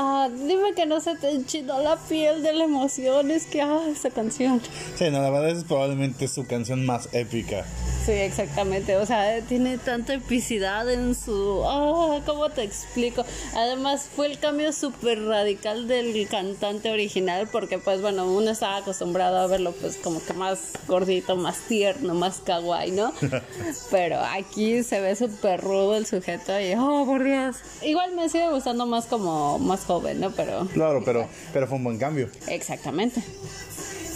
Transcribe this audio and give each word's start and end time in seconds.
Ah, 0.00 0.28
dime 0.32 0.74
que 0.74 0.86
no 0.86 1.00
se 1.00 1.16
te 1.16 1.30
enchinó 1.30 1.80
la 1.80 1.96
piel 1.96 2.42
de 2.42 2.52
la 2.52 2.64
emoción, 2.64 3.30
es 3.30 3.46
que 3.46 3.62
ah, 3.62 3.82
esa 3.88 4.10
canción. 4.10 4.60
Sí, 4.96 5.10
no, 5.10 5.20
la 5.20 5.30
verdad 5.30 5.50
es 5.50 5.62
probablemente 5.62 6.26
su 6.26 6.44
canción 6.44 6.84
más 6.84 7.08
épica. 7.12 7.64
Sí, 8.08 8.14
exactamente. 8.14 8.96
O 8.96 9.04
sea, 9.04 9.42
tiene 9.42 9.76
tanta 9.76 10.14
epicidad 10.14 10.90
en 10.90 11.14
su. 11.14 11.62
Ah, 11.66 12.22
¿Cómo 12.24 12.48
te 12.48 12.62
explico? 12.62 13.22
Además, 13.54 14.08
fue 14.16 14.28
el 14.28 14.38
cambio 14.38 14.72
súper 14.72 15.22
radical 15.22 15.86
del 15.86 16.26
cantante 16.26 16.90
original, 16.90 17.50
porque, 17.52 17.76
pues, 17.76 18.00
bueno, 18.00 18.24
uno 18.24 18.50
estaba 18.50 18.78
acostumbrado 18.78 19.36
a 19.36 19.46
verlo, 19.46 19.72
pues, 19.72 19.98
como 19.98 20.24
que 20.24 20.32
más 20.32 20.72
gordito, 20.86 21.36
más 21.36 21.58
tierno, 21.68 22.14
más 22.14 22.38
kawaii, 22.38 22.92
¿no? 22.92 23.12
Pero 23.90 24.20
aquí 24.20 24.82
se 24.84 25.02
ve 25.02 25.14
súper 25.14 25.60
rudo 25.60 25.94
el 25.94 26.06
sujeto 26.06 26.58
y, 26.58 26.72
oh, 26.78 27.04
por 27.04 27.22
Dios. 27.22 27.56
Igual 27.82 28.14
me 28.14 28.30
sigue 28.30 28.48
gustando 28.48 28.86
más 28.86 29.04
como 29.04 29.58
más 29.58 29.84
joven, 29.84 30.18
¿no? 30.18 30.30
Pero. 30.30 30.66
Claro, 30.72 31.02
pero, 31.04 31.28
pero 31.52 31.66
fue 31.66 31.76
un 31.76 31.84
buen 31.84 31.98
cambio. 31.98 32.30
Exactamente. 32.46 33.22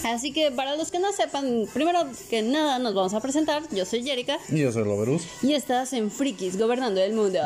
Así 0.04 0.32
que 0.32 0.50
para 0.50 0.76
los 0.76 0.90
que 0.90 0.98
no 0.98 1.12
sepan, 1.12 1.66
primero 1.72 2.00
que 2.28 2.42
nada 2.42 2.78
nos 2.78 2.94
vamos 2.94 3.14
a 3.14 3.20
presentar. 3.20 3.62
Yo 3.70 3.84
soy 3.84 4.02
Jerica. 4.02 4.38
Y 4.50 4.60
yo 4.60 4.72
soy 4.72 4.84
Loverus. 4.84 5.22
Y 5.42 5.54
estás 5.54 5.92
en 5.92 6.10
Frikis, 6.10 6.58
gobernando 6.58 7.00
el 7.00 7.12
mundo. 7.12 7.38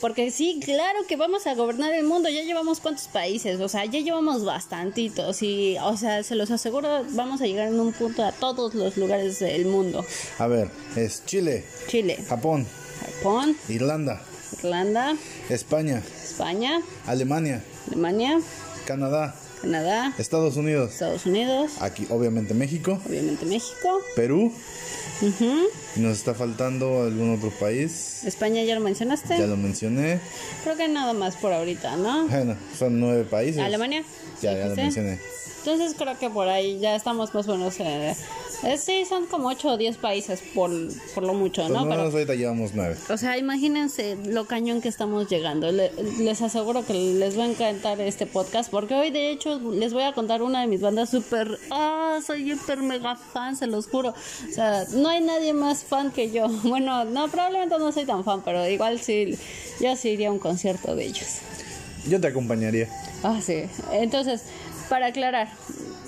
Porque 0.00 0.30
sí, 0.30 0.60
claro 0.64 1.06
que 1.06 1.16
vamos 1.16 1.46
a 1.46 1.54
gobernar 1.54 1.94
el 1.94 2.04
mundo. 2.04 2.28
Ya 2.28 2.42
llevamos 2.42 2.80
cuántos 2.80 3.08
países, 3.08 3.60
o 3.60 3.68
sea, 3.68 3.84
ya 3.84 4.00
llevamos 4.00 4.44
bastantitos. 4.44 5.42
Y, 5.42 5.76
o 5.82 5.96
sea, 5.96 6.22
se 6.22 6.34
los 6.34 6.50
aseguro, 6.50 7.04
vamos 7.10 7.40
a 7.40 7.46
llegar 7.46 7.68
en 7.68 7.78
un 7.78 7.92
punto 7.92 8.24
a 8.24 8.32
todos 8.32 8.74
los 8.74 8.96
lugares 8.96 9.38
del 9.38 9.66
mundo. 9.66 10.04
A 10.38 10.46
ver, 10.46 10.70
es 10.96 11.24
Chile, 11.24 11.64
Chile, 11.86 12.18
Japón, 12.28 12.66
Japón, 13.00 13.56
Irlanda, 13.68 14.20
Irlanda, 14.58 15.16
España, 15.48 16.02
España, 16.22 16.82
Alemania, 17.06 17.62
Alemania, 17.86 18.40
Canadá, 18.84 19.34
Canadá, 19.68 20.12
Estados 20.18 20.56
Unidos, 20.56 20.92
Estados 20.92 21.24
Unidos, 21.24 21.72
aquí 21.80 22.06
obviamente 22.10 22.52
México, 22.52 23.00
obviamente 23.08 23.46
México, 23.46 24.00
Perú. 24.14 24.52
ujú, 25.22 25.58
y 25.96 26.00
Nos 26.00 26.18
está 26.18 26.34
faltando 26.34 27.04
algún 27.04 27.34
otro 27.34 27.50
país. 27.50 28.24
España 28.24 28.62
ya 28.64 28.74
lo 28.74 28.82
mencionaste. 28.82 29.38
Ya 29.38 29.46
lo 29.46 29.56
mencioné. 29.56 30.20
Creo 30.64 30.76
que 30.76 30.86
nada 30.88 31.14
más 31.14 31.36
por 31.36 31.52
ahorita, 31.54 31.96
¿no? 31.96 32.26
Bueno, 32.28 32.56
son 32.78 33.00
nueve 33.00 33.24
países. 33.24 33.62
Alemania. 33.62 34.04
Ya, 34.42 34.52
ya 34.52 34.66
lo 34.66 34.76
mencioné. 34.76 35.18
Entonces 35.60 35.94
creo 35.96 36.18
que 36.18 36.28
por 36.28 36.46
ahí 36.48 36.78
ya 36.78 36.94
estamos 36.94 37.32
más 37.32 37.48
o 37.48 37.56
menos. 37.56 37.74
eh, 37.80 38.14
eh, 38.66 38.78
sí, 38.78 39.04
son 39.08 39.26
como 39.26 39.48
8 39.48 39.68
o 39.68 39.76
10 39.76 39.96
países 39.98 40.40
por, 40.54 40.70
por 41.14 41.22
lo 41.24 41.34
mucho, 41.34 41.62
Pues 41.62 41.72
¿no? 41.72 41.88
Pero, 41.88 42.02
ahorita 42.02 42.34
llevamos 42.34 42.72
nueve. 42.74 42.96
o 43.10 43.16
sea, 43.16 43.36
imagínense 43.38 44.16
lo 44.26 44.46
cañón 44.46 44.80
que 44.80 44.88
estamos 44.88 45.28
llegando. 45.28 45.70
Le- 45.72 45.92
les 46.20 46.42
aseguro 46.42 46.84
que 46.86 46.94
les 46.94 47.38
va 47.38 47.44
a 47.44 47.48
encantar 47.48 48.00
este 48.00 48.26
podcast 48.26 48.70
porque 48.70 48.94
hoy 48.94 49.10
de 49.10 49.30
hecho 49.30 49.58
les 49.72 49.92
voy 49.92 50.02
a 50.04 50.12
contar 50.12 50.42
una 50.42 50.60
de 50.62 50.66
mis 50.66 50.80
bandas 50.80 51.10
súper... 51.10 51.58
Ah, 51.70 52.18
soy 52.26 52.50
hiper 52.52 52.78
mega 52.82 53.16
fan, 53.16 53.56
se 53.56 53.66
los 53.66 53.86
juro. 53.88 54.10
O 54.10 54.52
sea, 54.52 54.84
no 54.92 55.08
hay 55.08 55.20
nadie 55.22 55.52
más 55.52 55.84
fan 55.84 56.10
que 56.10 56.30
yo. 56.30 56.46
Bueno, 56.64 57.04
no, 57.04 57.28
probablemente 57.28 57.76
no 57.78 57.92
soy 57.92 58.04
tan 58.04 58.24
fan, 58.24 58.42
pero 58.44 58.68
igual 58.68 58.98
sí, 59.00 59.38
yo 59.80 59.94
sí 59.96 60.10
iría 60.10 60.28
a 60.28 60.32
un 60.32 60.38
concierto 60.38 60.94
de 60.96 61.04
ellos. 61.04 61.26
Yo 62.08 62.20
te 62.20 62.26
acompañaría. 62.28 62.88
Ah, 63.22 63.40
sí. 63.42 63.64
Entonces, 63.92 64.42
para 64.88 65.06
aclarar, 65.06 65.48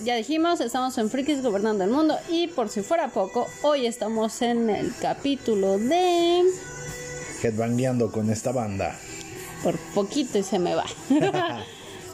ya 0.05 0.17
dijimos, 0.17 0.61
estamos 0.61 0.97
en 0.99 1.11
Frikis 1.11 1.43
Gobernando 1.43 1.85
el 1.85 1.91
Mundo 1.91 2.17
y 2.29 2.49
por 2.49 2.69
si 2.69 2.83
fuera 2.83 3.09
poco, 3.09 3.47
hoy 3.63 3.87
estamos 3.87 4.43
en 4.43 4.71
el 4.71 4.93
capítulo 5.01 5.79
de... 5.79 6.43
Headbangueando 7.43 8.11
con 8.11 8.31
esta 8.31 8.53
banda. 8.53 8.99
Por 9.63 9.77
poquito 9.95 10.39
y 10.39 10.43
se 10.43 10.59
me 10.59 10.75
va. 10.75 10.85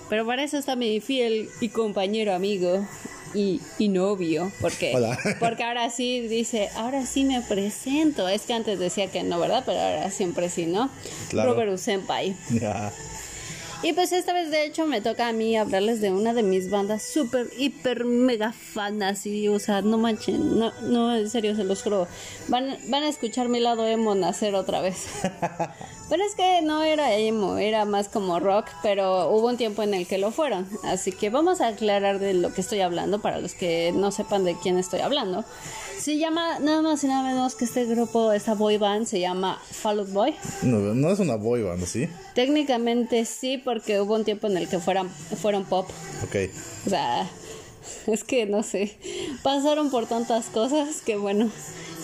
Pero 0.08 0.26
para 0.26 0.44
eso 0.44 0.58
está 0.58 0.76
mi 0.76 1.00
fiel 1.00 1.48
y 1.60 1.68
compañero 1.70 2.34
amigo 2.34 2.86
y, 3.34 3.60
y 3.78 3.88
novio. 3.88 4.52
Porque, 4.60 4.92
Hola. 4.94 5.18
porque 5.40 5.64
ahora 5.64 5.88
sí 5.90 6.20
dice, 6.20 6.68
ahora 6.76 7.06
sí 7.06 7.24
me 7.24 7.40
presento. 7.40 8.28
Es 8.28 8.42
que 8.42 8.52
antes 8.52 8.78
decía 8.78 9.10
que 9.10 9.22
no, 9.22 9.40
¿verdad? 9.40 9.62
Pero 9.64 9.80
ahora 9.80 10.10
siempre 10.10 10.50
sí, 10.50 10.66
¿no? 10.66 10.90
Claro. 11.30 11.54
Robert 11.54 11.78
Senpai. 11.78 12.36
Ya. 12.50 12.92
Y 13.82 13.92
pues 13.94 14.12
esta 14.12 14.32
vez 14.32 14.50
de 14.50 14.64
hecho 14.64 14.86
me 14.86 15.00
toca 15.00 15.26
a 15.26 15.32
mí 15.32 15.56
hablarles 15.56 16.00
de 16.00 16.12
una 16.12 16.34
de 16.34 16.44
mis 16.44 16.70
bandas 16.70 17.02
súper, 17.02 17.48
hiper, 17.58 18.04
mega 18.04 18.52
fanas 18.52 19.26
y 19.26 19.48
o 19.48 19.58
sea, 19.58 19.82
no 19.82 19.98
manchen, 19.98 20.58
no, 20.58 20.72
no, 20.82 21.16
en 21.16 21.28
serio 21.28 21.56
se 21.56 21.64
los 21.64 21.82
juro, 21.82 22.06
van, 22.46 22.76
van 22.88 23.02
a 23.02 23.08
escuchar 23.08 23.48
mi 23.48 23.58
lado 23.58 23.86
emo 23.86 24.14
nacer 24.14 24.54
otra 24.54 24.80
vez. 24.80 25.06
pero 26.12 26.24
es 26.26 26.34
que 26.34 26.60
no 26.60 26.84
era 26.84 27.16
emo, 27.16 27.56
era 27.56 27.86
más 27.86 28.10
como 28.10 28.38
rock, 28.38 28.66
pero 28.82 29.30
hubo 29.30 29.48
un 29.48 29.56
tiempo 29.56 29.82
en 29.82 29.94
el 29.94 30.06
que 30.06 30.18
lo 30.18 30.30
fueron, 30.30 30.68
así 30.84 31.10
que 31.10 31.30
vamos 31.30 31.62
a 31.62 31.68
aclarar 31.68 32.18
de 32.18 32.34
lo 32.34 32.52
que 32.52 32.60
estoy 32.60 32.80
hablando 32.80 33.22
para 33.22 33.40
los 33.40 33.54
que 33.54 33.92
no 33.92 34.12
sepan 34.12 34.44
de 34.44 34.54
quién 34.54 34.76
estoy 34.76 35.00
hablando. 35.00 35.42
Se 35.98 36.18
llama 36.18 36.58
nada 36.58 36.82
más 36.82 37.02
y 37.02 37.06
nada 37.06 37.22
menos 37.22 37.54
que 37.54 37.64
este 37.64 37.86
grupo, 37.86 38.30
esta 38.32 38.52
boy 38.52 38.76
band 38.76 39.06
se 39.06 39.20
llama 39.20 39.58
Fall 39.70 40.00
Out 40.00 40.10
Boy. 40.10 40.34
No, 40.60 40.80
no 40.80 41.10
es 41.10 41.18
una 41.18 41.36
boy 41.36 41.62
band, 41.62 41.86
¿sí? 41.86 42.10
Técnicamente 42.34 43.24
sí, 43.24 43.56
porque 43.56 43.98
hubo 43.98 44.14
un 44.14 44.26
tiempo 44.26 44.48
en 44.48 44.58
el 44.58 44.68
que 44.68 44.80
fueran, 44.80 45.08
fueron 45.08 45.64
pop. 45.64 45.88
Ok. 46.24 46.36
O 46.88 46.90
sea, 46.90 47.26
es 48.06 48.22
que 48.22 48.44
no 48.44 48.62
sé. 48.62 48.98
Pasaron 49.42 49.90
por 49.90 50.04
tantas 50.04 50.50
cosas 50.50 51.00
que 51.00 51.16
bueno, 51.16 51.50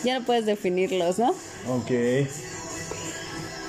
ya 0.02 0.18
no 0.18 0.24
puedes 0.24 0.46
definirlos, 0.46 1.18
¿no? 1.18 1.34
Ok. 1.68 1.90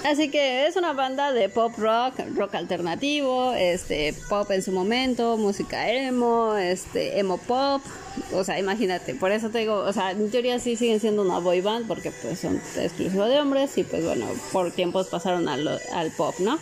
Así 0.05 0.29
que 0.29 0.65
es 0.65 0.77
una 0.77 0.93
banda 0.93 1.33
de 1.33 1.49
pop 1.49 1.73
rock, 1.77 2.19
rock 2.35 2.55
alternativo, 2.55 3.53
este 3.53 4.13
pop 4.29 4.49
en 4.51 4.61
su 4.61 4.71
momento, 4.71 5.35
música 5.37 5.91
emo, 5.91 6.55
este 6.55 7.19
emo 7.19 7.37
pop, 7.37 7.81
o 8.33 8.43
sea, 8.43 8.59
imagínate, 8.59 9.13
por 9.15 9.31
eso 9.31 9.49
te 9.49 9.59
digo, 9.59 9.75
o 9.75 9.91
sea, 9.91 10.11
en 10.11 10.31
teoría 10.31 10.57
sí 10.59 10.77
siguen 10.77 11.01
siendo 11.01 11.21
una 11.21 11.39
boy 11.39 11.59
band 11.59 11.85
porque 11.85 12.11
pues 12.11 12.39
son 12.39 12.61
exclusivos 12.77 13.27
de 13.27 13.39
hombres 13.39 13.77
y 13.77 13.83
pues 13.83 14.05
bueno, 14.05 14.25
por 14.53 14.71
tiempos 14.71 15.07
pasaron 15.07 15.49
al, 15.49 15.67
al 15.67 16.11
pop, 16.11 16.35
¿no? 16.39 16.59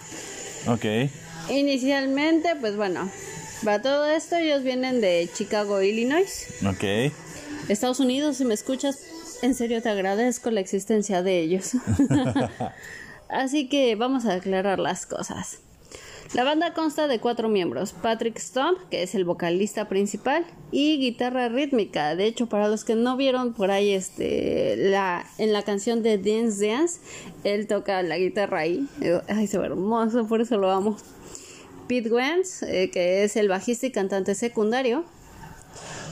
Ok. 0.67 0.85
Inicialmente, 1.49 2.55
pues 2.59 2.75
bueno, 2.75 3.09
para 3.63 3.81
todo 3.81 4.07
esto 4.07 4.35
ellos 4.35 4.63
vienen 4.63 4.99
de 4.99 5.29
Chicago, 5.31 5.81
Illinois. 5.81 6.47
Ok. 6.67 7.13
Estados 7.69 7.99
Unidos, 7.99 8.37
si 8.37 8.45
me 8.45 8.55
escuchas, 8.55 8.97
en 9.43 9.53
serio 9.53 9.81
te 9.81 9.89
agradezco 9.89 10.49
la 10.49 10.59
existencia 10.59 11.21
de 11.21 11.39
ellos. 11.39 11.71
Así 13.29 13.67
que 13.67 13.95
vamos 13.95 14.25
a 14.25 14.33
aclarar 14.33 14.79
las 14.79 15.05
cosas. 15.05 15.59
La 16.33 16.43
banda 16.43 16.73
consta 16.73 17.07
de 17.07 17.19
cuatro 17.19 17.47
miembros, 17.47 17.93
Patrick 17.93 18.37
Stump, 18.37 18.77
que 18.89 19.01
es 19.01 19.15
el 19.15 19.23
vocalista 19.23 19.87
principal, 19.87 20.45
y 20.71 20.97
guitarra 20.99 21.47
rítmica. 21.47 22.17
De 22.17 22.25
hecho, 22.25 22.47
para 22.47 22.67
los 22.67 22.83
que 22.83 22.95
no 22.95 23.15
vieron 23.15 23.53
por 23.53 23.71
ahí 23.71 23.93
este 23.93 24.75
la 24.75 25.25
en 25.37 25.53
la 25.53 25.63
canción 25.63 26.03
de 26.03 26.17
Dance 26.17 26.67
Dance, 26.67 26.99
él 27.45 27.65
toca 27.67 28.03
la 28.03 28.17
guitarra 28.17 28.59
ahí. 28.59 28.87
Ay, 29.29 29.47
se 29.47 29.57
ve 29.57 29.67
hermoso, 29.67 30.27
por 30.27 30.41
eso 30.41 30.57
lo 30.57 30.69
amo. 30.69 30.97
Pete 31.87 32.11
Wentz, 32.11 32.63
eh, 32.63 32.89
que 32.91 33.23
es 33.23 33.37
el 33.37 33.47
bajista 33.47 33.85
y 33.85 33.91
cantante 33.91 34.35
secundario, 34.35 35.05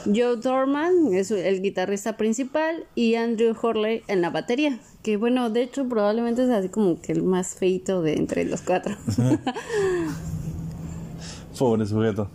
Joe 0.05 0.37
Dorman 0.37 1.13
es 1.13 1.31
el 1.31 1.61
guitarrista 1.61 2.15
principal 2.15 2.85
y 2.95 3.15
Andrew 3.15 3.53
Horley 3.61 4.03
en 4.07 4.21
la 4.21 4.29
batería. 4.29 4.79
Que 5.05 5.17
bueno, 5.17 5.51
de 5.51 5.61
hecho 5.61 5.87
probablemente 5.87 6.43
es 6.43 6.49
así 6.49 6.69
como 6.69 6.99
que 6.99 7.11
el 7.11 7.21
más 7.21 7.53
feito 7.53 8.01
de 8.01 8.13
entre 8.15 8.43
los 8.43 8.61
cuatro. 8.61 8.95
Pobre 11.59 11.85
sujeto. 11.85 12.27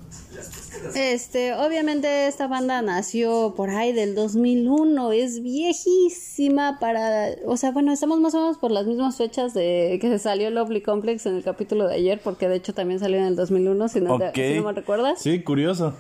Este, 0.95 1.53
obviamente 1.55 2.27
esta 2.29 2.47
banda 2.47 2.81
nació 2.81 3.55
por 3.57 3.69
ahí 3.71 3.93
del 3.93 4.15
2001, 4.15 5.13
es 5.13 5.43
viejísima 5.43 6.79
para, 6.79 7.31
o 7.45 7.57
sea, 7.59 7.71
bueno, 7.73 7.93
estamos 7.93 8.19
más 8.21 8.35
o 8.35 8.41
menos 8.41 8.57
por 8.57 8.71
las 8.71 8.87
mismas 8.87 9.17
fechas 9.17 9.53
de 9.53 9.99
que 10.01 10.09
se 10.09 10.19
salió 10.21 10.49
Lovely 10.51 10.81
Complex 10.81 11.27
en 11.27 11.35
el 11.37 11.43
capítulo 11.43 11.87
de 11.89 11.97
ayer, 11.97 12.21
porque 12.23 12.49
de 12.49 12.57
hecho 12.57 12.73
también 12.73 12.99
salió 13.01 13.19
en 13.19 13.25
el 13.25 13.37
2001, 13.37 13.89
si 13.89 14.01
no, 14.01 14.17
te- 14.19 14.53
si 14.53 14.59
no 14.61 14.67
me 14.67 14.73
recuerdas. 14.73 15.21
Sí, 15.21 15.43
curioso. 15.43 15.93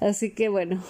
Así 0.00 0.30
que 0.32 0.48
bueno. 0.48 0.80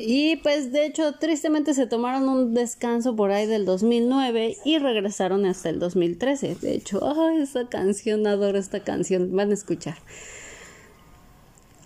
Y 0.00 0.36
pues 0.36 0.72
de 0.72 0.86
hecho 0.86 1.12
tristemente 1.14 1.74
se 1.74 1.86
tomaron 1.86 2.28
un 2.28 2.54
descanso 2.54 3.16
por 3.16 3.30
ahí 3.30 3.46
del 3.46 3.64
2009 3.64 4.56
y 4.64 4.78
regresaron 4.78 5.44
hasta 5.46 5.68
el 5.70 5.78
2013. 5.78 6.56
De 6.56 6.74
hecho, 6.74 7.00
ay, 7.20 7.42
esa 7.42 7.68
canción, 7.68 8.26
adoro 8.26 8.58
esta 8.58 8.80
canción, 8.80 9.34
van 9.34 9.50
a 9.50 9.54
escuchar. 9.54 9.96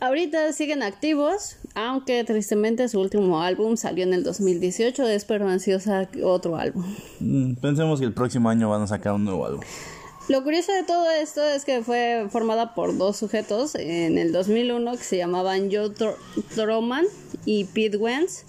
Ahorita 0.01 0.53
siguen 0.53 0.83
activos, 0.83 1.59
aunque 1.77 2.25
tristemente 2.25 2.89
su 2.89 3.01
último 3.01 3.41
álbum 3.41 3.77
salió 3.77 4.03
en 4.03 4.13
el 4.13 4.25
2018, 4.25 5.07
espero 5.07 5.49
ansiosa 5.49 6.09
otro 6.25 6.57
álbum. 6.57 6.85
Mm, 7.21 7.55
Pensemos 7.55 8.01
que 8.01 8.07
el 8.07 8.13
próximo 8.13 8.49
año 8.51 8.69
van 8.69 8.83
a 8.83 8.89
sacar 8.89 9.13
un 9.13 9.25
nuevo 9.25 9.47
álbum. 9.47 9.61
Lo 10.29 10.45
curioso 10.45 10.73
de 10.73 10.85
todo 10.85 11.11
esto 11.11 11.43
es 11.43 11.65
que 11.65 11.83
fue 11.83 12.29
formada 12.31 12.75
por 12.75 12.97
dos 12.97 13.17
sujetos 13.17 13.75
en 13.75 14.19
el 14.19 14.33
2001 14.33 14.93
que 14.93 15.03
se 15.03 15.17
llamaban 15.17 15.69
Joe 15.71 15.91
Troman 16.55 17.07
y 17.45 17.65
Pete 17.65 17.97
Wentz. 17.97 18.45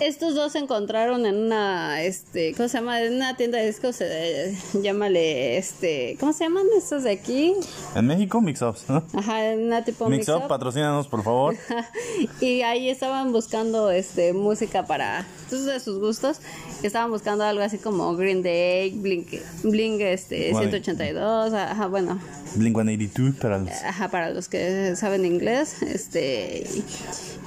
Estos 0.00 0.34
dos 0.36 0.52
se 0.52 0.58
encontraron 0.58 1.26
en 1.26 1.36
una, 1.36 2.02
este, 2.02 2.54
¿cómo 2.54 2.68
se 2.68 2.78
llama? 2.78 3.02
En 3.02 3.14
una 3.14 3.36
tienda 3.36 3.58
de 3.58 3.66
discos, 3.66 4.00
eh, 4.00 4.56
llámale, 4.74 5.58
este, 5.58 6.16
¿cómo 6.20 6.32
se 6.32 6.44
llaman 6.44 6.66
estos 6.76 7.02
de 7.02 7.10
aquí? 7.10 7.54
En 7.96 8.06
México, 8.06 8.40
Mix-Ups, 8.40 8.84
¿no? 8.88 9.02
Ajá, 9.14 9.50
en 9.50 9.64
una 9.64 9.84
tipo 9.84 10.08
Mix-Up, 10.08 10.34
mix-up. 10.36 10.48
patrocínanos, 10.48 11.08
por 11.08 11.24
favor. 11.24 11.56
y 12.40 12.62
ahí 12.62 12.88
estaban 12.88 13.32
buscando, 13.32 13.90
este, 13.90 14.32
música 14.32 14.86
para, 14.86 15.26
todos 15.50 15.64
de 15.64 15.80
sus 15.80 15.98
gustos. 15.98 16.38
Estaban 16.84 17.10
buscando 17.10 17.42
algo 17.42 17.62
así 17.62 17.78
como 17.78 18.14
Green 18.14 18.42
Day, 18.42 18.90
Blink, 18.90 19.32
Blink, 19.64 20.00
este, 20.00 20.52
Vale. 20.52 20.70
182, 20.70 21.52
ajá, 21.52 21.86
bueno, 21.88 22.20
Blink-182 22.56 23.34
para 23.38 23.58
los... 23.58 23.70
Ajá, 23.70 24.08
para 24.10 24.30
los 24.30 24.48
que 24.48 24.94
saben 24.94 25.24
inglés, 25.24 25.82
este 25.82 26.66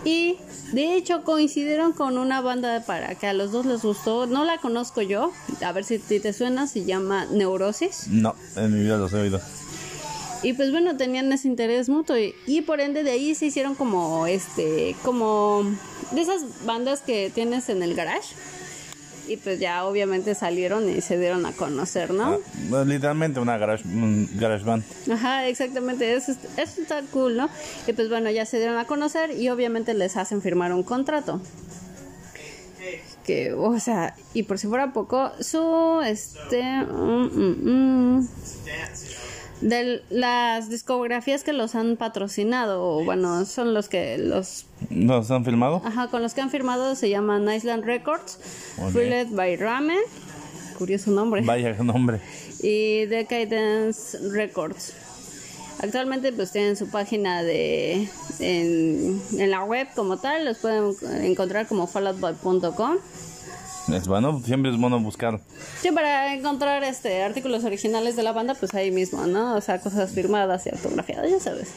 y 0.04 0.38
de 0.72 0.96
hecho 0.96 1.24
coincidieron 1.24 1.94
con 1.94 2.18
una 2.32 2.40
banda 2.40 2.80
para 2.86 3.16
que 3.16 3.28
a 3.28 3.34
los 3.34 3.52
dos 3.52 3.66
les 3.66 3.82
gustó, 3.82 4.26
no 4.26 4.46
la 4.46 4.58
conozco 4.60 5.02
yo, 5.02 5.34
a 5.62 5.72
ver 5.74 5.84
si 5.84 6.00
te 6.00 6.32
suena, 6.32 6.66
se 6.66 6.86
llama 6.86 7.26
Neurosis 7.30 8.08
No, 8.08 8.36
en 8.56 8.74
mi 8.74 8.80
vida 8.86 8.96
los 8.96 9.12
he 9.12 9.18
oído. 9.18 9.42
y 10.42 10.54
pues 10.54 10.72
bueno 10.72 10.96
tenían 10.96 11.30
ese 11.34 11.50
interés 11.50 11.90
mutuo 11.90 12.18
y, 12.18 12.34
y 12.48 12.62
por 12.62 12.80
ende 12.80 13.04
de 13.04 13.12
ahí 13.12 13.36
se 13.36 13.48
hicieron 13.48 13.76
como 13.76 14.28
este 14.28 14.96
como 15.04 15.66
de 16.12 16.22
esas 16.22 16.42
bandas 16.66 17.02
que 17.02 17.30
tienes 17.36 17.68
en 17.68 17.84
el 17.84 17.96
garage 17.96 18.30
y 19.28 19.36
pues 19.38 19.60
ya 19.60 19.86
obviamente 19.86 20.34
salieron 20.34 20.90
y 20.90 21.00
se 21.02 21.18
dieron 21.18 21.46
a 21.46 21.52
conocer, 21.52 22.12
¿no? 22.12 22.24
Ah, 22.34 22.38
bueno, 22.70 22.86
literalmente 22.86 23.40
una 23.40 23.58
garage, 23.58 23.84
un 23.88 24.28
garage 24.36 24.64
band. 24.66 24.84
Ajá, 25.10 25.48
exactamente, 25.48 26.16
eso, 26.16 26.32
es- 26.32 26.38
eso 26.58 26.82
está 26.82 27.02
cool, 27.14 27.38
¿no? 27.38 27.48
Y 27.88 27.94
pues 27.94 28.10
bueno, 28.10 28.30
ya 28.32 28.46
se 28.46 28.58
dieron 28.58 28.78
a 28.78 28.86
conocer 28.86 29.32
y 29.40 29.48
obviamente 29.50 29.94
les 29.94 30.18
hacen 30.18 30.42
firmar 30.42 30.74
un 30.74 30.84
contrato. 30.84 31.40
Que, 33.26 33.54
o 33.54 33.80
sea, 33.80 34.16
y 34.34 34.44
por 34.44 34.58
si 34.58 34.68
fuera 34.68 34.94
poco, 34.94 35.32
su, 35.40 36.02
este, 36.06 36.64
mm, 36.64 37.30
mm, 37.32 38.18
mm, 38.20 38.28
de 39.62 40.02
las 40.10 40.70
discografías 40.70 41.44
que 41.44 41.54
los 41.54 41.76
han 41.76 41.96
patrocinado, 41.96 42.84
o 42.84 43.04
bueno, 43.06 43.46
son 43.46 43.74
los 43.76 43.90
que 43.90 44.18
los, 44.18 44.66
¿Nos 44.90 45.30
han 45.30 45.46
filmado? 45.46 45.82
ajá, 45.86 46.08
con 46.08 46.24
los 46.24 46.34
que 46.34 46.42
han 46.42 46.50
firmado 46.50 46.96
se 46.96 47.10
llaman 47.10 47.48
Island 47.54 47.84
Records, 47.86 48.40
Ok. 48.80 48.92
Freeled 48.92 49.28
by 49.36 49.56
Ramen, 49.58 50.00
curioso 50.80 51.12
nombre 51.12 51.42
Vaya 51.42 51.76
nombre. 51.84 52.20
y 52.64 53.06
Decadence 53.06 54.18
Records. 54.32 54.94
Actualmente 55.82 56.32
pues 56.32 56.52
tienen 56.52 56.76
su 56.76 56.90
página 56.90 57.42
de 57.42 58.08
en, 58.40 59.22
en 59.38 59.52
la 59.52 59.64
web 59.64 59.88
como 59.96 60.18
tal, 60.18 60.46
los 60.46 60.60
pueden 60.60 60.96
encontrar 61.24 61.68
como 61.68 61.88
falloutboy.com. 61.88 62.98
Es 63.92 64.08
bueno, 64.08 64.42
siempre 64.46 64.72
es 64.72 64.78
bueno 64.80 65.00
buscar. 65.00 65.40
Sí, 65.82 65.92
para 65.92 66.36
encontrar 66.36 66.84
este 66.84 67.24
artículos 67.24 67.64
originales 67.64 68.16
de 68.16 68.24
la 68.24 68.32
banda, 68.32 68.54
pues 68.54 68.74
ahí 68.76 68.92
mismo, 68.92 69.26
¿no? 69.26 69.56
O 69.56 69.62
sea, 69.62 69.82
cosas 69.82 70.12
firmadas 70.12 70.68
y 70.68 70.70
autografiadas, 70.70 71.32
ya 71.32 71.40
sabes. 71.40 71.70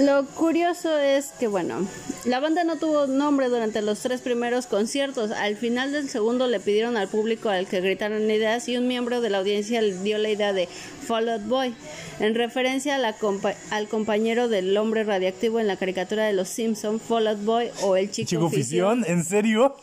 Lo 0.00 0.24
curioso 0.24 0.96
es 0.98 1.26
que, 1.38 1.46
bueno, 1.46 1.86
la 2.24 2.40
banda 2.40 2.64
no 2.64 2.76
tuvo 2.76 3.06
nombre 3.06 3.48
durante 3.48 3.82
los 3.82 3.98
tres 4.00 4.22
primeros 4.22 4.66
conciertos. 4.66 5.30
Al 5.30 5.56
final 5.56 5.92
del 5.92 6.08
segundo 6.08 6.46
le 6.46 6.58
pidieron 6.58 6.96
al 6.96 7.08
público 7.08 7.50
al 7.50 7.66
que 7.66 7.80
gritaran 7.82 8.22
ideas 8.30 8.66
y 8.68 8.76
un 8.78 8.88
miembro 8.88 9.20
de 9.20 9.28
la 9.28 9.38
audiencia 9.38 9.82
le 9.82 9.94
dio 9.98 10.16
la 10.16 10.30
idea 10.30 10.52
de 10.54 10.68
Fall 11.06 11.28
Out 11.28 11.42
Boy, 11.46 11.74
en 12.18 12.34
referencia 12.34 12.94
a 12.94 12.98
la 12.98 13.18
compa- 13.18 13.56
al 13.70 13.88
compañero 13.88 14.48
del 14.48 14.74
hombre 14.78 15.04
radiactivo 15.04 15.60
en 15.60 15.66
la 15.66 15.76
caricatura 15.76 16.24
de 16.24 16.32
los 16.32 16.48
Simpson, 16.48 16.98
Fall 16.98 17.26
Out 17.28 17.44
Boy 17.44 17.68
o 17.82 17.96
el 17.96 18.10
chico, 18.10 18.28
Chico 18.30 18.48
Fisión, 18.48 19.04
¿en 19.06 19.22
serio? 19.24 19.76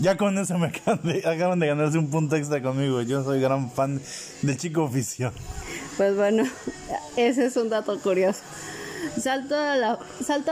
Ya 0.00 0.16
con 0.16 0.38
eso 0.38 0.58
me 0.58 0.68
acaban 0.68 1.00
de, 1.04 1.18
acaban 1.24 1.60
de 1.60 1.66
ganarse 1.68 1.98
un 1.98 2.10
punto 2.10 2.34
extra 2.34 2.60
conmigo. 2.62 3.02
Yo 3.02 3.22
soy 3.22 3.40
gran 3.40 3.70
fan 3.70 4.00
del 4.40 4.56
Chico 4.56 4.88
Fisión. 4.88 5.32
Pues 5.98 6.16
bueno, 6.16 6.44
ese 7.16 7.44
es 7.46 7.56
un 7.56 7.68
dato 7.68 7.96
curioso. 8.00 8.40
Saltó 9.20 9.56
a 9.56 9.76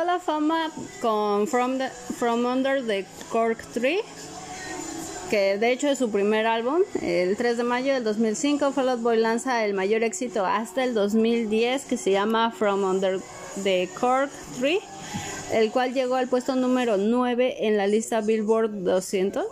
la, 0.04 0.20
fama 0.20 0.70
con 1.00 1.46
From, 1.46 1.78
From 2.18 2.44
Under 2.44 2.84
the 2.84 3.06
Cork 3.30 3.64
Tree, 3.72 4.00
que 5.30 5.58
de 5.58 5.72
hecho 5.72 5.88
es 5.88 5.98
su 5.98 6.10
primer 6.10 6.46
álbum. 6.46 6.82
El 7.00 7.36
3 7.36 7.56
de 7.56 7.64
mayo 7.64 7.94
del 7.94 8.04
2005, 8.04 8.72
Fall 8.72 8.88
Out 8.88 9.00
Boy 9.00 9.18
lanza 9.18 9.64
el 9.64 9.74
mayor 9.74 10.02
éxito 10.02 10.44
hasta 10.44 10.84
el 10.84 10.94
2010, 10.94 11.84
que 11.84 11.96
se 11.96 12.10
llama 12.10 12.50
From 12.50 12.84
Under 12.84 13.20
the 13.62 13.88
Cork 13.98 14.30
Tree, 14.58 14.80
el 15.52 15.70
cual 15.70 15.92
llegó 15.94 16.14
al 16.16 16.28
puesto 16.28 16.54
número 16.56 16.96
9 16.96 17.66
en 17.66 17.76
la 17.76 17.86
lista 17.86 18.20
Billboard 18.20 18.70
200, 18.84 19.44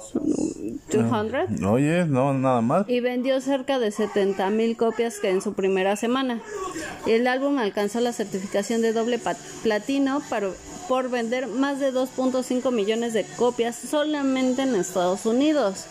200 0.92 1.62
Oye, 1.66 2.04
no, 2.06 2.32
nada 2.34 2.60
más. 2.60 2.88
y 2.88 3.00
vendió 3.00 3.40
cerca 3.40 3.78
de 3.78 3.90
70 3.90 4.48
mil 4.50 4.76
copias 4.76 5.18
que 5.18 5.30
en 5.30 5.42
su 5.42 5.52
primera 5.54 5.96
semana. 5.96 6.40
El 7.06 7.26
álbum 7.26 7.58
alcanzó 7.58 8.00
la 8.00 8.12
certificación 8.12 8.82
de 8.82 8.92
doble 8.92 9.20
platino 9.62 10.22
para- 10.30 10.50
por 10.88 11.10
vender 11.10 11.46
más 11.48 11.80
de 11.80 11.92
2.5 11.92 12.70
millones 12.72 13.12
de 13.12 13.24
copias 13.36 13.76
solamente 13.76 14.62
en 14.62 14.74
Estados 14.74 15.26
Unidos. 15.26 15.84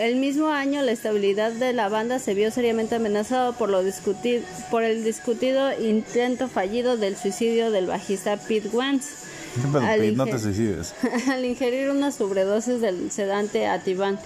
El 0.00 0.16
mismo 0.16 0.48
año, 0.48 0.80
la 0.82 0.92
estabilidad 0.92 1.52
de 1.52 1.74
la 1.74 1.90
banda 1.90 2.18
se 2.18 2.32
vio 2.32 2.50
seriamente 2.50 2.94
amenazada 2.94 3.52
por, 3.52 3.68
lo 3.68 3.84
discuti- 3.84 4.42
por 4.70 4.82
el 4.82 5.04
discutido 5.04 5.78
intento 5.78 6.48
fallido 6.48 6.96
del 6.96 7.18
suicidio 7.18 7.70
del 7.70 7.86
bajista 7.86 8.38
Pete 8.38 8.68
Wentz. 8.72 9.08
¿Qué 9.56 9.60
pedo, 9.70 9.80
Al 9.80 10.00
Pete? 10.00 10.12
No 10.16 10.24
te 10.24 10.38
suicides. 10.38 10.94
al 11.28 11.44
ingerir 11.44 11.90
una 11.90 12.12
sobredosis 12.12 12.80
del 12.80 13.10
sedante 13.10 13.66
Ativan. 13.66 14.18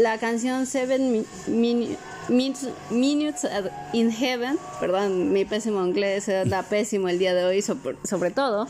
La 0.00 0.16
canción 0.16 0.64
Seven 0.64 1.12
Mi- 1.12 1.26
Minu- 1.46 1.96
Min- 2.28 2.56
Minutes 2.90 3.46
in 3.92 4.10
Heaven, 4.10 4.58
perdón, 4.80 5.34
mi 5.34 5.44
pésimo 5.44 5.84
inglés 5.86 6.28
da 6.46 6.62
pésimo 6.62 7.10
el 7.10 7.18
día 7.18 7.34
de 7.34 7.44
hoy, 7.44 7.60
sobre, 7.60 7.96
sobre 8.08 8.30
todo, 8.30 8.66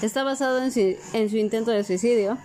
está 0.00 0.22
basado 0.22 0.62
en 0.62 0.70
su, 0.70 0.94
en 1.12 1.28
su 1.28 1.38
intento 1.38 1.72
de 1.72 1.82
suicidio. 1.82 2.38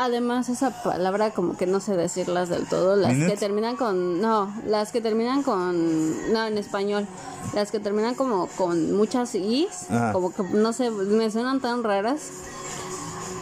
Además, 0.00 0.48
esa 0.48 0.70
palabra 0.84 1.32
como 1.32 1.56
que 1.56 1.66
no 1.66 1.80
sé 1.80 1.96
decirlas 1.96 2.48
del 2.48 2.68
todo, 2.68 2.94
las 2.94 3.14
que 3.14 3.36
terminan 3.36 3.74
con, 3.76 4.20
no, 4.20 4.54
las 4.64 4.92
que 4.92 5.00
terminan 5.00 5.42
con, 5.42 6.32
no, 6.32 6.46
en 6.46 6.56
español, 6.56 7.04
las 7.52 7.72
que 7.72 7.80
terminan 7.80 8.14
como 8.14 8.46
con 8.46 8.96
muchas 8.96 9.34
is, 9.34 9.90
Ajá. 9.90 10.12
como 10.12 10.32
que 10.32 10.44
no 10.44 10.72
sé, 10.72 10.92
me 10.92 11.28
suenan 11.32 11.60
tan 11.60 11.82
raras. 11.82 12.30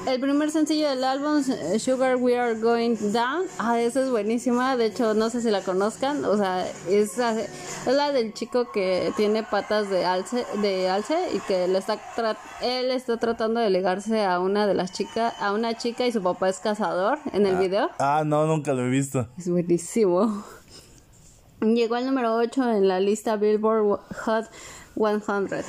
El 0.06 0.20
primer 0.20 0.52
sencillo 0.52 0.88
del 0.88 1.02
álbum, 1.02 1.42
eh, 1.50 1.78
Sugar 1.80 2.14
We 2.16 2.38
Are 2.38 2.54
Going 2.54 2.94
Down, 3.12 3.42
ah, 3.58 3.80
esa 3.80 4.02
es 4.04 4.08
buenísima, 4.10 4.76
de 4.76 4.86
hecho 4.86 5.14
no 5.14 5.30
sé 5.30 5.40
si 5.42 5.50
la 5.50 5.62
conozcan, 5.62 6.25
o 6.25 6.36
sea, 6.36 6.64
es, 6.88 7.18
la- 7.18 7.40
es 7.40 7.48
la 7.86 8.12
del 8.12 8.32
chico 8.32 8.70
que 8.70 9.12
tiene 9.16 9.42
patas 9.42 9.90
de 9.90 10.04
alce, 10.04 10.46
de 10.62 10.88
alce 10.88 11.16
y 11.34 11.40
que 11.40 11.66
le 11.66 11.78
está 11.78 11.98
él 12.62 12.92
está 12.92 13.16
tratando 13.16 13.58
de 13.58 13.68
ligarse 13.68 14.25
a 14.25 14.38
una 14.38 14.68
de 14.68 14.75
las 14.75 14.92
chicas, 14.92 15.34
a 15.40 15.52
una 15.52 15.76
chica 15.76 16.06
y 16.06 16.12
su 16.12 16.22
papá 16.22 16.48
es 16.50 16.60
cazador 16.60 17.18
en 17.32 17.44
el 17.44 17.56
video. 17.56 17.90
Ah, 17.98 18.22
no, 18.25 18.46
nunca 18.46 18.75
lo 18.75 18.82
he 18.86 18.88
visto. 18.90 19.26
Es 19.36 19.48
buenísimo. 19.50 20.44
Llegó 21.60 21.96
al 21.96 22.06
número 22.06 22.34
8 22.36 22.70
en 22.70 22.86
la 22.86 23.00
lista 23.00 23.34
Billboard 23.36 23.98
Hot 24.25 24.44
100. 24.94 25.64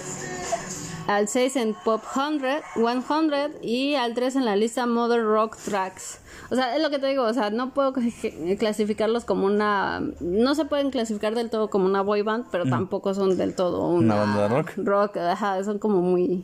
Al 1.07 1.27
6 1.27 1.55
en 1.55 1.73
Pop 1.73 2.01
100, 2.13 2.41
100 2.75 3.53
y 3.61 3.95
al 3.95 4.13
3 4.13 4.35
en 4.35 4.45
la 4.45 4.55
lista 4.55 4.85
Modern 4.85 5.25
Rock 5.25 5.55
Tracks. 5.57 6.19
O 6.49 6.55
sea, 6.55 6.75
es 6.75 6.81
lo 6.83 6.89
que 6.89 6.99
te 6.99 7.07
digo, 7.07 7.23
o 7.23 7.33
sea, 7.33 7.49
no 7.49 7.73
puedo 7.73 7.93
cl- 7.93 8.57
clasificarlos 8.57 9.25
como 9.25 9.45
una... 9.45 10.01
No 10.19 10.53
se 10.55 10.65
pueden 10.65 10.91
clasificar 10.91 11.33
del 11.35 11.49
todo 11.49 11.69
como 11.69 11.85
una 11.85 12.01
boy 12.01 12.21
band, 12.21 12.45
pero 12.51 12.65
tampoco 12.65 13.13
son 13.13 13.37
del 13.37 13.53
todo 13.55 13.87
una, 13.89 14.15
¿Una 14.15 14.23
banda 14.23 14.41
de 14.43 14.47
rock? 14.49 14.71
Rock, 14.77 15.17
ajá, 15.17 15.63
son 15.63 15.79
como 15.79 16.01
muy... 16.01 16.43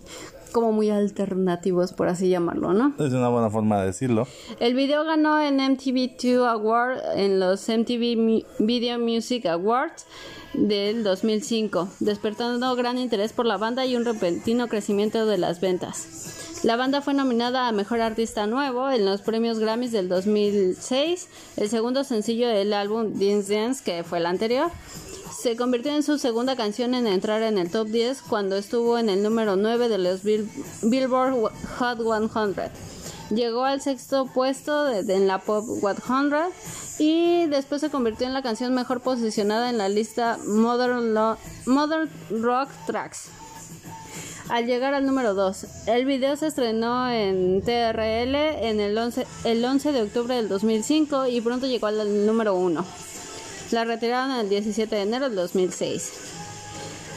Como 0.53 0.71
muy 0.71 0.91
alternativos, 0.91 1.93
por 1.93 2.07
así 2.07 2.29
llamarlo, 2.29 2.73
¿no? 2.73 2.93
Es 2.99 3.11
una 3.11 3.27
buena 3.27 3.49
forma 3.49 3.81
de 3.81 3.87
decirlo. 3.87 4.27
El 4.59 4.75
video 4.75 5.03
ganó 5.03 5.39
en 5.39 5.57
MTV2 5.57 6.47
Award 6.47 6.99
en 7.15 7.39
los 7.39 7.67
MTV 7.67 8.45
Video 8.59 8.99
Music 8.99 9.47
Awards 9.47 10.05
del 10.53 11.03
2005, 11.03 11.89
despertando 11.99 12.75
gran 12.75 12.99
interés 12.99 13.33
por 13.33 13.47
la 13.47 13.57
banda 13.57 13.85
y 13.85 13.95
un 13.95 14.05
repentino 14.05 14.67
crecimiento 14.67 15.25
de 15.25 15.39
las 15.39 15.59
ventas. 15.59 16.61
La 16.63 16.77
banda 16.77 17.01
fue 17.01 17.13
nominada 17.13 17.67
a 17.67 17.71
Mejor 17.71 17.99
Artista 17.99 18.47
Nuevo 18.47 18.89
en 18.89 19.05
los 19.05 19.21
premios 19.21 19.59
Grammys 19.59 19.91
del 19.91 20.07
2006, 20.07 21.27
el 21.57 21.69
segundo 21.69 22.05
sencillo 22.05 22.47
del 22.47 22.73
álbum 22.73 23.19
Dance 23.19 23.53
Dance, 23.53 23.83
que 23.83 24.03
fue 24.03 24.19
el 24.19 24.27
anterior. 24.27 24.71
Se 25.43 25.57
convirtió 25.57 25.93
en 25.93 26.03
su 26.03 26.19
segunda 26.19 26.55
canción 26.55 26.93
en 26.93 27.05
entrar 27.05 27.41
en 27.41 27.57
el 27.57 27.69
top 27.69 27.89
10 27.89 28.21
cuando 28.21 28.55
estuvo 28.55 28.97
en 28.97 29.09
el 29.09 29.21
número 29.21 29.57
9 29.57 29.89
de 29.89 29.97
los 29.97 30.23
Bill- 30.23 30.49
Billboard 30.83 31.51
Hot 31.79 31.97
100. 31.99 32.71
Llegó 33.29 33.65
al 33.65 33.81
sexto 33.81 34.25
puesto 34.27 34.89
en 34.89 35.27
la 35.27 35.39
Pop 35.39 35.65
100 35.67 36.33
y 36.97 37.47
después 37.47 37.81
se 37.81 37.89
convirtió 37.89 38.25
en 38.25 38.33
la 38.33 38.41
canción 38.41 38.73
mejor 38.73 39.01
posicionada 39.01 39.69
en 39.69 39.77
la 39.77 39.89
lista 39.89 40.39
Modern, 40.47 41.13
Modern 41.65 42.09
Rock 42.41 42.69
Tracks. 42.87 43.25
Al 44.47 44.65
llegar 44.65 44.93
al 44.93 45.05
número 45.05 45.33
2, 45.33 45.65
el 45.87 46.05
video 46.05 46.37
se 46.37 46.47
estrenó 46.47 47.09
en 47.09 47.61
TRL 47.63 48.35
en 48.65 48.79
el 48.79 48.97
11, 48.97 49.27
el 49.43 49.65
11 49.65 49.91
de 49.91 50.03
octubre 50.03 50.35
del 50.35 50.47
2005 50.47 51.27
y 51.27 51.41
pronto 51.41 51.67
llegó 51.67 51.87
al 51.87 52.25
número 52.25 52.55
1. 52.55 53.12
La 53.71 53.85
retiraron 53.85 54.31
el 54.37 54.49
17 54.49 54.95
de 54.95 55.01
enero 55.01 55.29
del 55.29 55.35
2006. 55.35 56.11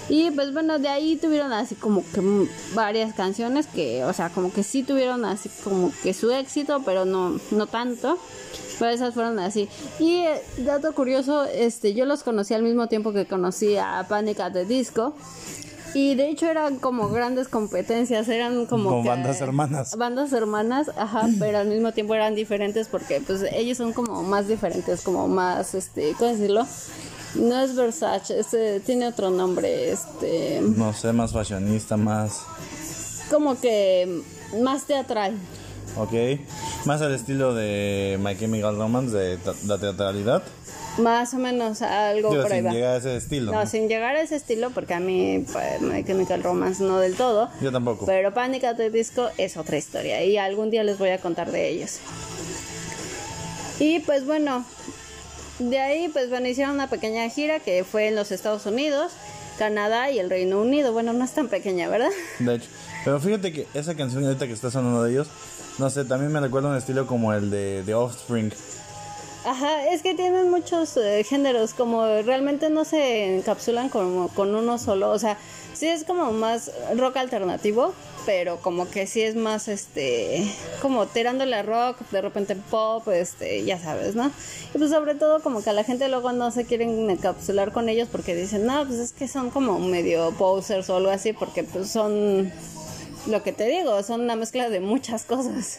Y 0.08 0.30
pues 0.30 0.52
bueno, 0.52 0.78
de 0.78 0.88
ahí 0.88 1.16
tuvieron 1.16 1.52
así 1.52 1.74
como 1.74 2.04
que 2.12 2.48
varias 2.74 3.12
canciones 3.14 3.66
que, 3.66 4.04
o 4.04 4.12
sea, 4.12 4.28
como 4.30 4.52
que 4.52 4.62
sí 4.62 4.84
tuvieron 4.84 5.24
así 5.24 5.50
como 5.64 5.92
que 6.02 6.14
su 6.14 6.30
éxito, 6.30 6.82
pero 6.84 7.04
no, 7.04 7.40
no 7.50 7.66
tanto. 7.66 8.18
Pero 8.78 8.90
esas 8.90 9.14
fueron 9.14 9.38
así. 9.38 9.68
Y 9.98 10.18
eh, 10.18 10.42
dato 10.58 10.94
curioso, 10.94 11.44
este, 11.44 11.94
yo 11.94 12.04
los 12.04 12.22
conocí 12.22 12.54
al 12.54 12.62
mismo 12.62 12.88
tiempo 12.88 13.12
que 13.12 13.26
conocí 13.26 13.76
a 13.76 14.04
Panic 14.08 14.38
at 14.40 14.52
the 14.52 14.64
Disco. 14.64 15.14
Y 15.96 16.14
de 16.14 16.28
hecho 16.28 16.46
eran 16.46 16.78
como 16.78 17.08
grandes 17.08 17.48
competencias, 17.48 18.28
eran 18.28 18.66
como, 18.66 18.90
como 18.90 19.02
bandas 19.02 19.40
hermanas. 19.40 19.96
Bandas 19.96 20.30
hermanas, 20.34 20.90
ajá, 20.94 21.26
pero 21.38 21.56
al 21.56 21.68
mismo 21.68 21.92
tiempo 21.92 22.14
eran 22.14 22.34
diferentes 22.34 22.88
porque 22.88 23.22
pues 23.26 23.42
ellos 23.50 23.78
son 23.78 23.94
como 23.94 24.22
más 24.22 24.46
diferentes, 24.46 25.00
como 25.00 25.26
más, 25.26 25.74
este, 25.74 26.12
¿cómo 26.18 26.32
decirlo? 26.32 26.66
No 27.36 27.58
es 27.58 27.74
Versace, 27.74 28.38
este 28.38 28.80
tiene 28.80 29.08
otro 29.08 29.30
nombre, 29.30 29.90
este. 29.90 30.60
No 30.60 30.92
sé, 30.92 31.14
más 31.14 31.32
fashionista, 31.32 31.96
más. 31.96 32.42
Como 33.30 33.58
que 33.58 34.20
más 34.62 34.84
teatral. 34.84 35.32
Ok. 35.96 36.12
Más 36.84 37.00
al 37.00 37.14
estilo 37.14 37.54
de 37.54 38.18
My 38.22 38.36
Chemical 38.36 38.76
Romance, 38.76 39.16
de 39.16 39.38
la 39.66 39.78
teatralidad. 39.78 40.42
Más 40.98 41.34
o 41.34 41.38
menos 41.38 41.82
algo 41.82 42.30
por 42.30 42.52
ahí 42.52 42.62
sin 42.62 42.72
llegar 42.72 42.94
a 42.94 42.96
ese 42.96 43.16
estilo. 43.16 43.52
No, 43.52 43.66
sin 43.66 43.88
llegar 43.88 44.16
a 44.16 44.22
ese 44.22 44.36
estilo, 44.36 44.70
porque 44.70 44.94
a 44.94 45.00
mí 45.00 45.44
pues, 45.52 45.80
My 45.82 46.04
Chemical 46.04 46.42
Romance 46.42 46.82
no 46.82 46.98
del 46.98 47.16
todo. 47.16 47.50
Yo 47.60 47.70
tampoco. 47.70 48.06
Pero 48.06 48.32
Panic 48.32 48.64
at 48.64 48.76
the 48.76 48.90
Disco 48.90 49.28
es 49.36 49.56
otra 49.56 49.76
historia 49.76 50.24
y 50.24 50.38
algún 50.38 50.70
día 50.70 50.84
les 50.84 50.98
voy 50.98 51.10
a 51.10 51.18
contar 51.18 51.50
de 51.52 51.68
ellos. 51.68 51.98
Y 53.78 54.00
pues 54.00 54.24
bueno, 54.24 54.64
de 55.58 55.78
ahí, 55.78 56.08
pues 56.08 56.30
bueno, 56.30 56.48
hicieron 56.48 56.74
una 56.74 56.88
pequeña 56.88 57.28
gira 57.28 57.60
que 57.60 57.84
fue 57.84 58.08
en 58.08 58.14
los 58.14 58.30
Estados 58.32 58.66
Unidos, 58.66 59.12
Canadá 59.58 60.10
y 60.10 60.18
el 60.18 60.30
Reino 60.30 60.60
Unido. 60.60 60.92
Bueno, 60.92 61.12
no 61.12 61.24
es 61.24 61.32
tan 61.32 61.48
pequeña, 61.48 61.88
¿verdad? 61.88 62.10
De 62.38 62.54
hecho. 62.54 62.68
Pero 63.04 63.20
fíjate 63.20 63.52
que 63.52 63.66
esa 63.72 63.94
canción 63.94 64.24
ahorita 64.24 64.46
que 64.46 64.52
está 64.52 64.70
sonando 64.70 65.02
de 65.02 65.12
ellos, 65.12 65.28
no 65.78 65.88
sé, 65.90 66.04
también 66.04 66.32
me 66.32 66.40
recuerda 66.40 66.68
un 66.70 66.76
estilo 66.76 67.06
como 67.06 67.32
el 67.32 67.50
de, 67.50 67.82
The 67.86 67.94
Offspring. 67.94 68.52
Ajá, 69.46 69.86
es 69.92 70.02
que 70.02 70.12
tienen 70.14 70.50
muchos 70.50 70.96
eh, 70.96 71.22
géneros, 71.22 71.72
como 71.72 72.04
realmente 72.22 72.68
no 72.68 72.84
se 72.84 73.36
encapsulan 73.36 73.88
como 73.88 74.26
con 74.26 74.52
uno 74.56 74.76
solo, 74.76 75.10
o 75.10 75.20
sea, 75.20 75.38
sí 75.72 75.86
es 75.86 76.02
como 76.02 76.32
más 76.32 76.72
rock 76.96 77.18
alternativo, 77.18 77.94
pero 78.26 78.56
como 78.56 78.90
que 78.90 79.06
sí 79.06 79.22
es 79.22 79.36
más 79.36 79.68
este 79.68 80.52
como 80.82 81.06
tirándole 81.06 81.54
a 81.54 81.62
rock, 81.62 81.96
de 82.10 82.22
repente 82.22 82.56
pop, 82.56 83.06
este, 83.06 83.64
ya 83.64 83.78
sabes, 83.78 84.16
¿no? 84.16 84.32
Y 84.74 84.78
pues 84.78 84.90
sobre 84.90 85.14
todo 85.14 85.40
como 85.40 85.62
que 85.62 85.70
a 85.70 85.74
la 85.74 85.84
gente 85.84 86.08
luego 86.08 86.32
no 86.32 86.50
se 86.50 86.64
quieren 86.64 87.08
encapsular 87.08 87.70
con 87.70 87.88
ellos 87.88 88.08
porque 88.10 88.34
dicen, 88.34 88.66
"No, 88.66 88.84
pues 88.84 88.98
es 88.98 89.12
que 89.12 89.28
son 89.28 89.50
como 89.50 89.78
medio 89.78 90.32
posers 90.32 90.90
o 90.90 90.96
algo 90.96 91.10
así 91.10 91.32
porque 91.32 91.62
pues 91.62 91.88
son 91.88 92.50
lo 93.28 93.44
que 93.44 93.52
te 93.52 93.68
digo, 93.68 94.02
son 94.02 94.22
una 94.22 94.34
mezcla 94.34 94.68
de 94.70 94.80
muchas 94.80 95.24
cosas." 95.24 95.78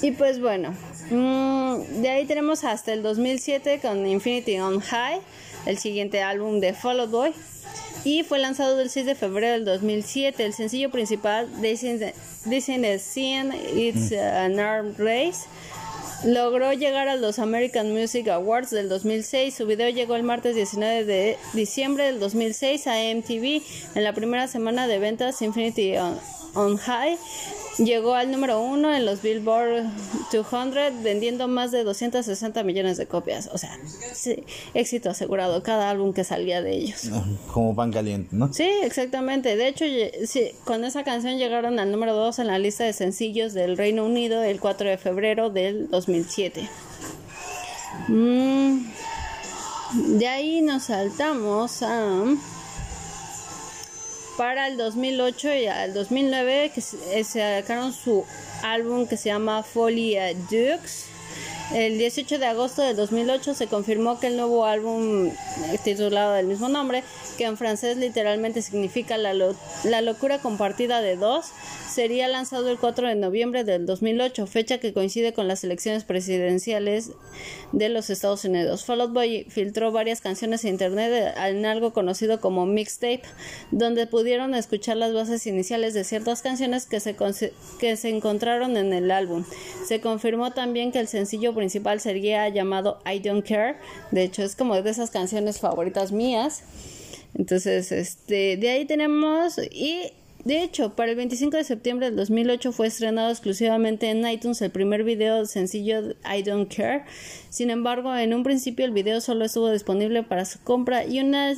Y 0.00 0.12
pues 0.12 0.40
bueno, 0.40 0.74
mm, 1.12 2.02
de 2.02 2.08
ahí 2.08 2.26
tenemos 2.26 2.64
hasta 2.64 2.92
el 2.92 3.02
2007 3.02 3.80
con 3.80 4.06
Infinity 4.06 4.58
on 4.58 4.80
High, 4.80 5.20
el 5.66 5.78
siguiente 5.78 6.22
álbum 6.22 6.60
de 6.60 6.74
Follow 6.74 7.06
Boy 7.06 7.32
y 8.04 8.24
fue 8.24 8.38
lanzado 8.38 8.80
el 8.80 8.90
6 8.90 9.06
de 9.06 9.14
febrero 9.14 9.52
del 9.52 9.64
2007. 9.64 10.44
El 10.44 10.52
sencillo 10.52 10.90
principal, 10.90 11.48
This 11.60 11.82
is 11.82 13.02
Scene, 13.02 13.54
It's 13.74 14.12
an 14.12 14.58
Armed 14.58 14.98
Race, 14.98 15.46
logró 16.24 16.72
llegar 16.72 17.08
a 17.08 17.16
los 17.16 17.38
American 17.38 17.92
Music 17.92 18.28
Awards 18.28 18.70
del 18.70 18.88
2006. 18.88 19.54
Su 19.54 19.66
video 19.66 19.88
llegó 19.88 20.16
el 20.16 20.22
martes 20.22 20.54
19 20.54 21.04
de 21.04 21.38
diciembre 21.52 22.04
del 22.04 22.20
2006 22.20 22.86
a 22.86 22.94
MTV 23.14 23.62
en 23.94 24.04
la 24.04 24.12
primera 24.12 24.48
semana 24.48 24.86
de 24.86 24.98
ventas 24.98 25.42
Infinity 25.42 25.94
on 26.54 26.76
High 26.76 27.18
Llegó 27.78 28.14
al 28.14 28.30
número 28.30 28.60
uno 28.60 28.94
en 28.94 29.06
los 29.06 29.22
Billboard 29.22 29.84
200 30.30 31.02
vendiendo 31.02 31.48
más 31.48 31.70
de 31.70 31.84
260 31.84 32.62
millones 32.64 32.98
de 32.98 33.06
copias. 33.06 33.48
O 33.52 33.56
sea, 33.56 33.78
sí, 34.12 34.44
éxito 34.74 35.08
asegurado 35.08 35.62
cada 35.62 35.88
álbum 35.88 36.12
que 36.12 36.22
salía 36.22 36.60
de 36.60 36.74
ellos. 36.74 37.08
Como 37.52 37.74
pan 37.74 37.90
caliente, 37.90 38.28
¿no? 38.32 38.52
Sí, 38.52 38.68
exactamente. 38.82 39.56
De 39.56 39.68
hecho, 39.68 39.84
sí, 40.26 40.52
con 40.64 40.84
esa 40.84 41.02
canción 41.02 41.38
llegaron 41.38 41.78
al 41.78 41.90
número 41.90 42.14
dos 42.14 42.38
en 42.38 42.48
la 42.48 42.58
lista 42.58 42.84
de 42.84 42.92
sencillos 42.92 43.54
del 43.54 43.76
Reino 43.78 44.04
Unido 44.04 44.42
el 44.42 44.60
4 44.60 44.90
de 44.90 44.98
febrero 44.98 45.48
del 45.48 45.88
2007. 45.88 46.68
Mm, 48.08 48.84
de 50.18 50.28
ahí 50.28 50.60
nos 50.60 50.84
saltamos 50.84 51.82
a 51.82 52.24
para 54.36 54.68
el 54.68 54.76
2008 54.76 55.54
y 55.54 55.66
al 55.66 55.94
2009 55.94 56.72
que 56.74 56.82
eh, 57.10 57.24
sacaron 57.24 57.92
su 57.92 58.24
álbum 58.62 59.06
que 59.06 59.16
se 59.16 59.28
llama 59.28 59.62
Folia 59.62 60.34
Dukes. 60.34 61.06
El 61.74 61.96
18 61.96 62.38
de 62.38 62.44
agosto 62.44 62.82
de 62.82 62.92
2008 62.92 63.54
se 63.54 63.66
confirmó 63.66 64.20
que 64.20 64.26
el 64.26 64.36
nuevo 64.36 64.66
álbum 64.66 65.28
eh, 65.28 65.32
titulado 65.82 66.34
del 66.34 66.46
mismo 66.46 66.68
nombre, 66.68 67.02
que 67.38 67.44
en 67.44 67.56
francés 67.56 67.96
literalmente 67.96 68.60
significa 68.60 69.16
la, 69.16 69.32
la 69.32 70.02
locura 70.02 70.38
compartida 70.38 71.00
de 71.00 71.16
dos, 71.16 71.46
sería 71.92 72.28
lanzado 72.28 72.68
el 72.70 72.78
4 72.78 73.08
de 73.08 73.14
noviembre 73.14 73.64
del 73.64 73.86
2008, 73.86 74.46
fecha 74.46 74.78
que 74.78 74.92
coincide 74.92 75.32
con 75.32 75.48
las 75.48 75.64
elecciones 75.64 76.04
presidenciales 76.04 77.12
de 77.72 77.88
los 77.88 78.10
Estados 78.10 78.44
Unidos. 78.44 78.84
Fall 78.84 79.00
Out 79.02 79.12
Boy 79.12 79.46
filtró 79.48 79.92
varias 79.92 80.20
canciones 80.20 80.64
en 80.64 80.72
internet 80.72 81.34
en 81.36 81.64
algo 81.64 81.92
conocido 81.92 82.40
como 82.40 82.66
mixtape, 82.66 83.22
donde 83.70 84.06
pudieron 84.06 84.54
escuchar 84.54 84.96
las 84.96 85.12
bases 85.12 85.46
iniciales 85.46 85.94
de 85.94 86.04
ciertas 86.04 86.42
canciones 86.42 86.86
que 86.86 87.00
se, 87.00 87.16
que 87.78 87.96
se 87.96 88.08
encontraron 88.08 88.76
en 88.76 88.92
el 88.92 89.10
álbum. 89.10 89.44
Se 89.86 90.00
confirmó 90.00 90.52
también 90.52 90.92
que 90.92 90.98
el 91.00 91.08
sencillo 91.08 91.54
principal 91.62 92.00
sería 92.00 92.48
llamado 92.48 92.98
I 93.06 93.20
Don't 93.20 93.46
Care, 93.46 93.76
de 94.10 94.24
hecho 94.24 94.42
es 94.42 94.56
como 94.56 94.82
de 94.82 94.90
esas 94.90 95.10
canciones 95.10 95.60
favoritas 95.60 96.10
mías. 96.10 96.64
Entonces, 97.34 97.92
este, 97.92 98.56
de 98.56 98.68
ahí 98.68 98.84
tenemos 98.84 99.58
y 99.70 100.10
de 100.44 100.64
hecho, 100.64 100.96
para 100.96 101.12
el 101.12 101.16
25 101.16 101.56
de 101.56 101.62
septiembre 101.62 102.06
del 102.06 102.16
2008 102.16 102.72
fue 102.72 102.88
estrenado 102.88 103.30
exclusivamente 103.30 104.10
en 104.10 104.26
iTunes 104.26 104.60
el 104.60 104.72
primer 104.72 105.04
video 105.04 105.46
sencillo 105.46 106.16
I 106.24 106.42
Don't 106.42 106.68
Care. 106.74 107.04
Sin 107.48 107.70
embargo, 107.70 108.16
en 108.16 108.34
un 108.34 108.42
principio 108.42 108.84
el 108.84 108.90
video 108.90 109.20
solo 109.20 109.44
estuvo 109.44 109.70
disponible 109.70 110.24
para 110.24 110.44
su 110.44 110.60
compra 110.64 111.06
y 111.06 111.20
una 111.20 111.54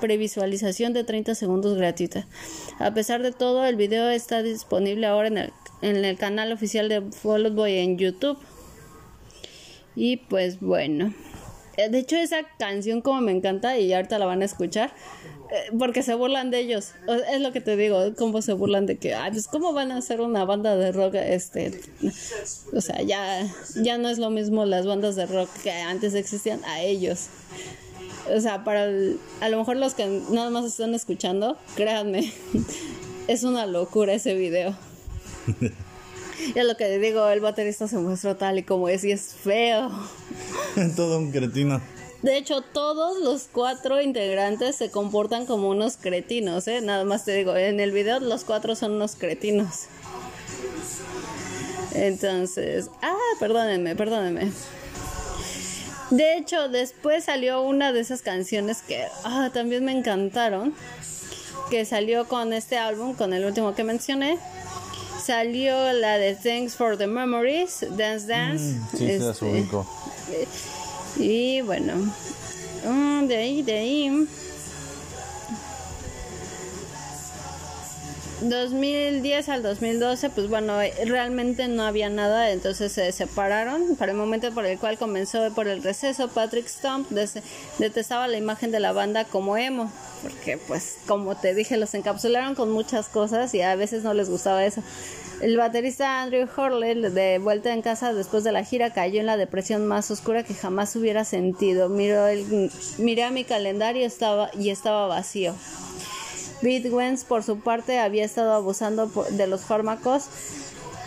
previsualización 0.00 0.92
de 0.92 1.02
30 1.02 1.34
segundos 1.34 1.76
gratuita. 1.76 2.28
A 2.78 2.94
pesar 2.94 3.20
de 3.20 3.32
todo, 3.32 3.66
el 3.66 3.74
video 3.74 4.08
está 4.10 4.44
disponible 4.44 5.04
ahora 5.08 5.26
en 5.26 5.38
el, 5.38 5.52
en 5.82 6.04
el 6.04 6.16
canal 6.16 6.52
oficial 6.52 6.88
de 6.88 7.02
Fall 7.02 7.50
Boy 7.50 7.78
en 7.78 7.98
YouTube. 7.98 8.38
Y 9.98 10.18
pues 10.18 10.60
bueno. 10.60 11.12
Eh, 11.76 11.88
de 11.88 11.98
hecho, 11.98 12.16
esa 12.16 12.44
canción 12.56 13.00
como 13.00 13.20
me 13.20 13.32
encanta 13.32 13.76
y 13.78 13.92
ahorita 13.92 14.18
la 14.20 14.26
van 14.26 14.42
a 14.42 14.44
escuchar. 14.44 14.92
Eh, 15.50 15.72
porque 15.76 16.04
se 16.04 16.14
burlan 16.14 16.52
de 16.52 16.60
ellos. 16.60 16.92
Es 17.32 17.40
lo 17.40 17.52
que 17.52 17.60
te 17.60 17.76
digo, 17.76 18.14
cómo 18.16 18.40
se 18.42 18.52
burlan 18.52 18.86
de 18.86 18.96
que, 18.96 19.16
pues 19.32 19.48
cómo 19.48 19.72
van 19.72 19.90
a 19.90 19.96
hacer 19.96 20.20
una 20.20 20.44
banda 20.44 20.76
de 20.76 20.92
rock, 20.92 21.14
este, 21.14 21.80
o 22.74 22.80
sea, 22.80 23.00
ya, 23.02 23.46
ya 23.82 23.96
no 23.96 24.10
es 24.10 24.18
lo 24.18 24.28
mismo 24.28 24.66
las 24.66 24.86
bandas 24.86 25.16
de 25.16 25.24
rock 25.24 25.48
que 25.62 25.72
antes 25.72 26.14
existían 26.14 26.62
a 26.64 26.82
ellos. 26.82 27.28
O 28.34 28.40
sea, 28.40 28.62
para 28.62 28.88
a 29.40 29.48
lo 29.48 29.58
mejor 29.58 29.78
los 29.78 29.94
que 29.94 30.22
nada 30.30 30.50
más 30.50 30.66
están 30.66 30.94
escuchando, 30.94 31.56
créanme, 31.76 32.30
es 33.26 33.42
una 33.42 33.66
locura 33.66 34.12
ese 34.12 34.34
video. 34.34 34.76
Ya 36.54 36.64
lo 36.64 36.76
que 36.76 36.98
digo, 36.98 37.28
el 37.28 37.40
baterista 37.40 37.88
se 37.88 37.96
muestra 37.98 38.36
tal 38.36 38.58
y 38.58 38.62
como 38.62 38.88
es 38.88 39.04
y 39.04 39.12
es 39.12 39.34
feo. 39.34 39.90
Todo 40.96 41.18
un 41.18 41.30
cretino. 41.30 41.80
De 42.22 42.36
hecho, 42.36 42.62
todos 42.62 43.22
los 43.22 43.48
cuatro 43.52 44.00
integrantes 44.00 44.74
se 44.74 44.90
comportan 44.90 45.46
como 45.46 45.68
unos 45.68 45.96
cretinos, 45.96 46.66
¿eh? 46.66 46.80
Nada 46.80 47.04
más 47.04 47.24
te 47.24 47.32
digo, 47.32 47.54
en 47.54 47.78
el 47.78 47.92
video 47.92 48.18
los 48.18 48.42
cuatro 48.42 48.74
son 48.74 48.92
unos 48.92 49.14
cretinos. 49.14 49.84
Entonces, 51.92 52.90
ah, 53.02 53.14
perdónenme, 53.38 53.94
perdónenme. 53.94 54.50
De 56.10 56.38
hecho, 56.38 56.68
después 56.68 57.24
salió 57.24 57.62
una 57.62 57.92
de 57.92 58.00
esas 58.00 58.22
canciones 58.22 58.82
que 58.82 59.06
ah, 59.24 59.50
también 59.52 59.84
me 59.84 59.92
encantaron, 59.92 60.74
que 61.70 61.84
salió 61.84 62.26
con 62.26 62.52
este 62.52 62.78
álbum, 62.78 63.14
con 63.14 63.32
el 63.32 63.44
último 63.44 63.74
que 63.74 63.84
mencioné. 63.84 64.38
Salió 65.28 65.92
la 65.92 66.16
de 66.16 66.34
Thanks 66.34 66.74
for 66.74 66.96
the 66.96 67.06
Memories, 67.06 67.84
Dance 67.98 68.26
Dance. 68.26 68.64
Mm, 68.64 68.96
sí, 68.96 69.06
se 69.08 69.18
las 69.18 69.42
este, 69.42 71.22
y 71.22 71.60
bueno, 71.60 71.96
mm, 72.86 73.26
de 73.26 73.36
ahí, 73.36 73.62
de 73.62 73.78
ahí. 73.78 74.28
2010 78.40 79.48
al 79.48 79.62
2012, 79.62 80.30
pues 80.30 80.48
bueno, 80.48 80.80
eh, 80.80 80.92
realmente 81.06 81.66
no 81.66 81.82
había 81.82 82.08
nada, 82.08 82.50
entonces 82.50 82.92
se 82.92 83.10
separaron. 83.10 83.96
Para 83.96 84.12
el 84.12 84.18
momento 84.18 84.52
por 84.52 84.64
el 84.64 84.78
cual 84.78 84.96
comenzó 84.96 85.52
por 85.54 85.66
el 85.66 85.82
receso, 85.82 86.28
Patrick 86.28 86.68
Stump 86.68 87.10
detestaba 87.78 88.28
la 88.28 88.36
imagen 88.36 88.70
de 88.70 88.80
la 88.80 88.92
banda 88.92 89.24
como 89.24 89.56
emo, 89.56 89.90
porque 90.22 90.56
pues 90.56 90.98
como 91.06 91.36
te 91.36 91.54
dije, 91.54 91.76
los 91.76 91.94
encapsularon 91.94 92.54
con 92.54 92.70
muchas 92.70 93.08
cosas 93.08 93.52
y 93.54 93.62
a 93.62 93.74
veces 93.74 94.04
no 94.04 94.14
les 94.14 94.30
gustaba 94.30 94.64
eso. 94.64 94.82
El 95.40 95.56
baterista 95.56 96.22
Andrew 96.22 96.48
Horley, 96.56 97.00
de 97.10 97.38
vuelta 97.38 97.72
en 97.72 97.82
casa 97.82 98.12
después 98.12 98.42
de 98.42 98.52
la 98.52 98.64
gira, 98.64 98.92
cayó 98.92 99.20
en 99.20 99.26
la 99.26 99.36
depresión 99.36 99.86
más 99.86 100.10
oscura 100.10 100.42
que 100.42 100.54
jamás 100.54 100.94
hubiera 100.96 101.24
sentido. 101.24 101.88
Miró 101.88 102.26
el, 102.26 102.70
miré 102.98 103.24
a 103.24 103.30
mi 103.30 103.44
calendario 103.44 104.04
estaba, 104.04 104.50
y 104.58 104.70
estaba 104.70 105.06
vacío. 105.06 105.54
Wentz, 106.62 107.24
por 107.24 107.42
su 107.42 107.60
parte, 107.60 107.98
había 107.98 108.24
estado 108.24 108.52
abusando 108.52 109.06
de 109.30 109.46
los 109.46 109.62
fármacos. 109.62 110.24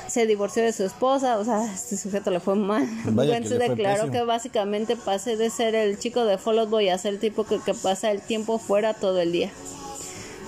Se 0.07 0.25
divorció 0.25 0.63
de 0.63 0.73
su 0.73 0.83
esposa, 0.83 1.37
o 1.39 1.45
sea, 1.45 1.71
este 1.73 1.95
sujeto 1.95 2.31
le 2.31 2.39
fue 2.41 2.55
mal. 2.55 2.83
Wentz 3.15 3.49
declaró 3.49 3.95
pésimo. 4.03 4.11
que 4.11 4.23
básicamente 4.23 4.95
pasé 4.97 5.37
de 5.37 5.49
ser 5.49 5.73
el 5.73 5.97
chico 5.99 6.25
de 6.25 6.37
Fall 6.37 6.59
Out 6.59 6.69
Boy 6.69 6.89
a 6.89 6.97
ser 6.97 7.13
el 7.13 7.19
tipo 7.19 7.45
que, 7.45 7.59
que 7.59 7.73
pasa 7.73 8.11
el 8.11 8.21
tiempo 8.21 8.57
fuera 8.59 8.93
todo 8.93 9.19
el 9.21 9.31
día. 9.31 9.49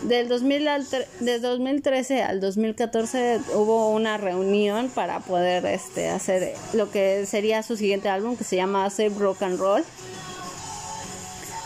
Del 0.04 0.28
2000 0.28 0.68
al 0.68 0.86
tre- 0.86 1.08
de 1.22 1.40
2013 1.40 2.24
al 2.24 2.42
2014 2.42 3.40
hubo 3.56 3.90
una 3.92 4.18
reunión 4.18 4.90
para 4.90 5.22
poder 5.22 5.66
este, 5.66 6.10
hacer 6.10 6.56
lo 6.74 6.92
que 6.92 7.26
sería 7.26 7.64
su 7.64 7.78
siguiente 7.78 8.10
álbum 8.10 8.36
que 8.36 8.44
se 8.44 8.58
llama 8.58 8.90
Save 8.90 9.14
Rock 9.18 9.44
and 9.44 9.60
Roll. 9.60 9.86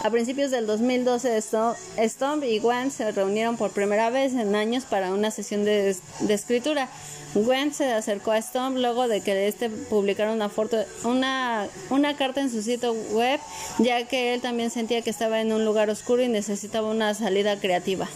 A 0.04 0.12
principios 0.12 0.52
del 0.52 0.68
2012, 0.68 1.42
Sto- 1.42 1.76
Stomp 1.98 2.44
y 2.44 2.60
Gwen 2.60 2.92
se 2.92 3.12
reunieron 3.12 3.58
por 3.58 3.72
primera 3.72 4.10
vez 4.10 4.34
en 4.34 4.56
años 4.56 4.86
para 4.86 5.12
una 5.12 5.32
sesión 5.32 5.66
de, 5.66 5.96
escritura. 6.30 6.88
Gwen 7.34 7.74
se 7.74 7.92
acercó 7.92 8.32
a 8.32 8.42
Stomp 8.42 8.78
luego 8.78 9.08
de 9.08 9.22
que 9.22 9.48
este 9.48 9.70
publicara 9.70 10.32
una, 10.32 10.50
foto, 10.50 10.78
una, 11.04 11.68
una 11.90 12.16
carta 12.16 12.42
en 12.42 12.52
su 12.52 12.62
sitio 12.62 12.94
web, 13.12 13.40
ya 13.80 14.08
que 14.08 14.34
él 14.36 14.42
también 14.42 14.70
sentía 14.70 15.02
que 15.02 15.10
estaba 15.10 15.42
en 15.42 15.52
un 15.52 15.66
lugar 15.66 15.90
oscuro 15.90 16.22
y 16.22 16.28
necesitaba 16.28 16.90
una 16.90 17.14
salida 17.16 17.60
creativa. 17.60 18.08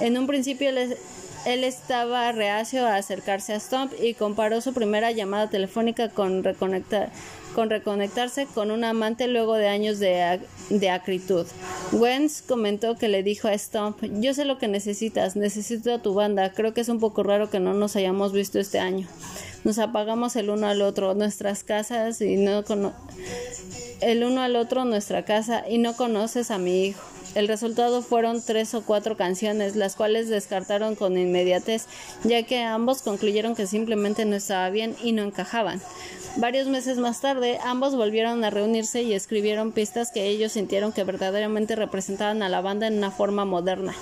En 0.00 0.16
un 0.16 0.26
principio 0.26 0.70
él, 0.70 0.96
él 1.44 1.64
estaba 1.64 2.32
reacio 2.32 2.86
a 2.86 2.96
acercarse 2.96 3.52
a 3.52 3.60
Stomp 3.60 3.92
y 4.00 4.14
comparó 4.14 4.60
su 4.62 4.72
primera 4.72 5.12
llamada 5.12 5.48
telefónica 5.48 6.08
con, 6.08 6.42
reconectar, 6.44 7.10
con 7.54 7.70
reconectarse 7.70 8.46
con 8.46 8.70
un 8.70 8.84
amante 8.84 9.26
luego 9.26 9.54
de 9.54 9.68
años 9.68 9.98
de, 9.98 10.40
de 10.70 10.90
acritud. 10.90 11.46
Wentz 11.92 12.42
comentó 12.42 12.96
que 12.96 13.08
le 13.08 13.22
dijo 13.22 13.48
a 13.48 13.56
Stomp, 13.56 14.02
yo 14.20 14.34
sé 14.34 14.44
lo 14.44 14.58
que 14.58 14.68
necesitas, 14.68 15.36
necesito 15.36 15.94
a 15.94 16.02
tu 16.02 16.14
banda, 16.14 16.52
creo 16.52 16.74
que 16.74 16.80
es 16.80 16.88
un 16.88 17.00
poco 17.00 17.22
raro 17.22 17.50
que 17.50 17.60
no 17.60 17.74
nos 17.74 17.96
hayamos 17.96 18.32
visto 18.32 18.58
este 18.58 18.78
año. 18.78 19.06
Nos 19.64 19.78
apagamos 19.78 20.36
el 20.36 20.50
uno 20.50 20.68
al 20.68 20.82
otro, 20.82 21.14
nuestras 21.14 21.64
casas 21.64 22.20
y 22.20 22.36
no 22.36 22.62
el 24.00 24.24
uno 24.24 24.42
al 24.42 24.56
otro 24.56 24.84
nuestra 24.84 25.24
casa 25.24 25.64
y 25.68 25.78
no 25.78 25.94
conoces 25.94 26.50
a 26.50 26.58
mi 26.58 26.86
hijo. 26.86 27.02
El 27.34 27.46
resultado 27.46 28.02
fueron 28.02 28.42
tres 28.42 28.74
o 28.74 28.82
cuatro 28.82 29.16
canciones, 29.16 29.76
las 29.76 29.96
cuales 29.96 30.28
descartaron 30.28 30.94
con 30.94 31.18
inmediatez, 31.18 31.86
ya 32.24 32.42
que 32.44 32.62
ambos 32.62 33.02
concluyeron 33.02 33.54
que 33.54 33.66
simplemente 33.66 34.24
no 34.24 34.36
estaba 34.36 34.70
bien 34.70 34.96
y 35.02 35.12
no 35.12 35.22
encajaban. 35.22 35.80
Varios 36.38 36.68
meses 36.68 36.98
más 36.98 37.20
tarde, 37.20 37.58
ambos 37.64 37.96
volvieron 37.96 38.44
a 38.44 38.50
reunirse 38.50 39.02
y 39.02 39.12
escribieron 39.12 39.72
pistas 39.72 40.12
que 40.12 40.28
ellos 40.28 40.52
sintieron 40.52 40.92
que 40.92 41.02
verdaderamente 41.02 41.74
representaban 41.74 42.44
a 42.44 42.48
la 42.48 42.60
banda 42.60 42.86
en 42.86 42.98
una 42.98 43.10
forma 43.10 43.44
moderna. 43.44 43.92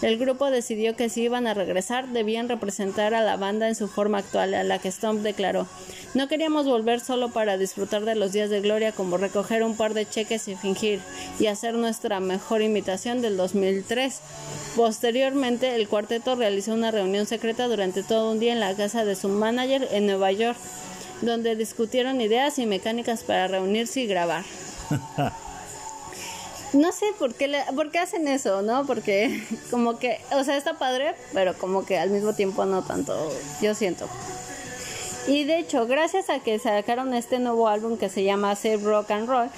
El 0.00 0.16
grupo 0.16 0.48
decidió 0.52 0.94
que 0.94 1.08
si 1.08 1.22
iban 1.22 1.48
a 1.48 1.54
regresar 1.54 2.06
debían 2.06 2.48
representar 2.48 3.14
a 3.14 3.22
la 3.22 3.36
banda 3.36 3.66
en 3.66 3.74
su 3.74 3.88
forma 3.88 4.18
actual, 4.18 4.54
a 4.54 4.62
la 4.62 4.78
que 4.78 4.92
Stomp 4.92 5.22
declaró. 5.22 5.66
No 6.14 6.28
queríamos 6.28 6.66
volver 6.66 7.00
solo 7.00 7.30
para 7.30 7.58
disfrutar 7.58 8.04
de 8.04 8.14
los 8.14 8.30
días 8.30 8.48
de 8.48 8.60
gloria 8.60 8.92
como 8.92 9.16
recoger 9.16 9.64
un 9.64 9.76
par 9.76 9.92
de 9.92 10.08
cheques 10.08 10.46
y 10.46 10.54
fingir 10.54 11.00
y 11.40 11.46
hacer 11.48 11.74
nuestra 11.74 12.20
mejor 12.20 12.62
imitación 12.62 13.22
del 13.22 13.36
2003. 13.36 14.20
Posteriormente, 14.76 15.74
el 15.74 15.88
cuarteto 15.88 16.36
realizó 16.36 16.74
una 16.74 16.92
reunión 16.92 17.26
secreta 17.26 17.66
durante 17.66 18.04
todo 18.04 18.30
un 18.30 18.38
día 18.38 18.52
en 18.52 18.60
la 18.60 18.76
casa 18.76 19.04
de 19.04 19.16
su 19.16 19.28
manager 19.28 19.88
en 19.90 20.06
Nueva 20.06 20.30
York, 20.30 20.58
donde 21.22 21.56
discutieron 21.56 22.20
ideas 22.20 22.58
y 22.58 22.66
mecánicas 22.66 23.22
para 23.22 23.48
reunirse 23.48 24.00
y 24.00 24.06
grabar. 24.06 24.44
No 26.72 26.90
sé 26.90 27.04
por 27.18 27.34
qué, 27.34 27.48
le- 27.48 27.64
por 27.74 27.90
qué 27.90 27.98
hacen 27.98 28.26
eso, 28.26 28.62
¿no? 28.62 28.86
Porque 28.86 29.42
como 29.70 29.98
que, 29.98 30.18
o 30.32 30.42
sea, 30.42 30.56
está 30.56 30.78
padre, 30.78 31.14
pero 31.34 31.52
como 31.58 31.84
que 31.84 31.98
al 31.98 32.08
mismo 32.08 32.32
tiempo 32.34 32.64
no 32.64 32.82
tanto, 32.82 33.30
yo 33.60 33.74
siento. 33.74 34.08
Y 35.26 35.44
de 35.44 35.58
hecho, 35.58 35.86
gracias 35.86 36.30
a 36.30 36.40
que 36.40 36.58
sacaron 36.58 37.12
este 37.12 37.38
nuevo 37.40 37.68
álbum 37.68 37.98
que 37.98 38.08
se 38.08 38.24
llama 38.24 38.56
Save 38.56 38.78
Rock 38.78 39.10
and 39.10 39.28
Roll, 39.28 39.50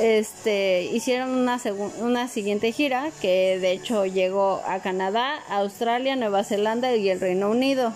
este, 0.00 0.84
hicieron 0.84 1.30
una, 1.32 1.60
una 2.00 2.28
siguiente 2.28 2.72
gira 2.72 3.10
que 3.20 3.58
de 3.60 3.72
hecho 3.72 4.06
llegó 4.06 4.62
a 4.66 4.78
Canadá, 4.80 5.34
Australia, 5.50 6.16
Nueva 6.16 6.44
Zelanda 6.44 6.96
y 6.96 7.10
el 7.10 7.20
Reino 7.20 7.50
Unido. 7.50 7.92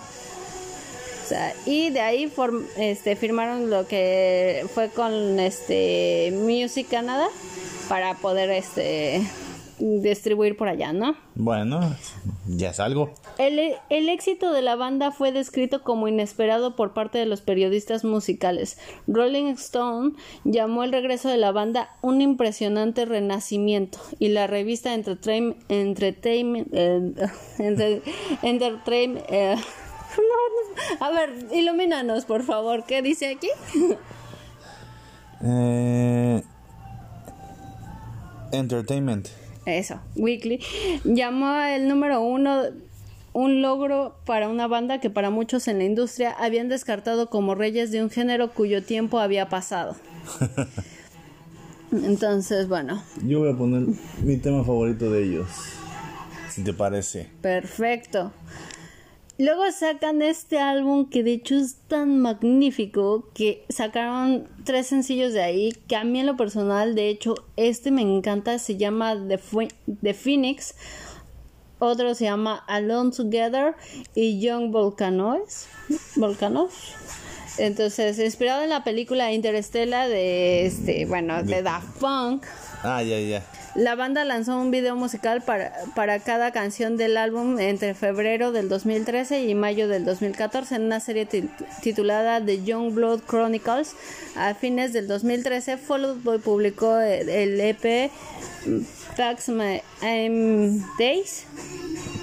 Sea, 1.29 1.53
y 1.67 1.91
de 1.91 1.99
ahí 2.01 2.25
form- 2.27 2.65
este, 2.77 3.15
firmaron 3.15 3.69
lo 3.69 3.87
que 3.87 4.65
fue 4.73 4.89
con 4.89 5.39
este 5.39 6.33
Music 6.33 6.87
Canada 6.89 7.27
para 7.87 8.15
poder 8.15 8.49
este 8.49 9.21
distribuir 9.77 10.57
por 10.57 10.67
allá, 10.67 10.91
¿no? 10.91 11.15
Bueno, 11.35 11.79
ya 12.47 12.71
es 12.71 12.79
algo. 12.81 13.13
El, 13.37 13.75
el 13.89 14.09
éxito 14.09 14.51
de 14.51 14.61
la 14.61 14.75
banda 14.75 15.11
fue 15.11 15.31
descrito 15.31 15.83
como 15.83 16.07
inesperado 16.07 16.75
por 16.75 16.93
parte 16.93 17.17
de 17.19 17.25
los 17.25 17.41
periodistas 17.41 18.03
musicales. 18.03 18.77
Rolling 19.07 19.53
Stone 19.53 20.13
llamó 20.43 20.83
el 20.83 20.91
regreso 20.91 21.29
de 21.29 21.37
la 21.37 21.51
banda 21.53 21.91
un 22.01 22.21
impresionante 22.21 23.05
renacimiento 23.05 23.99
y 24.17 24.29
la 24.29 24.47
revista 24.47 24.93
Entertainment, 24.95 25.57
Entertainment, 25.69 26.67
eh, 26.73 27.13
Entertainment 28.41 29.25
eh, 29.29 29.55
no, 30.19 30.99
no, 30.99 31.05
a 31.05 31.11
ver, 31.11 31.33
ilumínanos 31.53 32.25
por 32.25 32.43
favor, 32.43 32.83
¿qué 32.85 33.01
dice 33.01 33.29
aquí? 33.35 33.49
Eh, 35.41 36.43
entertainment. 38.51 39.27
Eso, 39.65 39.99
Weekly, 40.15 40.59
llamó 41.03 41.61
el 41.61 41.87
número 41.87 42.21
uno 42.21 42.63
un 43.33 43.61
logro 43.61 44.15
para 44.25 44.49
una 44.49 44.67
banda 44.67 44.99
que 44.99 45.09
para 45.09 45.29
muchos 45.29 45.67
en 45.67 45.77
la 45.77 45.83
industria 45.83 46.31
habían 46.31 46.67
descartado 46.67 47.29
como 47.29 47.55
reyes 47.55 47.91
de 47.91 48.01
un 48.03 48.09
género 48.09 48.51
cuyo 48.51 48.83
tiempo 48.83 49.19
había 49.19 49.47
pasado. 49.49 49.95
Entonces, 51.91 52.67
bueno, 52.67 53.01
Yo 53.25 53.39
voy 53.39 53.51
a 53.51 53.57
poner 53.57 53.83
mi 54.23 54.37
tema 54.37 54.63
favorito 54.63 55.09
de 55.11 55.23
ellos. 55.23 55.47
Si 56.49 56.63
te 56.63 56.73
parece. 56.73 57.29
perfecto. 57.41 58.31
Luego 59.39 59.71
sacan 59.71 60.21
este 60.21 60.59
álbum 60.59 61.09
que 61.09 61.23
de 61.23 61.31
hecho 61.31 61.55
es 61.55 61.77
tan 61.87 62.19
magnífico 62.19 63.29
que 63.33 63.63
sacaron 63.69 64.49
tres 64.65 64.87
sencillos 64.87 65.31
de 65.31 65.41
ahí 65.41 65.71
que 65.87 65.95
a 65.95 66.03
mí 66.03 66.19
en 66.19 66.25
lo 66.25 66.35
personal 66.35 66.93
de 66.93 67.07
hecho 67.07 67.35
este 67.55 67.89
me 67.89 68.01
encanta, 68.01 68.59
se 68.59 68.75
llama 68.75 69.15
The, 69.15 69.39
The 70.01 70.13
Phoenix, 70.13 70.75
otro 71.79 72.15
se 72.15 72.25
llama 72.25 72.55
Alone 72.67 73.11
Together 73.11 73.75
y 74.13 74.41
Young 74.41 74.71
Volcanoes. 74.71 75.67
Volcanos. 76.17 76.73
Entonces, 77.57 78.19
inspirado 78.19 78.63
en 78.63 78.69
la 78.69 78.83
película 78.83 79.31
Interstellar 79.31 80.07
de 80.07 80.65
este, 80.65 81.05
bueno, 81.05 81.43
de 81.43 81.61
Daft 81.61 81.97
Punk. 81.99 82.43
Ah, 82.83 83.03
ya, 83.03 83.19
ya. 83.19 83.43
La 83.75 83.95
banda 83.95 84.23
lanzó 84.25 84.57
un 84.57 84.71
video 84.71 84.95
musical 84.95 85.41
para, 85.41 85.73
para 85.95 86.19
cada 86.19 86.51
canción 86.51 86.97
del 86.97 87.17
álbum 87.17 87.59
entre 87.59 87.93
febrero 87.93 88.51
del 88.51 88.67
2013 88.67 89.43
y 89.43 89.53
mayo 89.55 89.87
del 89.87 90.05
2014 90.05 90.75
en 90.75 90.83
una 90.83 90.99
serie 90.99 91.25
ti- 91.25 91.49
titulada 91.81 92.43
The 92.43 92.63
Young 92.63 92.93
Blood 92.93 93.21
Chronicles. 93.27 93.95
A 94.35 94.53
fines 94.55 94.91
del 94.93 95.07
2013, 95.07 95.77
Fall 95.77 96.05
Out 96.05 96.23
Boy 96.23 96.37
publicó 96.39 96.99
el, 96.99 97.29
el 97.29 97.59
EP 97.61 98.09
Pax 99.19 99.49
My 99.49 99.81
I'm 100.01 100.81
Days, 100.97 101.43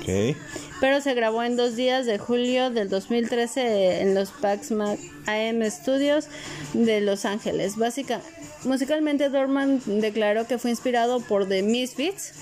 Ok. 0.00 0.34
pero 0.80 1.02
se 1.02 1.12
grabó 1.12 1.42
en 1.42 1.54
dos 1.54 1.76
días 1.76 2.06
de 2.06 2.16
julio 2.16 2.70
del 2.70 2.88
2013 2.88 4.00
en 4.00 4.14
los 4.14 4.30
Pax 4.30 4.70
Ma- 4.70 4.96
AM 5.26 5.70
Studios 5.70 6.28
de 6.72 7.02
Los 7.02 7.26
Ángeles. 7.26 7.76
Básica- 7.76 8.22
Musicalmente, 8.66 9.28
Dorman 9.30 9.80
declaró 9.86 10.46
que 10.46 10.58
fue 10.58 10.70
inspirado 10.70 11.20
por 11.20 11.46
The 11.48 11.62
Misfits, 11.62 12.32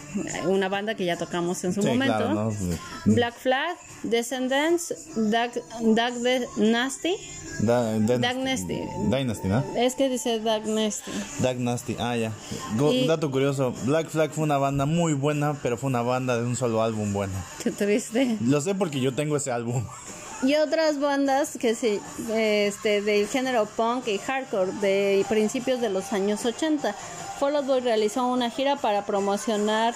una 0.47 0.69
banda 0.69 0.95
que 0.95 1.05
ya 1.05 1.17
tocamos 1.17 1.63
en 1.65 1.73
su 1.75 1.83
Sí, 1.83 1.89
momento. 1.89 2.17
claro, 2.17 2.35
¿no? 2.35 2.51
Sí. 2.51 2.71
Black 3.07 3.35
Flag, 3.39 3.77
Descendants, 4.03 4.95
Dark, 5.17 5.53
Dark 5.83 6.15
De- 6.15 6.47
Nasty. 6.57 7.15
Da-. 7.61 7.99
Dark 8.01 8.39
Nasty. 8.39 8.81
Dynasty, 9.11 9.49
¿no? 9.49 9.63
Es 9.77 9.95
que 9.95 10.09
dice 10.09 10.41
Dark 10.41 10.67
Nasty. 10.67 11.11
Dark 11.41 11.59
Nasty, 11.61 11.97
ah, 12.01 12.17
ya. 12.17 12.33
Go- 12.77 12.93
Y- 12.93 13.07
Dato 13.07 13.31
curioso: 13.31 13.73
Black 13.85 14.09
Flag 14.09 14.31
fue 14.33 14.45
una 14.45 14.59
banda 14.59 14.87
muy 14.87 15.13
buena, 15.13 15.55
pero 15.63 15.77
fue 15.77 15.89
una 15.89 16.03
banda 16.03 16.37
de 16.37 16.45
un 16.45 16.57
solo 16.57 16.83
álbum 16.83 17.13
bueno. 17.13 17.35
Qué 17.63 17.71
triste. 17.71 18.39
Lo 18.41 18.61
sé 18.61 18.75
porque 18.75 19.01
yo 19.01 19.15
tengo 19.15 19.37
ese 19.37 19.53
álbum. 19.53 19.85
Y 20.45 20.55
otras 20.57 21.01
bandas 21.01 21.57
que 21.59 21.75
sí, 21.75 22.01
este, 22.33 23.01
del 23.01 23.27
género 23.29 23.67
punk 23.67 24.09
y 24.09 24.19
hardcore 24.19 24.73
de 24.81 25.25
principios 25.29 25.81
de 25.81 25.89
los 25.89 26.13
años 26.13 26.45
80. 26.45 26.95
Fall 27.39 27.57
Out 27.57 27.67
Boy 27.67 27.81
realizó 27.81 28.27
una 28.27 28.51
gira 28.51 28.77
para 28.77 29.07
promocionar 29.07 29.95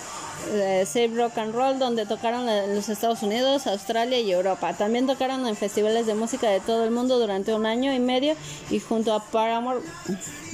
eh, 0.53 0.85
Save 0.87 1.13
Rock 1.15 1.39
and 1.39 1.55
Roll, 1.55 1.79
donde 1.79 2.07
tocaron 2.07 2.49
en 2.49 2.75
los 2.75 2.89
Estados 2.89 3.23
Unidos, 3.23 3.67
Australia 3.67 4.19
y 4.21 4.33
Europa. 4.33 4.73
También 4.73 5.07
tocaron 5.07 5.47
en 5.47 5.55
festivales 5.55 6.07
de 6.07 6.15
música 6.15 6.49
de 6.49 6.61
todo 6.61 6.85
el 6.85 6.91
mundo 6.91 7.19
durante 7.19 7.55
un 7.55 7.67
año 7.67 7.93
y 7.93 7.99
medio 8.01 8.35
y 8.71 8.81
junto 8.81 9.13
a 9.13 9.23
Paramore. 9.23 9.81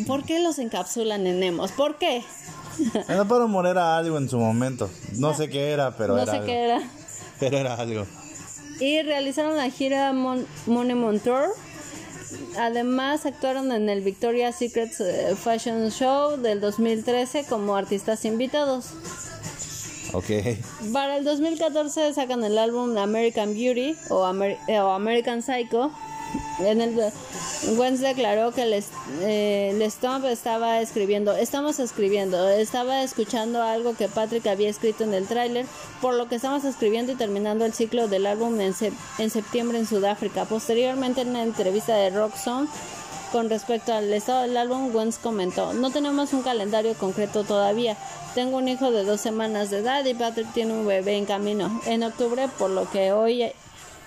¿Por 0.07 0.25
qué 0.25 0.41
los 0.41 0.59
encapsulan 0.59 1.27
en 1.27 1.43
emos? 1.43 1.73
¿Por 1.73 1.97
qué? 1.97 2.25
Era 3.09 3.25
para 3.25 3.47
morir 3.47 3.71
era 3.71 3.97
algo 3.97 4.19
en 4.19 4.29
su 4.29 4.39
momento. 4.39 4.91
No 5.15 5.35
sé 5.35 5.49
qué 5.49 5.71
era, 5.71 5.97
pero 5.97 6.17
no 6.17 6.23
era 6.23 6.33
sé 6.33 6.39
algo. 6.39 6.47
qué 6.47 6.65
era. 6.65 6.83
Pero 7.39 7.59
era 7.59 7.75
algo. 7.75 8.07
Y 8.85 9.03
realizaron 9.03 9.57
la 9.57 9.71
gira 9.71 10.13
Mon 10.13 10.47
Monument 10.67 11.23
Tour. 11.23 11.49
Además 12.59 13.25
actuaron 13.27 13.73
en 13.73 13.89
el 13.89 14.01
Victoria's 14.03 14.57
Secret 14.57 14.93
eh, 15.01 15.35
Fashion 15.43 15.91
Show 15.91 16.37
del 16.37 16.61
2013 16.61 17.45
como 17.49 17.77
artistas 17.77 18.25
invitados. 18.25 18.87
Ok. 20.13 20.27
Para 20.93 21.17
el 21.17 21.25
2014 21.25 22.13
sacan 22.13 22.45
el 22.45 22.59
álbum 22.59 22.97
American 22.99 23.55
Beauty 23.55 23.97
o, 24.11 24.25
Amer- 24.25 24.59
eh, 24.69 24.79
o 24.81 24.91
American 24.91 25.43
Psycho. 25.43 25.91
En 26.61 26.81
el 26.81 27.13
Wentz 27.77 28.01
declaró 28.01 28.53
que 28.53 28.63
el, 28.63 28.85
eh, 29.23 29.71
el 29.75 29.83
Stomp 29.91 30.25
estaba 30.27 30.81
escribiendo, 30.81 31.33
estamos 31.37 31.79
escribiendo, 31.81 32.49
estaba 32.49 33.03
escuchando 33.03 33.63
algo 33.63 33.97
que 33.97 34.09
Patrick 34.09 34.47
había 34.47 34.69
escrito 34.69 35.05
en 35.05 35.15
el 35.15 35.27
tráiler, 35.27 35.67
por 36.01 36.15
lo 36.15 36.29
que 36.29 36.37
estamos 36.37 36.65
escribiendo 36.65 37.13
y 37.13 37.17
terminando 37.17 37.65
el 37.65 37.73
ciclo 37.73 38.09
del 38.09 38.27
álbum 38.27 38.61
en, 38.61 38.73
sep- 38.73 38.93
en 39.19 39.31
septiembre 39.31 39.79
en 39.79 39.87
Sudáfrica. 39.87 40.45
Posteriormente 40.45 41.23
en 41.23 41.31
una 41.31 41.43
entrevista 41.43 41.97
de 41.97 42.11
Rock 42.11 42.37
Song 42.37 42.67
con 43.33 43.51
respecto 43.51 43.93
al 43.93 44.13
estado 44.13 44.43
del 44.43 44.57
álbum, 44.57 44.95
Wentz 44.95 45.19
comentó, 45.19 45.73
no 45.73 45.91
tenemos 45.91 46.33
un 46.33 46.43
calendario 46.43 46.95
concreto 46.95 47.43
todavía. 47.43 47.97
Tengo 48.37 48.59
un 48.59 48.69
hijo 48.69 48.93
de 48.93 49.03
dos 49.05 49.21
semanas 49.21 49.71
de 49.71 49.79
edad 49.79 50.05
y 50.05 50.15
Patrick 50.15 50.53
tiene 50.53 50.73
un 50.73 50.87
bebé 50.87 51.17
en 51.17 51.25
camino 51.25 51.81
en 51.87 52.05
octubre, 52.05 52.49
por 52.59 52.71
lo 52.71 52.89
que 52.91 53.13
hoy 53.13 53.51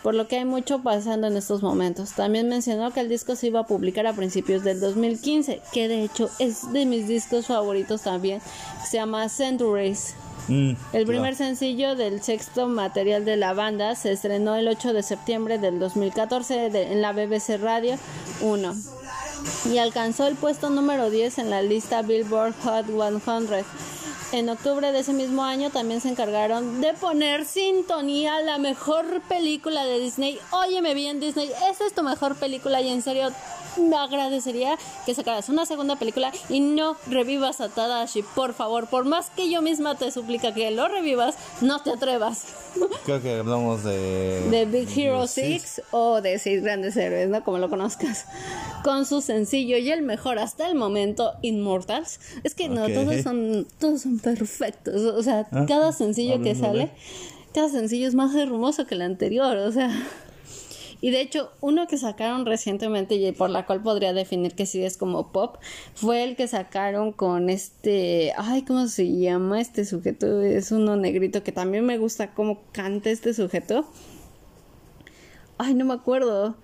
por 0.07 0.15
lo 0.15 0.29
que 0.29 0.37
hay 0.37 0.45
mucho 0.45 0.79
pasando 0.79 1.27
en 1.27 1.35
estos 1.35 1.61
momentos. 1.61 2.13
También 2.13 2.47
mencionó 2.47 2.91
que 2.93 3.01
el 3.01 3.09
disco 3.09 3.35
se 3.35 3.47
iba 3.47 3.59
a 3.59 3.67
publicar 3.67 4.07
a 4.07 4.13
principios 4.13 4.63
del 4.63 4.79
2015, 4.79 5.59
que 5.73 5.89
de 5.89 6.03
hecho 6.05 6.29
es 6.39 6.71
de 6.71 6.85
mis 6.85 7.09
discos 7.09 7.47
favoritos 7.47 8.03
también. 8.03 8.39
Se 8.89 8.95
llama 8.95 9.27
Centuries. 9.27 10.13
Mm, 10.47 10.75
El 10.93 11.05
primer 11.05 11.35
sencillo 11.35 11.97
del 11.97 12.21
sexto 12.23 12.69
material 12.69 13.25
de 13.25 13.35
la 13.35 13.51
banda 13.51 13.95
se 13.95 14.13
estrenó 14.13 14.55
el 14.55 14.69
8 14.69 14.93
de 14.93 15.03
septiembre 15.03 15.57
del 15.57 15.77
2014 15.77 16.69
de- 16.69 16.93
en 16.93 17.01
la 17.01 17.11
BBC 17.11 17.57
Radio 17.57 17.97
1 18.39 18.75
y 19.69 19.79
alcanzó 19.79 20.25
el 20.25 20.35
puesto 20.35 20.69
número 20.69 21.09
10 21.09 21.37
en 21.37 21.49
la 21.49 21.61
lista 21.61 22.01
Billboard 22.01 22.53
Hot 22.63 22.85
100. 22.85 23.65
En 24.33 24.49
octubre 24.49 24.91
de 24.91 24.99
ese 24.99 25.13
mismo 25.13 25.43
año 25.43 25.69
también 25.69 26.01
se 26.01 26.09
encargaron 26.09 26.81
de 26.81 26.93
poner 26.93 27.45
sintonía 27.45 28.35
a 28.35 28.41
la 28.41 28.57
mejor 28.57 29.21
película 29.21 29.85
de 29.85 29.99
Disney. 29.99 30.37
Óyeme 30.51 30.93
bien 30.93 31.21
Disney, 31.21 31.49
esta 31.71 31.85
es 31.85 31.93
tu 31.93 32.03
mejor 32.03 32.35
película 32.35 32.81
y 32.81 32.89
en 32.89 33.01
serio 33.01 33.29
me 33.89 33.95
agradecería 33.95 34.77
que 35.05 35.13
sacaras 35.13 35.49
una 35.49 35.65
segunda 35.65 35.95
película 35.97 36.31
y 36.49 36.59
no 36.59 36.95
revivas 37.07 37.61
a 37.61 37.69
Tadashi, 37.69 38.23
por 38.35 38.53
favor. 38.53 38.87
Por 38.87 39.05
más 39.05 39.29
que 39.29 39.49
yo 39.49 39.61
misma 39.61 39.95
te 39.95 40.11
suplica 40.11 40.53
que 40.53 40.69
lo 40.71 40.87
revivas, 40.87 41.35
no 41.61 41.79
te 41.81 41.91
atrevas. 41.91 42.45
Creo 43.05 43.21
que 43.21 43.39
hablamos 43.39 43.83
de. 43.83 44.47
De 44.49 44.65
Big 44.65 44.89
Hero 44.97 45.25
Six. 45.27 45.63
6 45.77 45.81
o 45.91 46.21
de 46.21 46.37
Seis 46.39 46.61
Grandes 46.63 46.95
Héroes, 46.97 47.29
¿no? 47.29 47.43
Como 47.43 47.57
lo 47.57 47.69
conozcas. 47.69 48.25
Con 48.83 49.05
su 49.05 49.21
sencillo 49.21 49.77
y 49.77 49.89
el 49.91 50.01
mejor 50.01 50.39
hasta 50.39 50.67
el 50.67 50.75
momento, 50.75 51.33
Immortals. 51.41 52.19
Es 52.43 52.53
que 52.55 52.69
no, 52.69 52.83
Ok. 52.85 52.93
todos 52.93 53.21
son, 53.23 53.67
todos 53.79 54.01
son 54.01 54.19
perfectos. 54.19 55.01
O 55.01 55.23
sea, 55.23 55.47
Ah, 55.51 55.65
cada 55.67 55.91
sencillo 55.91 56.41
que 56.41 56.55
sale, 56.55 56.91
cada 57.53 57.69
sencillo 57.69 58.07
es 58.07 58.15
más 58.15 58.35
hermoso 58.35 58.85
que 58.85 58.95
el 58.95 59.01
anterior. 59.01 59.57
O 59.57 59.71
sea. 59.71 59.89
Y 60.99 61.11
de 61.11 61.21
hecho, 61.21 61.51
uno 61.61 61.87
que 61.87 61.97
sacaron 61.97 62.45
recientemente 62.45 63.15
y 63.15 63.31
por 63.31 63.49
la 63.51 63.65
cual 63.65 63.83
podría 63.83 64.13
definir 64.13 64.55
que 64.55 64.65
sí 64.65 64.83
es 64.83 64.97
como 64.97 65.31
pop, 65.31 65.57
fue 65.93 66.23
el 66.23 66.35
que 66.35 66.47
sacaron 66.47 67.11
con 67.11 67.49
este, 67.49 68.33
ay, 68.37 68.63
¿cómo 68.63 68.87
se 68.87 69.15
llama 69.15 69.61
este 69.61 69.85
sujeto? 69.85 70.41
Es 70.41 70.71
uno 70.71 70.95
negrito 70.95 71.43
que 71.43 71.51
también 71.51 71.85
me 71.85 71.97
gusta 71.99 72.33
cómo 72.33 72.61
canta 72.71 73.09
este 73.11 73.33
sujeto. 73.33 73.85
Ay, 75.57 75.73
no 75.73 75.85
me 75.85 75.93
acuerdo. 75.93 76.55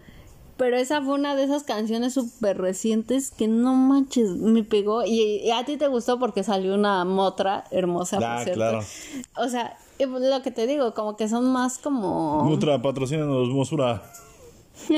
Pero 0.55 0.77
esa 0.77 1.01
fue 1.01 1.15
una 1.15 1.35
de 1.35 1.43
esas 1.45 1.63
canciones 1.63 2.13
súper 2.13 2.59
recientes 2.59 3.31
que 3.31 3.47
no 3.47 3.73
manches, 3.73 4.29
me 4.29 4.63
pegó. 4.63 5.03
Y, 5.03 5.19
y 5.43 5.49
a 5.51 5.65
ti 5.65 5.77
te 5.77 5.87
gustó 5.87 6.19
porque 6.19 6.43
salió 6.43 6.75
una 6.75 7.03
motra 7.05 7.63
hermosa, 7.71 8.17
por 8.17 8.25
Ah, 8.25 8.41
cierto. 8.43 8.53
claro. 8.59 8.79
O 9.35 9.49
sea, 9.49 9.77
pues 10.07 10.23
lo 10.23 10.41
que 10.41 10.51
te 10.51 10.67
digo, 10.67 10.93
como 10.93 11.15
que 11.17 11.27
son 11.27 11.51
más 11.51 11.77
como... 11.77 12.43
Mutra, 12.43 12.81
patrocínanos, 12.81 13.49
Mosura. 13.49 14.03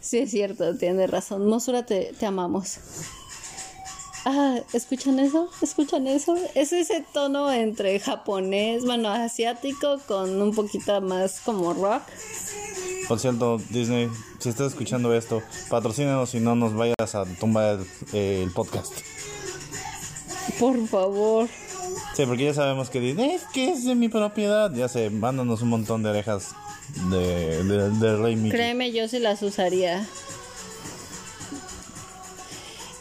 Sí, 0.00 0.18
es 0.18 0.30
cierto, 0.30 0.76
tienes 0.76 1.10
razón. 1.10 1.46
Mosura, 1.46 1.84
te, 1.84 2.14
te 2.18 2.24
amamos. 2.24 2.78
Ah, 4.24 4.58
¿escuchan 4.72 5.18
eso? 5.18 5.48
¿Escuchan 5.62 6.06
eso? 6.06 6.34
Es 6.54 6.72
ese 6.72 7.04
tono 7.12 7.50
entre 7.50 7.98
japonés, 8.00 8.84
bueno, 8.84 9.08
asiático, 9.08 9.98
con 10.06 10.40
un 10.40 10.54
poquito 10.54 11.00
más 11.00 11.40
como 11.40 11.72
rock. 11.72 12.02
Por 13.08 13.18
cierto, 13.18 13.58
Disney, 13.70 14.08
si 14.38 14.50
estás 14.50 14.68
escuchando 14.72 15.14
esto, 15.14 15.42
patrocínanos 15.68 16.34
y 16.34 16.40
no 16.40 16.54
nos 16.54 16.74
vayas 16.74 17.14
a 17.14 17.24
tumbar 17.24 17.80
el, 18.12 18.18
el 18.18 18.50
podcast. 18.52 18.92
Por 20.58 20.86
favor. 20.86 21.48
Sí, 22.14 22.26
porque 22.26 22.44
ya 22.44 22.54
sabemos 22.54 22.90
que 22.90 23.00
Disney 23.00 23.30
es 23.30 23.42
que 23.52 23.70
es 23.70 23.84
de 23.84 23.94
mi 23.94 24.08
propiedad. 24.08 24.72
Ya 24.74 24.88
sé, 24.88 25.10
mándanos 25.10 25.62
un 25.62 25.68
montón 25.70 26.02
de 26.02 26.10
orejas 26.10 26.48
de, 27.10 27.62
de, 27.64 27.90
de 27.90 28.16
Rey 28.16 28.36
Mickey. 28.36 28.50
Créeme, 28.50 28.92
yo 28.92 29.08
sí 29.08 29.18
las 29.18 29.42
usaría. 29.42 30.06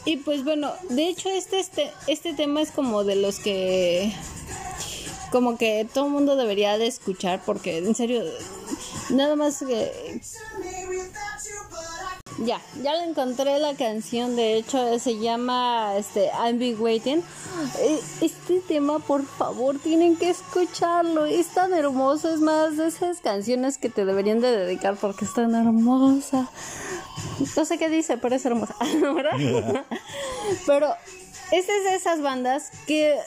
Y 0.06 0.18
pues 0.18 0.44
bueno, 0.44 0.74
de 0.90 1.08
hecho 1.08 1.30
este, 1.30 1.60
este, 1.60 1.92
este 2.08 2.34
tema 2.34 2.62
es 2.62 2.72
como 2.72 3.04
de 3.04 3.16
los 3.16 3.40
que 3.40 4.14
como 5.32 5.58
que 5.58 5.88
todo 5.94 6.08
el 6.08 6.12
mundo 6.12 6.36
debería 6.36 6.78
de 6.80 6.88
escuchar 6.88 7.42
porque 7.46 7.78
en 7.78 7.94
serio 7.94 8.24
nada 9.12 9.36
más 9.36 9.60
que 9.60 10.20
ya, 12.46 12.62
ya 12.82 12.94
la 12.96 13.04
encontré 13.06 13.60
la 13.60 13.76
canción, 13.76 14.36
de 14.36 14.56
hecho 14.56 14.98
se 15.00 15.20
llama 15.20 15.94
este 15.98 16.30
I'm 16.34 16.60
Been 16.60 16.80
Waiting. 16.80 17.24
Eh, 17.80 18.00
Este 18.22 18.60
tema, 18.62 19.00
por 19.00 19.26
favor, 19.26 19.80
tienen 19.80 20.16
que 20.16 20.30
escucharlo. 20.30 21.26
Es 21.26 21.48
tan 21.48 21.74
hermoso, 21.74 22.34
es 22.34 22.40
más 22.40 22.78
de 22.78 22.88
esas 22.88 23.20
canciones 23.20 23.78
que 23.78 23.90
te 23.90 24.06
deberían 24.06 24.40
de 24.40 24.56
dedicar 24.56 24.96
porque 24.96 25.26
es 25.26 25.34
tan 25.34 25.54
hermosa. 25.56 26.50
No 27.56 27.66
sé 27.66 27.78
qué 27.78 27.90
dice, 27.90 28.18
pero 28.18 28.36
es 28.36 28.46
hermosa, 28.46 28.76
¿verdad? 29.02 29.32
pero 30.66 30.94
esta 31.52 31.76
es 31.76 31.84
de 31.84 31.96
esas 31.96 32.22
bandas 32.22 32.72
que 32.88 33.18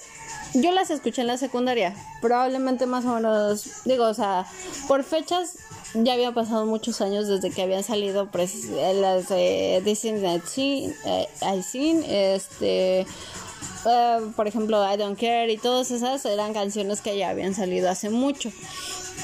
yo 0.55 0.71
las 0.73 0.91
escuché 0.91 1.23
en 1.23 1.29
la 1.29 1.39
secundaria. 1.39 1.95
Probablemente 2.21 2.87
más 2.87 3.05
o 3.05 3.15
menos, 3.15 3.85
digo, 3.85 4.05
o 4.07 4.15
sea, 4.15 4.47
por 4.89 5.03
fechas 5.05 5.57
ya 5.95 6.15
habían 6.15 6.35
pasado 6.35 6.67
muchos 6.67 7.01
años 7.01 7.29
desde 7.29 7.51
que 7.51 7.63
habían 7.63 7.83
salido 7.83 8.27
pues, 8.27 8.69
las 8.71 9.31
eh, 9.31 9.83
I 9.85 11.63
Seen, 11.63 12.05
este, 12.05 13.01
eh, 13.01 14.21
por 14.37 14.47
ejemplo, 14.47 14.83
I 14.91 14.97
Don't 14.97 15.19
Care 15.19 15.53
y 15.53 15.59
todas 15.59 15.91
esas 15.91 16.25
eran 16.25 16.55
canciones 16.55 17.01
que 17.01 17.17
ya 17.17 17.31
habían 17.31 17.55
salido 17.55 17.91
hace 17.91 18.11
mucho. 18.11 18.51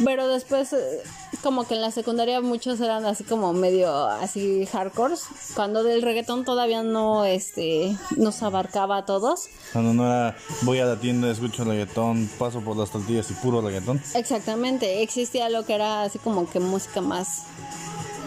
Pero 0.05 0.29
después, 0.29 0.73
eh, 0.73 1.03
como 1.43 1.67
que 1.67 1.75
en 1.75 1.81
la 1.81 1.91
secundaria 1.91 2.41
muchos 2.41 2.81
eran 2.81 3.05
así 3.05 3.25
como 3.25 3.53
medio 3.53 4.07
así 4.07 4.67
hardcore, 4.67 5.15
cuando 5.55 5.83
del 5.83 6.03
reggaetón 6.03 6.45
todavía 6.45 6.83
no, 6.83 7.25
este, 7.25 7.97
nos 8.17 8.43
abarcaba 8.43 8.99
a 8.99 9.07
todos. 9.07 9.49
Cuando 9.73 9.95
no 9.95 10.07
era, 10.07 10.37
voy 10.63 10.79
a 10.79 10.85
la 10.85 10.97
tienda, 10.97 11.31
escucho 11.31 11.65
reggaetón, 11.65 12.29
paso 12.39 12.61
por 12.61 12.77
las 12.77 12.91
tortillas 12.91 13.31
y 13.31 13.35
puro 13.35 13.61
reggaetón. 13.61 14.01
Exactamente, 14.15 15.03
existía 15.03 15.49
lo 15.49 15.65
que 15.65 15.75
era 15.75 16.03
así 16.03 16.19
como 16.19 16.49
que 16.49 16.61
música 16.61 17.01
más 17.01 17.43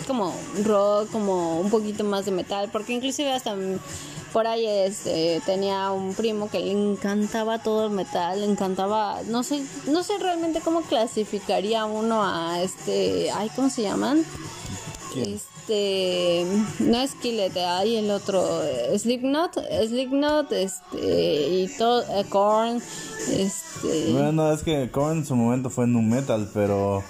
como 0.07 0.33
rock, 0.63 1.09
como 1.11 1.59
un 1.59 1.69
poquito 1.69 2.03
más 2.03 2.25
de 2.25 2.31
metal, 2.31 2.69
porque 2.71 2.93
inclusive 2.93 3.31
hasta 3.31 3.55
por 4.31 4.47
ahí 4.47 4.65
este 4.65 5.41
tenía 5.45 5.91
un 5.91 6.13
primo 6.13 6.49
que 6.49 6.59
le 6.59 6.71
encantaba 6.71 7.59
todo 7.59 7.87
el 7.87 7.91
metal, 7.91 8.39
le 8.39 8.45
encantaba, 8.45 9.19
no 9.27 9.43
sé, 9.43 9.63
no 9.87 10.03
sé 10.03 10.17
realmente 10.19 10.61
cómo 10.61 10.81
clasificaría 10.81 11.85
uno 11.85 12.23
a 12.23 12.61
este, 12.61 13.31
ay, 13.31 13.49
¿cómo 13.55 13.69
se 13.69 13.83
llaman? 13.83 14.23
¿Quién? 15.13 15.35
Este, 15.35 16.45
no 16.79 16.97
es 16.97 17.11
Skillet, 17.11 17.55
hay 17.57 17.97
el 17.97 18.09
otro, 18.09 18.63
eh, 18.63 18.97
Slipknot, 18.97 19.53
Slipknot, 19.87 20.51
este, 20.53 21.49
y 21.49 21.67
todo, 21.77 22.01
eh, 22.01 22.25
Korn, 22.29 22.81
este, 23.29 24.11
Bueno, 24.13 24.51
es 24.51 24.63
que 24.63 24.89
Korn 24.89 25.19
en 25.19 25.25
su 25.25 25.35
momento 25.35 25.69
fue 25.69 25.87
nu 25.87 26.01
metal, 26.01 26.49
pero 26.53 27.03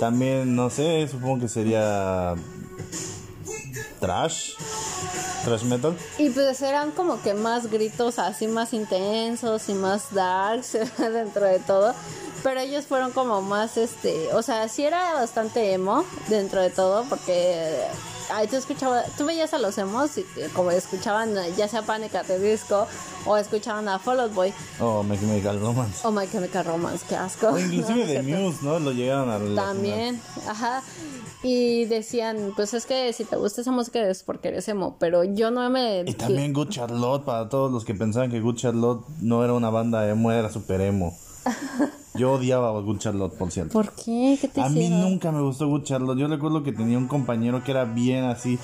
también, 0.00 0.54
no 0.54 0.70
sé, 0.70 1.08
supongo 1.08 1.40
que 1.40 1.48
sería 1.48 2.34
trash, 3.98 4.54
trash 5.44 5.62
metal. 5.64 5.96
y 6.18 6.30
pues 6.30 6.62
eran 6.62 6.90
como 6.92 7.20
que 7.22 7.34
más 7.34 7.70
gritos 7.70 8.18
así 8.18 8.46
más 8.46 8.72
intensos 8.72 9.68
y 9.68 9.74
más 9.74 10.12
darks 10.12 10.72
dentro 10.98 11.44
de 11.44 11.58
todo. 11.60 11.94
Pero 12.42 12.60
ellos 12.60 12.86
fueron 12.86 13.10
como 13.10 13.42
más, 13.42 13.76
este, 13.76 14.32
o 14.32 14.42
sea, 14.42 14.68
sí 14.68 14.84
era 14.84 15.14
bastante 15.14 15.72
emo 15.72 16.04
dentro 16.28 16.60
de 16.62 16.70
todo, 16.70 17.04
porque 17.08 17.80
ahí 18.32 18.46
tú 18.46 18.56
escuchabas, 18.56 19.06
tú 19.16 19.24
veías 19.26 19.52
a 19.54 19.58
los 19.58 19.76
emos 19.78 20.16
y 20.18 20.22
que 20.22 20.48
como 20.48 20.70
escuchaban 20.70 21.34
ya 21.56 21.68
sea 21.68 21.82
Panic 21.82 22.14
at 22.14 22.26
the 22.26 22.38
Disco 22.38 22.86
o 23.26 23.36
escuchaban 23.36 23.88
a 23.88 23.98
Fall 23.98 24.20
Out 24.20 24.34
Boy 24.34 24.52
O 24.80 25.02
My 25.02 25.18
Chemical 25.18 25.60
Romance. 25.60 26.06
o 26.06 26.10
My 26.10 26.26
Chemical 26.30 26.64
Romance, 26.64 27.04
qué 27.08 27.16
asco. 27.16 27.48
O 27.48 27.58
inclusive 27.58 28.06
de. 28.06 28.22
Muse, 28.22 28.58
¿no? 28.62 28.78
Lo 28.78 28.92
llegaron 28.92 29.30
a 29.30 29.38
relacionar. 29.38 29.74
También, 29.74 30.20
ajá. 30.46 30.82
Y 31.42 31.84
decían, 31.84 32.52
pues 32.56 32.74
es 32.74 32.84
que 32.84 33.12
si 33.12 33.24
te 33.24 33.36
gusta 33.36 33.60
esa 33.60 33.70
música 33.70 34.00
es 34.00 34.24
porque 34.24 34.48
eres 34.48 34.66
emo, 34.68 34.96
pero 34.98 35.22
yo 35.22 35.52
no 35.52 35.70
me... 35.70 36.00
Y 36.00 36.14
también 36.14 36.52
Good 36.52 36.70
Charlotte, 36.70 37.24
para 37.24 37.48
todos 37.48 37.70
los 37.70 37.84
que 37.84 37.94
pensaban 37.94 38.28
que 38.28 38.40
Good 38.40 38.56
Charlotte 38.56 39.04
no 39.20 39.44
era 39.44 39.52
una 39.52 39.70
banda 39.70 40.08
emo, 40.08 40.32
era 40.32 40.50
super 40.50 40.80
emo. 40.80 41.16
Yo 42.18 42.32
odiaba 42.32 42.68
a 42.76 42.80
Good 42.80 42.98
Charlotte, 42.98 43.34
por 43.38 43.50
cierto. 43.52 43.72
¿Por 43.72 43.92
qué? 43.92 44.36
¿Qué 44.40 44.48
te 44.48 44.60
A 44.60 44.68
mí 44.68 44.88
nunca 44.88 45.30
me 45.32 45.40
gustó 45.40 45.68
Good 45.68 45.84
Charlotte. 45.84 46.18
Yo 46.18 46.26
recuerdo 46.28 46.62
que 46.62 46.72
tenía 46.72 46.98
un 46.98 47.06
compañero 47.08 47.62
que 47.64 47.70
era 47.70 47.84
bien 47.84 48.24
así, 48.24 48.58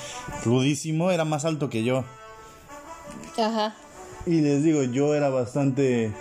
rudísimo, 0.45 1.11
era 1.11 1.25
más 1.25 1.45
alto 1.45 1.71
que 1.71 1.85
yo. 1.85 2.05
Ajá. 3.39 3.75
Y 4.27 4.41
les 4.41 4.63
digo, 4.63 4.83
yo 4.85 5.15
era 5.15 5.29
bastante... 5.29 6.13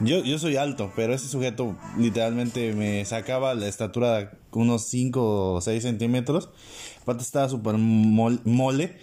Yo, 0.00 0.22
yo 0.22 0.38
soy 0.38 0.56
alto, 0.56 0.92
pero 0.94 1.14
ese 1.14 1.26
sujeto 1.26 1.74
literalmente 1.96 2.74
me 2.74 3.02
sacaba 3.06 3.54
la 3.54 3.66
estatura 3.66 4.18
de 4.18 4.28
unos 4.52 4.82
5 4.88 5.54
o 5.54 5.60
6 5.62 5.82
centímetros. 5.82 6.50
Aparte 7.02 7.22
estaba 7.22 7.48
súper 7.48 7.76
mol- 7.76 8.40
mole. 8.44 8.98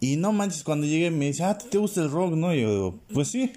Y 0.00 0.16
no 0.16 0.32
manches, 0.32 0.62
cuando 0.64 0.86
llegué 0.86 1.10
me 1.10 1.26
dice, 1.26 1.44
ah, 1.44 1.58
¿te 1.58 1.76
gusta 1.76 2.00
el 2.00 2.10
rock? 2.10 2.32
No, 2.34 2.54
y 2.54 2.62
yo 2.62 2.70
digo, 2.70 2.98
pues 3.12 3.28
sí. 3.28 3.52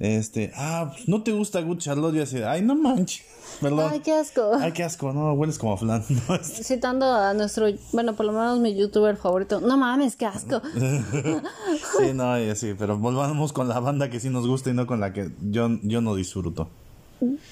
Este, 0.00 0.50
ah, 0.56 0.92
pues, 0.94 1.06
¿no 1.08 1.22
te 1.22 1.30
gusta 1.30 1.60
Good 1.60 1.76
Charlotte? 1.76 2.14
Y 2.14 2.20
así, 2.20 2.38
ay, 2.38 2.62
no 2.62 2.74
manches, 2.74 3.22
perdón. 3.60 3.90
Ay, 3.92 4.00
qué 4.00 4.12
asco. 4.12 4.52
Ay, 4.58 4.72
qué 4.72 4.82
asco, 4.82 5.12
no, 5.12 5.34
hueles 5.34 5.58
como 5.58 5.74
a 5.74 5.76
flan. 5.76 6.02
No, 6.08 6.38
Citando 6.42 7.04
a 7.12 7.34
nuestro, 7.34 7.66
bueno, 7.92 8.16
por 8.16 8.24
lo 8.24 8.32
menos 8.32 8.58
mi 8.60 8.74
youtuber 8.74 9.18
favorito. 9.18 9.60
No 9.60 9.76
mames, 9.76 10.16
qué 10.16 10.24
asco. 10.24 10.62
sí, 10.74 12.14
no, 12.14 12.40
y 12.40 12.48
así, 12.48 12.74
pero 12.78 12.96
volvamos 12.96 13.52
con 13.52 13.68
la 13.68 13.78
banda 13.78 14.08
que 14.08 14.20
sí 14.20 14.30
nos 14.30 14.46
gusta 14.46 14.70
y 14.70 14.72
no 14.72 14.86
con 14.86 15.00
la 15.00 15.12
que 15.12 15.32
yo, 15.42 15.68
yo 15.82 16.00
no 16.00 16.14
disfruto. 16.14 16.70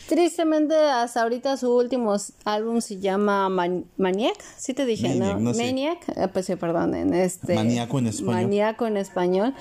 Tristemente, 0.08 0.74
hasta 0.74 1.22
ahorita 1.22 1.56
su 1.56 1.74
último 1.74 2.16
álbum 2.44 2.80
se 2.80 2.98
llama 2.98 3.48
Man- 3.48 3.84
Maniac. 3.96 4.36
Sí 4.56 4.74
te 4.74 4.84
dije, 4.86 5.08
Maniac, 5.08 5.38
¿no? 5.38 5.52
Maniac. 5.52 5.98
Eh, 6.16 6.28
pues 6.32 6.46
sí, 6.46 6.56
perdón, 6.56 6.94
en 6.94 7.12
este... 7.14 7.54
Maníaco 7.54 7.98
en 7.98 8.06
español. 8.06 8.34
Maníaco 8.34 8.86
en 8.86 8.96
español. 8.96 9.54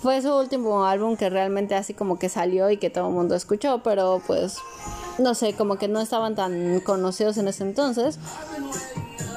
Fue 0.00 0.20
su 0.20 0.32
último 0.34 0.84
álbum 0.84 1.16
que 1.16 1.30
realmente 1.30 1.74
así 1.74 1.94
como 1.94 2.18
que 2.18 2.28
salió 2.28 2.70
y 2.70 2.76
que 2.78 2.90
todo 2.90 3.08
el 3.08 3.14
mundo 3.14 3.34
escuchó, 3.36 3.82
pero 3.84 4.20
pues, 4.26 4.56
no 5.18 5.34
sé, 5.34 5.52
como 5.54 5.76
que 5.76 5.86
no 5.88 6.00
estaban 6.00 6.34
tan 6.34 6.80
conocidos 6.80 7.36
en 7.38 7.46
ese 7.48 7.62
entonces. 7.62 8.18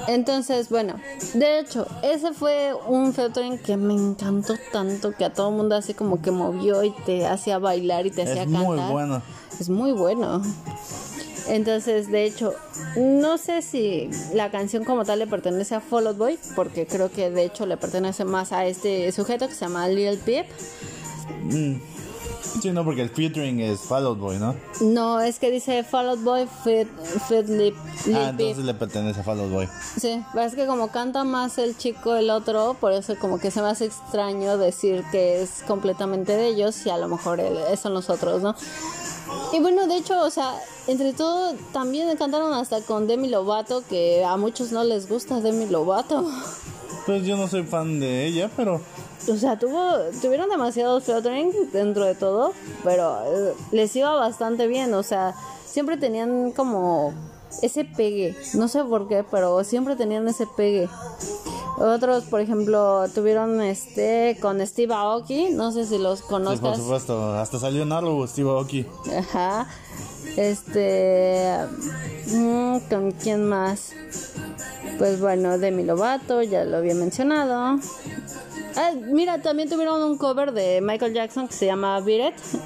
Entonces, 0.07 0.69
bueno, 0.69 0.95
de 1.33 1.59
hecho, 1.59 1.87
ese 2.03 2.31
fue 2.31 2.73
un 2.87 3.11
featuring 3.13 3.57
que 3.57 3.75
me 3.75 3.93
encantó 3.95 4.53
tanto 4.71 5.11
que 5.13 5.25
a 5.25 5.33
todo 5.33 5.49
el 5.49 5.55
mundo 5.55 5.75
así 5.75 5.95
como 5.95 6.21
que 6.21 6.29
movió 6.29 6.83
y 6.83 6.91
te 7.07 7.25
hacía 7.25 7.57
bailar 7.57 8.05
y 8.05 8.11
te 8.11 8.21
hacía 8.21 8.43
Es 8.43 8.51
cantar. 8.51 8.61
muy 8.63 8.77
bueno. 8.91 9.21
Es 9.59 9.69
muy 9.69 9.91
bueno. 9.91 10.41
Entonces, 11.47 12.11
de 12.11 12.25
hecho, 12.25 12.53
no 12.97 13.37
sé 13.37 13.61
si 13.61 14.09
la 14.33 14.49
canción 14.49 14.83
como 14.83 15.05
tal 15.05 15.19
le 15.19 15.27
pertenece 15.27 15.75
a 15.75 15.79
Fall 15.79 16.07
Out 16.07 16.17
Boy, 16.17 16.39
porque 16.55 16.87
creo 16.87 17.11
que 17.11 17.29
de 17.29 17.45
hecho 17.45 17.65
le 17.65 17.77
pertenece 17.77 18.25
más 18.25 18.51
a 18.51 18.65
este 18.65 19.11
sujeto 19.11 19.47
que 19.47 19.53
se 19.53 19.65
llama 19.65 19.87
Lil 19.87 20.17
Peep. 20.17 20.47
Mm. 21.43 21.94
Sí, 22.61 22.71
no, 22.71 22.83
porque 22.85 23.01
el 23.01 23.09
featuring 23.09 23.59
es 23.59 23.81
Fall 23.81 24.05
Out 24.05 24.19
Boy, 24.19 24.37
¿no? 24.37 24.55
No, 24.81 25.19
es 25.19 25.39
que 25.39 25.51
dice 25.51 25.83
Fall 25.83 26.09
Out 26.09 26.23
Boy 26.23 26.47
Fit, 26.63 26.87
fit 27.27 27.47
Lil, 27.47 27.73
Lil 28.05 28.15
Ah, 28.15 28.29
entonces 28.29 28.63
le 28.65 28.73
pertenece 28.73 29.19
a 29.19 29.23
Fall 29.23 29.39
Out 29.41 29.51
Boy. 29.51 29.69
Sí, 29.99 30.23
pero 30.33 30.45
es 30.45 30.55
que 30.55 30.65
como 30.65 30.87
canta 30.89 31.23
más 31.23 31.57
el 31.57 31.77
chico 31.77 32.15
el 32.15 32.29
otro, 32.29 32.75
por 32.79 32.91
eso 32.93 33.15
como 33.19 33.39
que 33.39 33.51
se 33.51 33.61
me 33.61 33.67
hace 33.67 33.85
extraño 33.85 34.57
decir 34.57 35.03
que 35.11 35.41
es 35.43 35.63
completamente 35.67 36.35
de 36.37 36.47
ellos 36.47 36.85
y 36.85 36.89
a 36.89 36.97
lo 36.97 37.07
mejor 37.07 37.39
él- 37.39 37.57
son 37.81 37.93
los 37.93 38.09
otros, 38.09 38.41
¿no? 38.41 38.55
Y 39.53 39.59
bueno, 39.59 39.87
de 39.87 39.97
hecho, 39.97 40.19
o 40.21 40.29
sea, 40.29 40.53
entre 40.87 41.13
todo 41.13 41.53
también 41.73 42.15
cantaron 42.17 42.53
hasta 42.53 42.81
con 42.81 43.07
Demi 43.07 43.27
Lovato, 43.27 43.83
que 43.89 44.23
a 44.23 44.37
muchos 44.37 44.71
no 44.71 44.83
les 44.83 45.09
gusta 45.09 45.39
Demi 45.41 45.65
Lovato. 45.67 46.29
Pues 47.05 47.23
yo 47.25 47.37
no 47.37 47.47
soy 47.47 47.63
fan 47.63 47.99
de 47.99 48.25
ella, 48.25 48.49
pero 48.55 48.81
O 49.27 49.37
sea, 49.37 49.57
tuvo, 49.57 49.91
tuvieron 50.21 50.49
demasiados 50.49 51.03
featuring 51.03 51.51
dentro 51.71 52.05
de 52.05 52.15
todo, 52.15 52.53
pero 52.83 53.17
eh, 53.25 53.53
les 53.71 53.95
iba 53.95 54.13
bastante 54.15 54.67
bien, 54.67 54.93
o 54.93 55.03
sea, 55.03 55.33
siempre 55.65 55.97
tenían 55.97 56.51
como 56.51 57.13
ese 57.61 57.85
pegue, 57.85 58.35
no 58.53 58.67
sé 58.67 58.83
por 58.83 59.07
qué, 59.07 59.23
pero 59.29 59.63
siempre 59.63 59.95
tenían 59.95 60.27
ese 60.27 60.45
pegue. 60.55 60.89
Otros, 61.77 62.23
por 62.25 62.39
ejemplo, 62.39 63.05
tuvieron 63.13 63.61
este 63.61 64.37
con 64.41 64.65
Steve 64.65 64.93
Aoki, 64.93 65.49
no 65.49 65.71
sé 65.71 65.85
si 65.85 65.97
los 65.97 66.19
sí, 66.19 66.25
por 66.29 66.41
conozcas. 66.43 66.77
supuesto. 66.77 67.33
Hasta 67.33 67.59
salió 67.59 67.83
en 67.83 67.91
algo 67.91 68.25
Steve 68.27 68.49
Aoki. 68.49 68.85
Ajá. 69.17 69.67
Este. 70.37 71.57
mm, 72.27 72.77
¿Con 72.89 73.11
quién 73.11 73.45
más? 73.49 73.91
Pues 74.97 75.19
bueno, 75.19 75.57
Demi 75.57 75.83
Lovato, 75.83 76.41
ya 76.43 76.63
lo 76.63 76.77
había 76.77 76.95
mencionado. 76.95 77.77
Ah, 78.77 78.91
mira, 79.01 79.41
también 79.41 79.69
tuvieron 79.69 80.01
un 80.03 80.17
cover 80.17 80.51
de 80.51 80.81
Michael 80.81 81.13
Jackson 81.13 81.47
que 81.47 81.53
se 81.53 81.65
llama 81.65 81.99
Beat 82.01 82.33
It. 82.33 82.61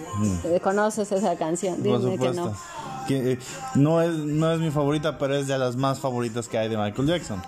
Eh, 0.46 0.60
¿Conoces 0.60 1.12
esa 1.12 1.36
canción? 1.38 1.76
Por 1.76 2.00
Dime 2.00 2.18
que 2.18 2.32
no. 2.32 2.54
Que, 3.08 3.32
eh, 3.34 3.40
no, 3.76 4.02
es, 4.02 4.12
no 4.12 4.52
es 4.52 4.60
mi 4.60 4.70
favorita, 4.72 5.18
pero 5.18 5.36
es 5.36 5.48
de 5.48 5.58
las 5.58 5.76
más 5.76 6.00
favoritas 6.00 6.48
que 6.48 6.58
hay 6.58 6.70
de 6.70 6.78
Michael 6.78 7.08
Jackson. 7.08 7.42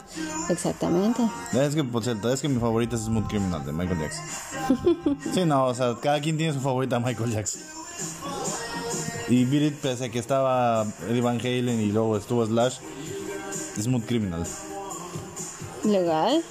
Exactamente. 0.49 1.21
Es 1.53 1.75
que, 1.75 1.83
por 1.83 2.03
cierto, 2.03 2.31
es 2.31 2.41
que 2.41 2.49
mi 2.49 2.59
favorita 2.59 2.95
es 2.95 3.03
Smooth 3.03 3.27
Criminal 3.27 3.65
de 3.65 3.71
Michael 3.71 3.99
Jackson. 3.99 4.25
Sí, 5.33 5.45
no, 5.45 5.65
o 5.65 5.73
sea, 5.73 5.95
cada 6.01 6.19
quien 6.19 6.37
tiene 6.37 6.53
su 6.53 6.59
favorita 6.59 6.99
Michael 6.99 7.31
Jackson. 7.31 7.61
Y 9.29 9.45
Beat 9.45 9.63
It, 9.63 9.75
pese 9.75 10.05
a 10.05 10.09
que 10.09 10.19
estaba 10.19 10.85
Eddie 11.07 11.21
Van 11.21 11.39
Halen 11.39 11.79
y 11.79 11.91
luego 11.91 12.17
estuvo 12.17 12.45
Slash, 12.45 12.77
Smooth 13.79 14.05
Criminal. 14.05 14.43
Legal. 15.83 16.43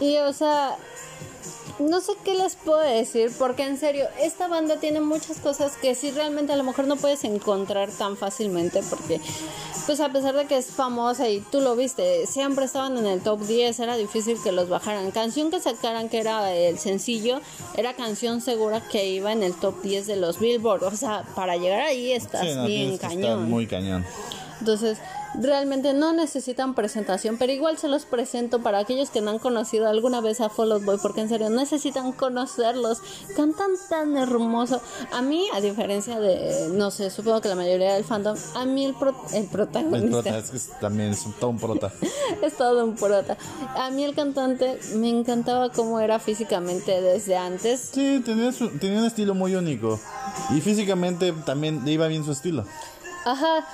Y 0.00 0.16
o 0.18 0.32
sea, 0.32 0.76
no 1.78 2.00
sé 2.00 2.12
qué 2.24 2.34
les 2.34 2.56
puedo 2.56 2.78
decir, 2.80 3.30
porque 3.38 3.62
en 3.64 3.78
serio, 3.78 4.06
esta 4.20 4.48
banda 4.48 4.76
tiene 4.78 5.00
muchas 5.00 5.38
cosas 5.38 5.76
que 5.76 5.94
sí 5.94 6.10
realmente 6.10 6.52
a 6.52 6.56
lo 6.56 6.64
mejor 6.64 6.86
no 6.86 6.96
puedes 6.96 7.24
encontrar 7.24 7.90
tan 7.90 8.16
fácilmente, 8.16 8.82
porque 8.90 9.20
pues 9.86 10.00
a 10.00 10.10
pesar 10.10 10.34
de 10.34 10.46
que 10.46 10.56
es 10.58 10.66
famosa 10.66 11.28
y 11.28 11.40
tú 11.40 11.60
lo 11.60 11.76
viste, 11.76 12.26
siempre 12.26 12.64
estaban 12.64 12.98
en 12.98 13.06
el 13.06 13.20
top 13.20 13.40
10, 13.40 13.78
era 13.80 13.96
difícil 13.96 14.36
que 14.42 14.52
los 14.52 14.68
bajaran. 14.68 15.10
Canción 15.12 15.50
que 15.50 15.60
sacaran 15.60 16.08
que 16.08 16.18
era 16.18 16.52
el 16.52 16.78
sencillo, 16.78 17.40
era 17.76 17.94
canción 17.94 18.40
segura 18.40 18.80
que 18.88 19.06
iba 19.06 19.32
en 19.32 19.42
el 19.42 19.54
top 19.54 19.80
10 19.82 20.06
de 20.06 20.16
los 20.16 20.38
Billboard, 20.40 20.82
o 20.84 20.96
sea, 20.96 21.24
para 21.34 21.56
llegar 21.56 21.80
ahí 21.80 22.12
estás 22.12 22.42
Sí, 22.42 22.54
no, 22.54 22.66
bien 22.66 22.98
cañón. 22.98 23.48
muy 23.48 23.66
cañón. 23.66 24.04
Entonces, 24.60 24.98
realmente 25.34 25.92
no 25.94 26.12
necesitan 26.12 26.74
presentación, 26.74 27.36
pero 27.38 27.52
igual 27.52 27.78
se 27.78 27.88
los 27.88 28.04
presento 28.04 28.60
para 28.60 28.78
aquellos 28.78 29.10
que 29.10 29.20
no 29.20 29.30
han 29.30 29.38
conocido 29.38 29.88
alguna 29.88 30.20
vez 30.20 30.40
a 30.40 30.48
Fall 30.48 30.72
Out 30.72 30.84
Boy, 30.84 30.98
porque 31.02 31.20
en 31.20 31.28
serio 31.28 31.50
necesitan 31.50 32.12
conocerlos. 32.12 32.98
Cantan 33.36 33.70
tan 33.88 34.16
hermoso. 34.16 34.80
A 35.12 35.22
mí, 35.22 35.46
a 35.54 35.60
diferencia 35.60 36.18
de, 36.20 36.68
no 36.72 36.90
sé, 36.90 37.10
supongo 37.10 37.40
que 37.40 37.48
la 37.48 37.54
mayoría 37.54 37.94
del 37.94 38.04
fandom, 38.04 38.36
a 38.54 38.64
mí 38.64 38.84
el, 38.84 38.94
pro- 38.94 39.14
el 39.32 39.36
El 39.44 39.46
protagonista 39.48 40.22
prota, 40.22 40.38
es 40.38 40.50
que 40.50 40.58
también 40.80 41.10
es 41.10 41.24
todo 41.38 41.50
un 41.50 41.58
prota. 41.58 41.92
es 42.42 42.56
todo 42.56 42.84
un 42.84 42.94
prota. 42.96 43.36
A 43.76 43.90
mí 43.90 44.04
el 44.04 44.14
cantante 44.14 44.78
me 44.94 45.08
encantaba 45.10 45.70
cómo 45.70 46.00
era 46.00 46.18
físicamente 46.18 47.00
desde 47.00 47.36
antes. 47.36 47.90
Sí, 47.92 48.22
tenía, 48.24 48.50
su- 48.52 48.70
tenía 48.78 48.98
un 49.00 49.04
estilo 49.06 49.34
muy 49.34 49.54
único. 49.54 50.00
Y 50.50 50.60
físicamente 50.60 51.32
también 51.44 51.84
le 51.84 51.92
iba 51.92 52.06
bien 52.06 52.24
su 52.24 52.32
estilo. 52.32 52.64
Ajá. 53.28 53.66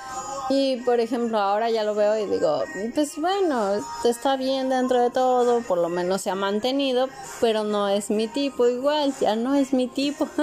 Y 0.49 0.77
por 0.81 0.99
ejemplo, 0.99 1.39
ahora 1.39 1.69
ya 1.69 1.83
lo 1.83 1.95
veo 1.95 2.17
y 2.17 2.25
digo, 2.25 2.63
pues 2.93 3.17
bueno, 3.17 3.71
está 4.03 4.35
bien 4.35 4.67
dentro 4.67 5.01
de 5.01 5.09
todo, 5.09 5.61
por 5.61 5.77
lo 5.77 5.87
menos 5.87 6.21
se 6.21 6.29
ha 6.29 6.35
mantenido, 6.35 7.07
pero 7.39 7.63
no 7.63 7.87
es 7.87 8.09
mi 8.09 8.27
tipo 8.27 8.67
igual, 8.67 9.13
ya 9.21 9.37
no 9.37 9.55
es 9.55 9.71
mi 9.73 9.87
tipo. 9.87 10.27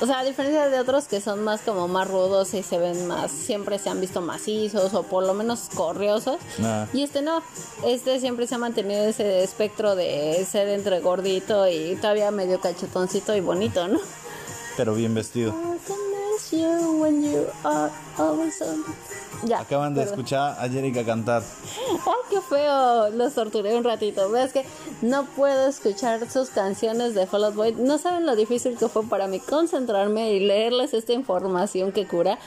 o 0.00 0.06
sea, 0.06 0.18
a 0.20 0.24
diferencia 0.24 0.68
de 0.68 0.78
otros 0.78 1.08
que 1.08 1.22
son 1.22 1.42
más 1.42 1.62
como 1.62 1.88
más 1.88 2.08
rudos 2.08 2.52
y 2.52 2.62
se 2.62 2.76
ven 2.76 3.08
más, 3.08 3.30
siempre 3.30 3.78
se 3.78 3.88
han 3.88 4.02
visto 4.02 4.20
macizos 4.20 4.92
o 4.92 5.02
por 5.02 5.24
lo 5.24 5.32
menos 5.32 5.68
corriosos. 5.74 6.36
Ah. 6.62 6.86
Y 6.92 7.02
este 7.02 7.22
no, 7.22 7.42
este 7.86 8.20
siempre 8.20 8.46
se 8.46 8.54
ha 8.54 8.58
mantenido 8.58 9.02
ese 9.02 9.42
espectro 9.42 9.96
de 9.96 10.46
ser 10.48 10.68
entre 10.68 11.00
gordito 11.00 11.66
y 11.66 11.96
todavía 11.96 12.30
medio 12.30 12.60
cachetoncito 12.60 13.34
y 13.34 13.40
bonito, 13.40 13.88
¿no? 13.88 13.98
Pero 14.76 14.94
bien 14.94 15.14
vestido. 15.14 15.54
You 16.50 17.00
when 17.00 17.22
you 17.22 17.46
are 17.64 17.90
always 18.18 18.60
on- 18.62 18.84
Ya. 19.46 19.60
Acaban 19.60 19.94
de 19.94 20.02
perdón. 20.02 20.12
escuchar 20.20 20.56
a 20.58 20.68
Jerica 20.68 21.02
cantar. 21.04 21.42
Ay, 21.42 22.12
qué 22.28 22.40
feo. 22.42 23.08
Los 23.10 23.32
torturé 23.34 23.74
un 23.74 23.84
ratito. 23.84 24.28
Ves 24.30 24.52
que 24.52 24.66
no 25.00 25.24
puedo 25.24 25.66
escuchar 25.68 26.28
sus 26.30 26.50
canciones 26.50 27.14
de 27.14 27.26
Fall 27.26 27.44
Out 27.44 27.54
Boy. 27.54 27.72
No 27.78 27.96
saben 27.96 28.26
lo 28.26 28.36
difícil 28.36 28.76
que 28.76 28.88
fue 28.88 29.02
para 29.04 29.28
mí 29.28 29.40
concentrarme 29.40 30.32
y 30.32 30.40
leerles 30.40 30.92
esta 30.92 31.14
información 31.14 31.90
que 31.92 32.06
cura 32.06 32.38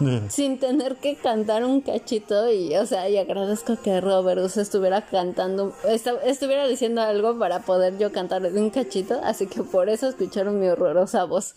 sin 0.30 0.58
tener 0.58 0.96
que 0.96 1.14
cantar 1.14 1.64
un 1.64 1.80
cachito 1.80 2.50
y 2.50 2.74
o 2.76 2.86
sea 2.86 3.08
y 3.08 3.18
agradezco 3.18 3.76
que 3.80 4.00
Robert 4.00 4.40
estuviera 4.56 5.02
cantando 5.06 5.74
esta- 5.88 6.20
estuviera 6.24 6.66
diciendo 6.66 7.02
algo 7.02 7.38
para 7.38 7.60
poder 7.60 7.96
yo 7.98 8.10
cantar 8.10 8.42
un 8.46 8.70
cachito 8.70 9.20
así 9.22 9.46
que 9.46 9.62
por 9.62 9.88
eso 9.88 10.08
escucharon 10.08 10.58
mi 10.58 10.66
horrorosa 10.66 11.22
voz 11.24 11.54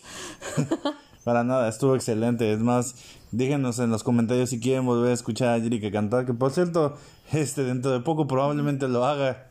Para 1.24 1.44
nada, 1.44 1.68
estuvo 1.68 1.94
excelente. 1.94 2.52
Es 2.52 2.60
más, 2.60 2.94
díganos 3.30 3.78
en 3.78 3.90
los 3.90 4.02
comentarios 4.02 4.50
si 4.50 4.60
quieren 4.60 4.86
volver 4.86 5.10
a 5.10 5.14
escuchar 5.14 5.48
a 5.58 5.60
Jerica 5.60 5.90
cantar. 5.90 6.26
Que 6.26 6.34
por 6.34 6.50
cierto, 6.50 6.96
este 7.32 7.64
dentro 7.64 7.90
de 7.90 8.00
poco 8.00 8.26
probablemente 8.26 8.88
lo 8.88 9.04
haga. 9.04 9.50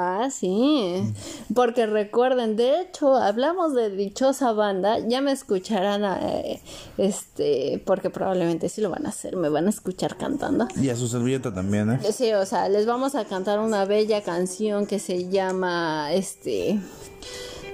Ah, 0.00 0.28
sí. 0.30 1.12
Porque 1.56 1.86
recuerden, 1.86 2.54
de 2.54 2.82
hecho, 2.82 3.16
hablamos 3.16 3.74
de 3.74 3.90
dichosa 3.90 4.52
banda. 4.52 5.00
Ya 5.00 5.20
me 5.20 5.32
escucharán, 5.32 6.04
eh, 6.22 6.62
este, 6.98 7.82
porque 7.84 8.08
probablemente 8.08 8.68
sí 8.68 8.80
lo 8.80 8.90
van 8.90 9.06
a 9.06 9.08
hacer. 9.08 9.34
Me 9.34 9.48
van 9.48 9.66
a 9.66 9.70
escuchar 9.70 10.16
cantando. 10.16 10.68
Y 10.80 10.90
a 10.90 10.94
su 10.94 11.08
servilleta 11.08 11.52
también, 11.52 11.90
¿eh? 11.90 12.12
Sí, 12.12 12.32
o 12.32 12.46
sea, 12.46 12.68
les 12.68 12.86
vamos 12.86 13.16
a 13.16 13.24
cantar 13.24 13.58
una 13.58 13.86
bella 13.86 14.22
canción 14.22 14.86
que 14.86 15.00
se 15.00 15.30
llama, 15.30 16.12
este, 16.12 16.78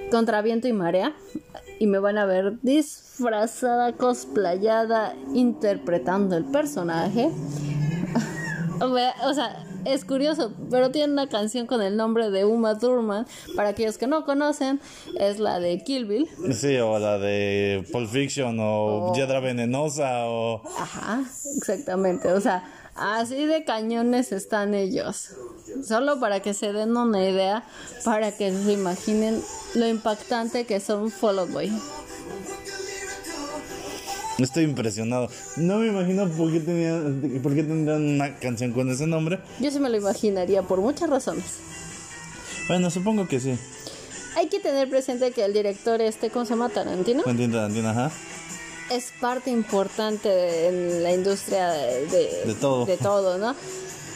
Contra 0.09 0.41
viento 0.41 0.67
y 0.67 0.73
marea. 0.73 1.13
Y 1.79 1.85
me 1.85 1.99
van 1.99 2.17
a 2.17 2.25
ver 2.25 2.57
disfrazada, 3.17 3.93
cosplayada, 3.93 5.15
interpretando 5.33 6.35
el 6.35 6.45
personaje. 6.45 7.29
O 8.77 9.33
sea, 9.33 9.65
es 9.85 10.03
curioso, 10.03 10.51
pero 10.69 10.91
tiene 10.91 11.13
una 11.13 11.29
canción 11.29 11.65
con 11.65 11.81
el 11.81 11.95
nombre 11.95 12.29
de 12.29 12.43
Uma 12.43 12.77
Thurman. 12.77 13.25
Para 13.55 13.69
aquellos 13.69 13.97
que 13.97 14.05
no 14.05 14.25
conocen, 14.25 14.81
es 15.17 15.39
la 15.39 15.61
de 15.61 15.81
Kill 15.81 16.05
Bill. 16.05 16.27
Sí, 16.53 16.75
o 16.75 16.99
la 16.99 17.17
de 17.17 17.87
Pulp 17.93 18.09
Fiction, 18.09 18.57
o 18.59 19.13
Piedra 19.13 19.39
Venenosa, 19.39 20.25
o... 20.27 20.61
Ajá, 20.77 21.23
exactamente. 21.55 22.33
O 22.33 22.41
sea, 22.41 22.65
así 22.95 23.45
de 23.45 23.63
cañones 23.63 24.33
están 24.33 24.73
ellos. 24.73 25.29
Solo 25.81 26.19
para 26.19 26.41
que 26.41 26.53
se 26.53 26.73
den 26.73 26.97
una 26.97 27.23
idea, 27.23 27.63
para 28.03 28.33
que 28.33 28.51
se 28.51 28.73
imaginen 28.73 29.41
lo 29.73 29.87
impactante 29.87 30.65
que 30.65 30.81
son 30.81 31.11
Fall 31.11 31.39
Out 31.39 31.51
Boy. 31.51 31.71
Estoy 34.39 34.63
impresionado. 34.65 35.29
No 35.57 35.77
me 35.77 35.87
imagino 35.87 36.27
por 36.29 36.51
qué, 36.51 36.59
tenían, 36.59 37.39
por 37.41 37.53
qué 37.55 37.63
tendrían 37.63 38.03
una 38.15 38.35
canción 38.37 38.71
con 38.71 38.89
ese 38.91 39.07
nombre. 39.07 39.39
Yo 39.59 39.71
sí 39.71 39.79
me 39.79 39.89
lo 39.89 39.97
imaginaría 39.97 40.61
por 40.63 40.81
muchas 40.81 41.09
razones. 41.09 41.45
Bueno, 42.67 42.89
supongo 42.89 43.27
que 43.27 43.39
sí. 43.39 43.57
Hay 44.35 44.47
que 44.49 44.59
tener 44.59 44.89
presente 44.89 45.31
que 45.31 45.45
el 45.45 45.53
director 45.53 46.01
este, 46.01 46.29
¿cómo 46.29 46.45
se 46.45 46.51
llama? 46.51 46.69
Tarantino. 46.69 47.23
Quentin 47.23 47.51
Tarantino, 47.51 47.89
ajá. 47.89 48.11
es 48.91 49.13
parte 49.21 49.49
importante 49.51 50.67
en 50.67 51.03
la 51.03 51.13
industria 51.13 51.69
de, 51.69 52.05
de, 52.07 52.43
De 52.45 52.53
todo. 52.55 52.85
de 52.85 52.97
todo, 52.97 53.37
¿no? 53.37 53.55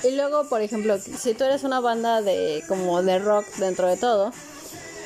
Y 0.03 0.15
luego, 0.15 0.47
por 0.49 0.61
ejemplo, 0.61 0.97
si 0.97 1.33
tú 1.33 1.43
eres 1.43 1.63
una 1.63 1.79
banda 1.79 2.21
de 2.21 2.63
como 2.67 3.01
de 3.03 3.19
rock 3.19 3.45
dentro 3.57 3.87
de 3.87 3.97
todo, 3.97 4.31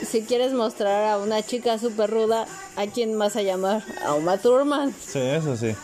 si 0.06 0.22
quieres 0.22 0.54
mostrar 0.54 1.12
a 1.12 1.18
una 1.18 1.42
chica 1.42 1.78
súper 1.78 2.10
ruda, 2.10 2.46
¿a 2.76 2.88
quién 2.88 3.18
vas 3.18 3.36
a 3.36 3.42
llamar? 3.42 3.84
A 4.06 4.14
Uma 4.14 4.38
Thurman. 4.38 4.94
Sí, 4.94 5.20
eso 5.20 5.56
sí. 5.56 5.76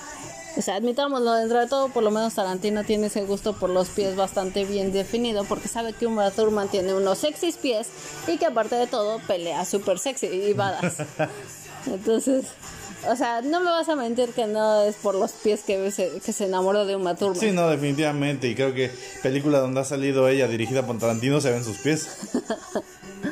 O 0.58 0.62
sea, 0.62 0.76
admitámoslo, 0.76 1.34
dentro 1.36 1.60
de 1.60 1.68
todo, 1.68 1.90
por 1.90 2.04
lo 2.04 2.12
menos 2.12 2.34
Tarantino 2.34 2.84
tiene 2.84 3.08
ese 3.08 3.22
gusto 3.24 3.54
por 3.54 3.70
los 3.70 3.90
pies 3.90 4.16
bastante 4.16 4.66
bien 4.66 4.92
definido, 4.92 5.46
porque 5.46 5.68
sabe 5.68 5.94
que 5.94 6.08
Uma 6.08 6.32
Thurman 6.32 6.68
tiene 6.70 6.94
unos 6.94 7.20
sexys 7.20 7.58
pies 7.58 7.88
y 8.28 8.38
que 8.38 8.48
aparte 8.48 8.76
de 8.76 8.88
todo 8.88 9.20
pelea 9.28 9.64
súper 9.66 10.00
sexy 10.00 10.28
y 10.28 10.54
badass. 10.54 10.98
Entonces, 11.88 12.46
o 13.08 13.16
sea, 13.16 13.42
no 13.42 13.62
me 13.62 13.68
vas 13.68 13.88
a 13.88 13.96
mentir 13.96 14.30
que 14.30 14.48
no 14.48 14.84
es 14.84 14.96
por 14.96 15.16
los 15.16 15.32
pies 15.32 15.62
que 15.62 15.92
se, 15.92 16.20
que 16.20 16.34
se 16.34 16.46
enamoró 16.46 16.86
de 16.86 16.96
Uma 16.96 17.16
Thurman. 17.16 17.40
Sí, 17.40 17.52
no, 17.52 17.70
definitivamente. 17.70 18.48
Y 18.48 18.56
creo 18.56 18.74
que 18.74 18.92
película 19.22 19.60
donde 19.60 19.80
ha 19.80 19.86
salido 19.86 20.28
ella 20.28 20.48
dirigida 20.48 20.86
por 20.86 20.98
Tarantino 20.98 21.40
se 21.40 21.52
ven 21.52 21.64
sus 21.64 21.78
pies. 21.78 22.10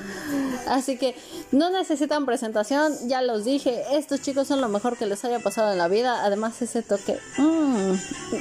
Así 0.70 0.98
que 0.98 1.16
no 1.52 1.70
necesitan 1.70 2.26
presentación, 2.26 2.94
ya 3.08 3.22
los 3.22 3.46
dije, 3.46 3.84
estos 3.94 4.22
chicos 4.22 4.48
son 4.48 4.62
lo 4.62 4.70
mejor 4.70 4.98
que 4.98 5.06
les 5.06 5.24
haya 5.26 5.40
pasado 5.40 5.72
en 5.72 5.78
la 5.78 5.88
vida. 5.88 6.24
Además 6.24 6.62
ese 6.62 6.82
toque, 6.82 7.18
mm, 7.38 7.94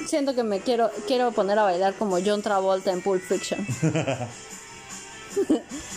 siento 0.06 0.34
que 0.34 0.42
me 0.42 0.60
quiero 0.60 0.90
quiero 1.06 1.32
poner 1.32 1.58
a 1.58 1.62
bailar 1.62 1.94
como 1.94 2.18
John 2.24 2.42
Travolta 2.42 2.92
en 2.92 3.02
Pulp 3.02 3.22
Fiction. 3.22 3.66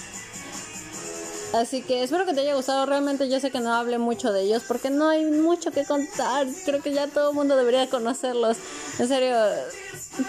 Así 1.53 1.81
que 1.81 2.03
espero 2.03 2.25
que 2.25 2.33
te 2.33 2.41
haya 2.41 2.53
gustado. 2.55 2.85
Realmente 2.85 3.27
yo 3.27 3.39
sé 3.39 3.49
que 3.49 3.59
no 3.59 3.73
hablé 3.73 3.97
mucho 3.97 4.31
de 4.31 4.43
ellos 4.43 4.61
porque 4.67 4.89
no 4.91 5.09
hay 5.09 5.25
mucho 5.25 5.71
que 5.71 5.83
contar. 5.83 6.45
Creo 6.65 6.81
que 6.81 6.93
ya 6.93 7.07
todo 7.07 7.29
el 7.31 7.35
mundo 7.35 7.55
debería 7.55 7.89
conocerlos. 7.89 8.57
En 8.99 9.07
serio, 9.07 9.35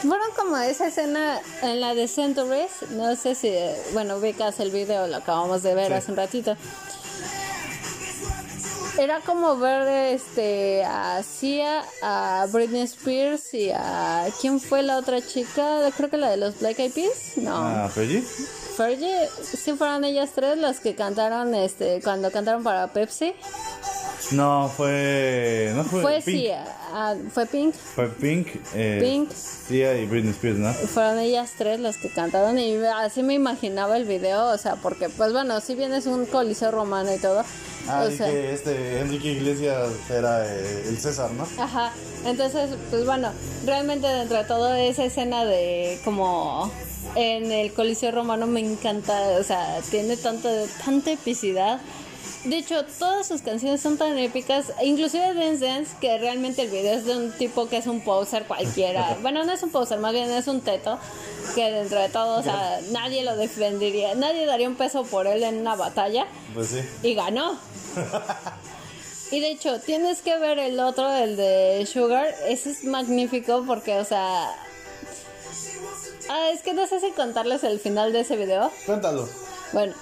fueron 0.01 0.29
como 0.35 0.57
esa 0.57 0.87
escena 0.87 1.39
en 1.63 1.81
la 1.81 1.95
de 1.95 2.09
Centuries. 2.09 2.71
No 2.93 3.15
sé 3.17 3.35
si, 3.35 3.53
bueno, 3.93 4.17
ubicas 4.17 4.61
el 4.61 4.71
video, 4.71 5.07
lo 5.09 5.17
acabamos 5.17 5.63
de 5.63 5.75
ver 5.75 5.89
Sí. 5.89 5.93
hace 5.93 6.11
un 6.11 6.17
ratito. 6.17 6.57
Era 8.99 9.21
como 9.21 9.57
ver 9.57 9.89
este 10.15 10.85
a 10.85 11.23
Sia, 11.23 11.85
a 12.03 12.47
Britney 12.53 12.83
Spears 12.83 13.55
y 13.55 13.71
a 13.71 14.27
¿quién 14.41 14.61
fue 14.61 14.83
la 14.83 14.99
otra 14.99 15.25
chica? 15.27 15.91
Creo 15.97 16.11
que 16.11 16.17
la 16.17 16.31
de 16.31 16.37
los 16.37 16.59
Black 16.61 16.79
Eyed 16.79 16.93
Peas. 16.93 17.33
No. 17.37 17.57
Ah, 17.57 17.89
Fergie. 17.95 18.23
Fergie, 18.81 19.29
sí 19.43 19.75
fueron 19.75 20.05
ellas 20.05 20.31
tres 20.35 20.57
las 20.57 20.81
que 20.81 20.95
cantaron 20.95 21.55
este 21.55 22.01
cuando 22.03 22.31
cantaron 22.31 22.63
para 22.63 22.87
Pepsi. 22.87 23.35
No, 24.33 24.71
fue. 24.75 25.73
No 25.75 25.85
fue. 25.85 26.03
Fue 26.03 26.21
Pink. 26.21 26.39
Sia, 26.39 26.65
ah, 26.93 27.15
fue 27.33 27.47
Pink. 27.47 27.75
Fue 27.75 28.09
Pink. 28.09 28.49
Eh, 28.75 28.99
Pink. 29.03 29.31
Sia 29.33 29.97
y 29.99 30.07
Britney 30.07 30.31
Spears, 30.31 30.59
¿no? 30.59 30.73
Fueron 30.73 31.19
ellas 31.19 31.53
tres 31.57 31.81
las 31.81 31.97
que 31.97 32.11
cantaron 32.11 32.59
y 32.59 32.77
así 32.77 33.23
me 33.23 33.35
imaginaba 33.35 33.97
el 33.97 34.05
video, 34.05 34.51
o 34.51 34.59
sea, 34.59 34.77
porque 34.77 35.09
pues 35.09 35.33
bueno, 35.33 35.61
si 35.61 35.75
bien 35.75 35.93
es 35.93 36.07
un 36.07 36.27
coliseo 36.27 36.71
romano 36.71 37.15
y 37.15 37.19
todo, 37.19 37.45
Ah, 37.89 38.05
o 38.07 38.11
sea, 38.11 38.31
que 38.31 38.53
este 38.53 39.01
Enrique 39.01 39.33
Iglesias 39.33 39.89
era 40.11 40.47
eh, 40.47 40.85
el 40.89 40.99
César, 40.99 41.31
¿no? 41.33 41.47
Ajá, 41.59 41.93
entonces, 42.25 42.71
pues 42.91 43.05
bueno, 43.05 43.33
realmente 43.65 44.07
dentro 44.07 44.39
de 44.39 44.45
todo 44.45 44.75
esa 44.75 45.05
escena 45.05 45.45
de 45.45 45.99
como 46.05 46.71
en 47.15 47.51
el 47.51 47.73
Coliseo 47.73 48.13
Romano 48.13 48.47
me 48.47 48.61
encanta, 48.61 49.37
o 49.39 49.43
sea, 49.43 49.81
tiene 49.91 50.17
tanto, 50.17 50.49
tanta 50.85 51.13
epicidad. 51.13 51.81
De 52.45 52.57
hecho, 52.57 52.85
todas 52.99 53.27
sus 53.29 53.43
canciones 53.43 53.83
son 53.83 53.99
tan 53.99 54.17
épicas, 54.19 54.73
inclusive 54.83 55.35
Dance 55.35 55.65
Dance, 55.65 55.95
que 56.01 56.17
realmente 56.19 56.63
el 56.63 56.71
video 56.71 56.95
es 56.95 57.05
de 57.05 57.15
un 57.17 57.33
tipo 57.33 57.69
que 57.69 57.77
es 57.77 57.87
un 57.87 58.01
poser 58.03 58.45
cualquiera. 58.45 59.17
Bueno, 59.23 59.45
no 59.45 59.53
es 59.53 59.63
un 59.63 59.71
poser, 59.71 59.99
más 59.99 60.13
bien 60.15 60.31
es 60.31 60.47
un 60.47 60.63
teto, 60.63 60.99
que 61.55 61.71
dentro 61.71 62.01
de 62.01 62.09
todo, 62.09 62.39
o 62.41 62.43
sea, 62.43 62.81
nadie 62.93 63.23
lo 63.25 63.37
defendería, 63.37 64.15
nadie 64.15 64.47
daría 64.47 64.69
un 64.69 64.77
peso 64.77 65.05
por 65.05 65.27
él 65.27 65.43
en 65.43 65.59
una 65.59 65.77
batalla 65.77 66.27
Pues 66.55 66.69
sí. 66.69 66.81
y 67.03 67.15
ganó. 67.15 67.59
Y 69.33 69.39
de 69.39 69.53
hecho, 69.53 69.79
tienes 69.79 70.23
que 70.23 70.37
ver 70.39 70.59
el 70.59 70.81
otro, 70.81 71.09
el 71.15 71.37
de 71.37 71.87
Sugar. 71.87 72.35
Ese 72.49 72.71
es 72.73 72.83
magnífico 72.83 73.63
porque, 73.65 73.97
o 74.01 74.05
sea. 74.05 74.51
Ah, 76.29 76.51
es 76.53 76.63
que 76.63 76.75
no 76.75 76.85
sé 76.89 76.99
si 76.99 77.11
contarles 77.13 77.63
el 77.63 77.79
final 77.79 78.13
de 78.13 78.21
ese 78.23 78.35
video. 78.35 78.73
Cuéntalo. 78.87 79.29
Bueno, 79.73 79.95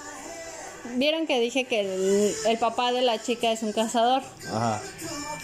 vieron 0.95 1.27
que 1.27 1.39
dije 1.39 1.65
que 1.65 1.81
el, 1.81 2.33
el 2.47 2.57
papá 2.57 2.91
de 2.91 3.01
la 3.01 3.21
chica 3.21 3.51
es 3.51 3.63
un 3.63 3.73
cazador. 3.73 4.21
Ajá. 4.51 4.81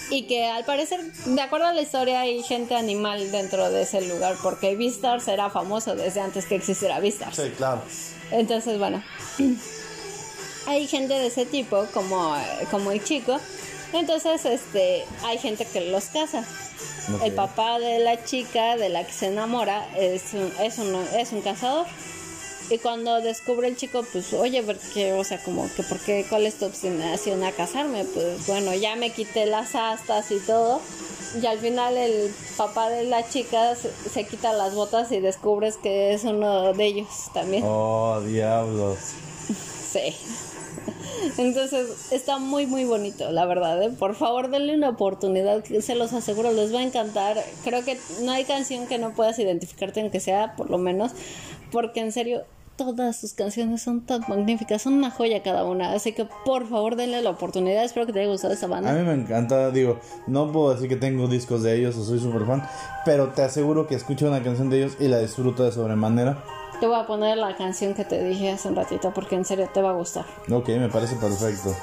Y 0.09 0.23
que 0.23 0.45
al 0.45 0.65
parecer, 0.65 1.01
de 1.01 1.41
acuerdo 1.41 1.65
a 1.65 1.73
la 1.73 1.81
historia, 1.81 2.21
hay 2.21 2.43
gente 2.43 2.75
animal 2.75 3.31
dentro 3.31 3.71
de 3.71 3.83
ese 3.83 4.01
lugar. 4.01 4.36
Porque 4.43 4.75
Beastars 4.75 5.27
era 5.27 5.49
famoso 5.49 5.95
desde 5.95 6.21
antes 6.21 6.45
que 6.45 6.55
existiera 6.55 6.99
Beastars. 6.99 7.36
Sí, 7.36 7.51
claro. 7.57 7.81
Entonces, 8.31 8.77
bueno. 8.77 9.03
hay 10.67 10.88
gente 10.88 11.13
de 11.13 11.27
ese 11.27 11.45
tipo, 11.45 11.86
como, 11.93 12.36
como 12.71 12.91
el 12.91 13.03
chico. 13.03 13.39
Entonces, 13.93 14.45
este, 14.45 15.05
hay 15.23 15.38
gente 15.38 15.65
que 15.65 15.81
los 15.89 16.05
casa. 16.05 16.45
Ok. 17.13 17.23
El 17.23 17.33
papá 17.33 17.79
de 17.79 17.99
la 17.99 18.23
chica 18.23 18.75
de 18.75 18.89
la 18.89 19.05
que 19.05 19.13
se 19.13 19.27
enamora 19.27 19.88
es 19.95 20.33
un, 20.33 20.51
es 20.59 20.77
un, 20.77 20.95
es 21.17 21.31
un 21.31 21.41
cazador. 21.41 21.86
Y 22.70 22.80
cuando 22.80 23.22
descubre 23.22 23.68
el 23.68 23.78
chico, 23.78 24.03
pues, 24.11 24.34
oye, 24.34 24.63
porque, 24.63 25.13
o 25.13 25.24
sea, 25.24 25.41
como 25.43 25.70
que, 25.76 25.84
¿por 25.84 25.99
qué? 25.99 26.26
¿Cuál 26.28 26.45
es 26.47 26.55
tu 26.55 26.66
obstinación 26.66 27.43
a 27.43 27.51
casarme? 27.51 28.05
Pues, 28.05 28.47
bueno, 28.47 28.74
ya 28.74 28.95
me 28.95 29.11
quité 29.11 29.45
las 29.45 29.76
astas 29.76 30.32
y 30.32 30.39
todo. 30.39 30.82
Y 31.41 31.45
al 31.45 31.59
final 31.59 31.97
el 31.97 32.34
papá 32.57 32.89
de 32.89 33.03
la 33.03 33.28
chica 33.28 33.76
se, 33.76 33.91
se 34.09 34.26
quita 34.26 34.53
las 34.53 34.74
botas 34.74 35.11
y 35.11 35.20
descubres 35.20 35.78
que 35.78 36.13
es 36.13 36.24
uno 36.24 36.74
de 36.74 36.86
ellos 36.86 37.07
también. 37.34 37.63
Oh, 37.66 38.22
diablos. 38.22 38.97
Sí. 39.91 40.16
Entonces 41.38 42.11
está 42.11 42.38
muy 42.38 42.66
muy 42.66 42.86
bonito, 42.86 43.32
la 43.32 43.45
verdad. 43.45 43.82
¿eh? 43.84 43.89
Por 43.89 44.16
favor, 44.16 44.49
denle 44.49 44.76
una 44.76 44.89
oportunidad, 44.89 45.63
se 45.63 45.95
los 45.95 46.13
aseguro, 46.13 46.51
les 46.51 46.74
va 46.74 46.80
a 46.80 46.84
encantar. 46.84 47.43
Creo 47.63 47.84
que 47.84 47.97
no 48.22 48.32
hay 48.32 48.45
canción 48.45 48.88
que 48.88 48.97
no 48.97 49.13
puedas 49.13 49.38
identificarte, 49.39 50.01
aunque 50.01 50.20
sea 50.20 50.55
por 50.55 50.70
lo 50.70 50.78
menos, 50.78 51.11
porque 51.72 51.99
en 51.99 52.11
serio 52.11 52.43
todas 52.78 53.15
sus 53.17 53.34
canciones 53.34 53.82
son 53.82 54.01
tan 54.01 54.21
magníficas, 54.28 54.82
son 54.82 54.93
una 54.93 55.11
joya 55.11 55.41
cada 55.43 55.63
una. 55.65 55.93
Así 55.93 56.13
que 56.13 56.28
por 56.45 56.67
favor 56.67 56.95
denle 56.95 57.21
la 57.21 57.30
oportunidad. 57.32 57.84
Espero 57.84 58.05
que 58.05 58.13
te 58.13 58.19
haya 58.21 58.30
gustado 58.32 58.53
esta 58.53 58.65
A 58.65 58.69
banda. 58.69 58.93
mí 58.93 59.01
me 59.03 59.13
encanta, 59.13 59.71
digo, 59.71 59.99
no 60.28 60.51
puedo 60.51 60.73
decir 60.73 60.89
que 60.89 60.95
tengo 60.95 61.28
discos 61.28 61.63
de 61.63 61.76
ellos 61.78 61.95
o 61.97 62.03
soy 62.03 62.19
súper 62.19 62.45
fan, 62.45 62.63
pero 63.05 63.30
te 63.30 63.41
aseguro 63.43 63.88
que 63.88 63.95
escucho 63.95 64.28
una 64.28 64.43
canción 64.43 64.69
de 64.69 64.78
ellos 64.84 64.97
y 64.99 65.07
la 65.07 65.19
disfruto 65.19 65.63
de 65.63 65.71
sobremanera. 65.71 66.43
Te 66.80 66.88
voy 66.88 66.99
a 66.99 67.07
poner 67.07 67.38
la 67.38 67.55
canción 67.55 67.93
que 67.93 68.03
te 68.03 68.21
dije 68.23 68.51
hace 68.51 68.67
un 68.67 68.76
ratito, 68.76 69.11
porque 69.13 69.36
en 69.36 69.45
serio 69.45 69.69
te 69.73 69.82
va 69.82 69.91
a 69.91 69.93
gustar. 69.93 70.26
Ok, 70.51 70.67
me 70.69 70.89
parece 70.89 71.15
perfecto. 71.15 71.73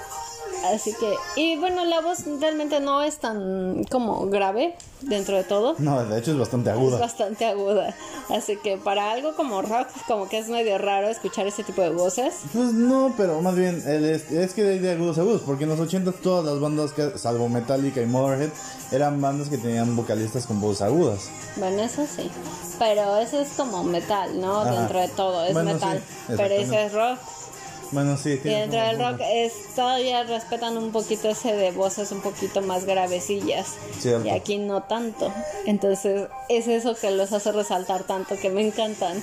Así 0.64 0.92
que, 0.94 1.14
y 1.36 1.56
bueno, 1.58 1.84
la 1.84 2.00
voz 2.00 2.20
realmente 2.40 2.78
no 2.80 3.02
es 3.02 3.18
tan 3.18 3.84
como 3.90 4.26
grave 4.26 4.74
dentro 5.00 5.36
de 5.36 5.42
todo. 5.44 5.74
No, 5.78 6.04
de 6.04 6.18
hecho 6.20 6.30
es 6.32 6.38
bastante 6.38 6.70
Es 6.70 6.76
aguda. 6.76 6.98
bastante 6.98 7.44
aguda. 7.46 7.94
Así 8.30 8.56
que 8.56 8.76
para 8.76 9.10
algo 9.10 9.34
como 9.34 9.62
rock, 9.62 9.88
como 10.06 10.28
que 10.28 10.38
es 10.38 10.48
medio 10.48 10.78
raro 10.78 11.08
escuchar 11.08 11.46
ese 11.46 11.64
tipo 11.64 11.82
de 11.82 11.90
voces. 11.90 12.34
Pues 12.52 12.72
no, 12.72 13.12
pero 13.16 13.40
más 13.40 13.56
bien 13.56 13.82
es, 13.86 14.30
es 14.30 14.54
que 14.54 14.62
de 14.62 14.92
agudos 14.92 15.18
a 15.18 15.22
agudos, 15.22 15.42
porque 15.44 15.64
en 15.64 15.70
los 15.70 15.80
80 15.80 16.12
todas 16.12 16.44
las 16.44 16.60
bandas, 16.60 16.92
que, 16.92 17.18
salvo 17.18 17.48
Metallica 17.48 18.00
y 18.00 18.06
Motorhead, 18.06 18.50
eran 18.92 19.20
bandas 19.20 19.48
que 19.48 19.58
tenían 19.58 19.96
vocalistas 19.96 20.46
con 20.46 20.60
voces 20.60 20.82
agudas. 20.82 21.28
Bueno, 21.56 21.82
eso 21.82 22.06
sí. 22.06 22.30
Pero 22.78 23.16
eso 23.18 23.40
es 23.40 23.48
como 23.56 23.82
metal, 23.84 24.40
¿no? 24.40 24.60
Ajá. 24.60 24.72
Dentro 24.78 25.00
de 25.00 25.08
todo, 25.08 25.44
es 25.44 25.52
Bueno, 25.54 25.74
metal. 25.74 25.98
sí, 26.28 26.34
pero 26.36 26.54
ese 26.54 26.86
es 26.86 26.92
rock. 26.92 27.18
Bueno, 27.92 28.16
sí, 28.16 28.40
Y 28.42 28.48
dentro 28.48 28.80
del 28.80 28.98
rock 28.98 29.20
es 29.30 29.52
todavía 29.76 30.24
respetan 30.24 30.78
un 30.78 30.92
poquito 30.92 31.28
ese 31.28 31.52
de 31.52 31.70
voces 31.72 32.10
un 32.10 32.22
poquito 32.22 32.62
más 32.62 32.86
gravecillas. 32.86 33.74
Cierto. 34.00 34.26
Y 34.26 34.30
aquí 34.30 34.56
no 34.56 34.82
tanto. 34.82 35.32
Entonces 35.66 36.28
es 36.48 36.68
eso 36.68 36.94
que 36.94 37.10
los 37.10 37.32
hace 37.32 37.52
resaltar 37.52 38.04
tanto, 38.04 38.38
que 38.40 38.48
me 38.48 38.66
encantan. 38.66 39.22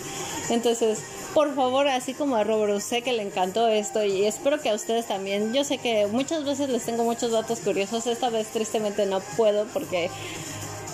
Entonces, 0.52 1.00
por 1.34 1.54
favor, 1.56 1.88
así 1.88 2.14
como 2.14 2.36
a 2.36 2.44
Robert, 2.44 2.80
sé 2.80 3.02
que 3.02 3.14
le 3.14 3.24
encantó 3.24 3.68
esto 3.68 4.04
y 4.04 4.26
espero 4.26 4.62
que 4.62 4.70
a 4.70 4.76
ustedes 4.76 5.08
también. 5.08 5.52
Yo 5.52 5.64
sé 5.64 5.80
que 5.80 6.06
muchas 6.08 6.46
veces 6.46 6.70
les 6.70 6.84
tengo 6.84 7.04
muchos 7.04 7.32
datos 7.32 7.60
curiosos. 7.60 8.06
Esta 8.06 8.30
vez 8.30 8.48
tristemente 8.48 9.06
no 9.08 9.20
puedo 9.36 9.66
porque... 9.74 10.10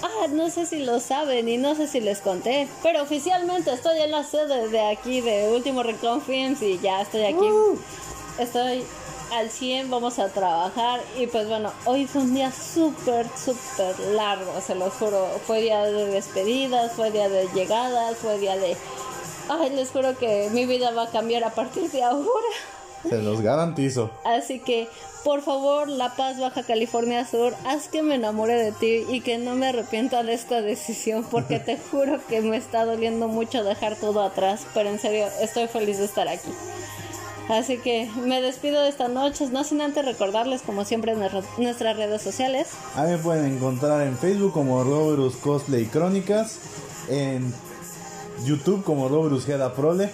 Ah, 0.05 0.27
no 0.29 0.51
sé 0.51 0.67
si 0.67 0.85
lo 0.85 0.99
saben 0.99 1.49
y 1.49 1.57
no 1.57 1.73
sé 1.73 1.87
si 1.87 1.99
les 1.99 2.19
conté, 2.19 2.67
pero 2.83 3.01
oficialmente 3.01 3.73
estoy 3.73 3.97
en 3.99 4.11
la 4.11 4.23
sede 4.23 4.67
de 4.69 4.79
aquí 4.79 5.19
de 5.19 5.49
Último 5.49 5.83
Films 6.21 6.61
y 6.61 6.77
ya 6.77 7.01
estoy 7.01 7.23
aquí. 7.23 7.47
Estoy 8.37 8.83
al 9.33 9.49
100, 9.49 9.89
vamos 9.89 10.19
a 10.19 10.29
trabajar 10.29 11.01
y 11.17 11.25
pues 11.25 11.47
bueno, 11.47 11.71
hoy 11.85 12.05
fue 12.05 12.21
un 12.21 12.35
día 12.35 12.51
súper, 12.51 13.25
súper 13.35 13.97
largo, 14.13 14.61
se 14.61 14.75
los 14.75 14.93
juro. 14.93 15.25
Fue 15.47 15.61
día 15.61 15.83
de 15.83 16.05
despedidas, 16.05 16.91
fue 16.91 17.09
día 17.09 17.27
de 17.27 17.47
llegadas, 17.55 18.15
fue 18.17 18.37
día 18.37 18.55
de... 18.57 18.77
Ay, 19.49 19.71
les 19.71 19.89
juro 19.89 20.15
que 20.19 20.49
mi 20.51 20.67
vida 20.67 20.91
va 20.91 21.05
a 21.05 21.09
cambiar 21.09 21.43
a 21.45 21.49
partir 21.49 21.89
de 21.89 22.03
ahora. 22.03 22.47
Se 23.09 23.21
los 23.21 23.41
garantizo. 23.41 24.09
Así 24.25 24.59
que, 24.59 24.87
por 25.23 25.41
favor, 25.41 25.87
La 25.87 26.15
Paz, 26.15 26.39
Baja 26.39 26.63
California 26.63 27.25
Sur, 27.25 27.53
haz 27.65 27.87
que 27.87 28.01
me 28.03 28.15
enamore 28.15 28.53
de 28.55 28.71
ti 28.71 29.05
y 29.09 29.21
que 29.21 29.37
no 29.37 29.55
me 29.55 29.67
arrepienta 29.67 30.23
de 30.23 30.33
esta 30.33 30.61
decisión, 30.61 31.25
porque 31.29 31.59
te 31.59 31.77
juro 31.91 32.19
que 32.27 32.41
me 32.41 32.57
está 32.57 32.85
doliendo 32.85 33.27
mucho 33.27 33.63
dejar 33.63 33.95
todo 33.95 34.21
atrás, 34.21 34.61
pero 34.73 34.89
en 34.89 34.99
serio, 34.99 35.25
estoy 35.41 35.67
feliz 35.67 35.97
de 35.97 36.05
estar 36.05 36.27
aquí. 36.27 36.49
Así 37.47 37.77
que 37.77 38.09
me 38.23 38.41
despido 38.41 38.81
de 38.81 38.89
esta 38.89 39.07
noche, 39.07 39.47
no 39.51 39.63
sin 39.63 39.79
antes 39.81 40.03
recordarles, 40.03 40.63
como 40.63 40.83
siempre, 40.83 41.11
en 41.11 41.19
nuestras- 41.19 41.45
nuestras 41.59 41.95
redes 41.95 42.21
sociales. 42.23 42.69
A 42.95 43.03
mí 43.03 43.11
me 43.11 43.17
pueden 43.19 43.45
encontrar 43.45 44.01
en 44.01 44.17
Facebook 44.17 44.51
como 44.53 44.83
Roberus 44.83 45.35
Cosplay 45.35 45.85
Crónicas, 45.85 46.57
en 47.07 47.53
YouTube 48.45 48.83
como 48.83 49.09
Roberus 49.09 49.45
Geda 49.45 49.73
Prole, 49.75 50.09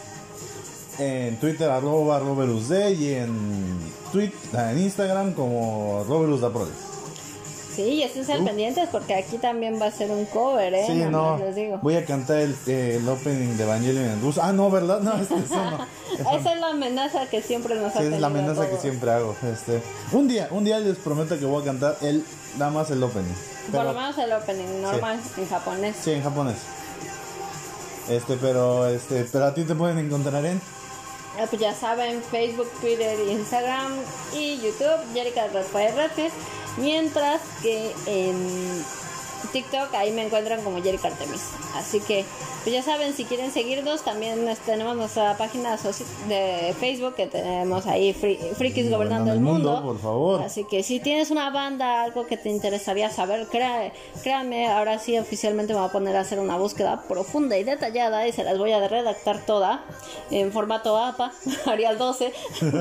en 1.01 1.37
Twitter 1.37 1.69
arroba 1.69 2.19
Roberus 2.19 2.69
D 2.69 2.93
y 2.93 3.13
en, 3.13 3.79
Twitter, 4.11 4.37
en 4.71 4.79
Instagram 4.79 5.33
como 5.33 6.03
Roberus. 6.07 6.41
Sí, 7.75 7.83
y 7.83 8.03
estén 8.03 8.29
al 8.29 8.43
pendientes 8.43 8.89
porque 8.91 9.15
aquí 9.15 9.37
también 9.37 9.81
va 9.81 9.85
a 9.85 9.91
ser 9.91 10.11
un 10.11 10.25
cover, 10.25 10.73
¿eh? 10.73 10.83
Sí, 10.85 10.95
Nada 10.95 11.09
no, 11.09 11.37
les 11.37 11.55
digo. 11.55 11.79
voy 11.81 11.95
a 11.95 12.05
cantar 12.05 12.37
el, 12.37 12.55
eh, 12.67 12.97
el 12.99 13.07
opening 13.07 13.55
de 13.55 13.63
Evangelion 13.63 14.05
en 14.05 14.21
ruso. 14.21 14.41
Ah, 14.43 14.51
no, 14.51 14.69
¿verdad? 14.69 14.99
No, 14.99 15.13
este, 15.13 15.35
eso 15.35 15.55
no. 15.55 15.87
Esa 16.37 16.53
es 16.53 16.59
la 16.59 16.67
amenaza 16.67 17.25
que 17.27 17.41
siempre 17.41 17.75
nos 17.75 17.95
ha 17.95 17.99
Sí, 17.99 18.07
es 18.07 18.19
la 18.19 18.27
amenaza 18.27 18.69
que 18.69 18.77
siempre 18.77 19.11
hago. 19.11 19.35
Este, 19.51 19.81
un 20.11 20.27
día, 20.27 20.49
un 20.51 20.65
día 20.65 20.79
les 20.79 20.97
prometo 20.97 21.39
que 21.39 21.45
voy 21.45 21.61
a 21.61 21.65
cantar 21.65 21.97
el, 22.01 22.25
nada 22.57 22.71
más 22.71 22.91
el 22.91 23.01
opening. 23.01 23.33
Por 23.71 23.85
lo 23.85 23.93
menos 23.93 24.17
el 24.17 24.33
opening 24.33 24.81
normal 24.81 25.19
en 25.37 25.47
japonés. 25.47 25.95
Sí, 26.03 26.11
en 26.11 26.23
japonés. 26.23 26.57
Este, 28.09 28.35
pero, 28.35 28.87
este, 28.89 29.25
pero 29.31 29.45
a 29.45 29.53
ti 29.53 29.63
te 29.63 29.75
pueden 29.75 29.97
encontrar 29.97 30.45
en. 30.45 30.59
Ah, 31.39 31.45
Pues 31.49 31.61
ya 31.61 31.73
saben, 31.73 32.21
Facebook, 32.23 32.69
Twitter, 32.81 33.17
Instagram 33.29 33.93
y 34.33 34.57
YouTube, 34.57 34.99
Jerica 35.13 35.47
Rafael 35.47 35.95
Redfield. 35.95 36.33
Mientras 36.77 37.41
que 37.61 37.93
en 38.05 38.83
TikTok 39.51 39.93
ahí 39.95 40.11
me 40.11 40.25
encuentran 40.25 40.61
como 40.63 40.81
Jerica 40.81 41.07
Artemis. 41.07 41.41
Así 41.75 41.99
que, 42.01 42.25
pues 42.63 42.73
ya 42.75 42.83
saben, 42.83 43.13
si 43.13 43.25
quieren 43.25 43.51
seguirnos, 43.51 44.01
también 44.03 44.45
tenemos 44.65 44.95
nuestra 44.95 45.37
página 45.37 45.77
de 46.27 46.75
Facebook 46.79 47.15
que 47.15 47.27
tenemos 47.27 47.87
ahí, 47.87 48.13
Fri- 48.13 48.37
Frikis 48.55 48.89
Gobernando 48.89 49.31
el 49.31 49.39
Mundo. 49.39 49.81
por 49.83 49.99
favor. 49.99 50.41
Así 50.43 50.63
que 50.65 50.83
si 50.83 50.99
tienes 50.99 51.31
una 51.31 51.49
banda, 51.49 52.03
algo 52.03 52.27
que 52.27 52.37
te 52.37 52.49
interesaría 52.49 53.09
saber, 53.09 53.47
crea- 53.47 53.91
créanme, 54.21 54.67
ahora 54.69 54.99
sí 54.99 55.17
oficialmente 55.17 55.73
me 55.73 55.79
voy 55.79 55.89
a 55.89 55.91
poner 55.91 56.15
a 56.17 56.21
hacer 56.21 56.39
una 56.39 56.57
búsqueda 56.57 57.03
profunda 57.07 57.57
y 57.57 57.63
detallada 57.63 58.27
y 58.27 58.31
se 58.33 58.43
las 58.43 58.57
voy 58.57 58.71
a 58.73 58.87
redactar 58.87 59.39
toda 59.45 59.83
en 60.29 60.51
formato 60.51 60.97
APA, 60.97 61.31
Arial 61.65 61.97
12. 61.97 62.33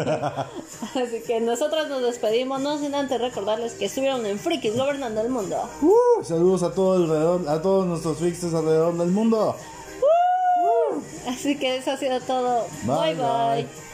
Así 0.94 1.22
que 1.26 1.40
nosotros 1.40 1.88
nos 1.88 2.02
despedimos, 2.02 2.60
no 2.60 2.78
sin 2.78 2.94
antes 2.94 3.20
recordarles 3.20 3.74
que 3.74 3.84
estuvieron 3.86 4.24
en 4.26 4.38
Frikis 4.38 4.76
Gobernando 4.76 5.20
el 5.20 5.28
Mundo. 5.28 5.68
Uh, 5.82 6.24
saludos 6.24 6.49
a 6.62 6.74
todo 6.74 6.96
alrededor, 6.96 7.48
a 7.48 7.62
todos 7.62 7.86
nuestros 7.86 8.18
fixes 8.18 8.52
alrededor 8.52 8.96
del 8.98 9.10
mundo. 9.10 9.56
Así 11.26 11.56
que 11.56 11.76
eso 11.76 11.92
ha 11.92 11.96
sido 11.96 12.20
todo. 12.20 12.66
Bye, 12.82 13.14
bye. 13.14 13.14
bye. 13.14 13.62
bye. 13.62 13.89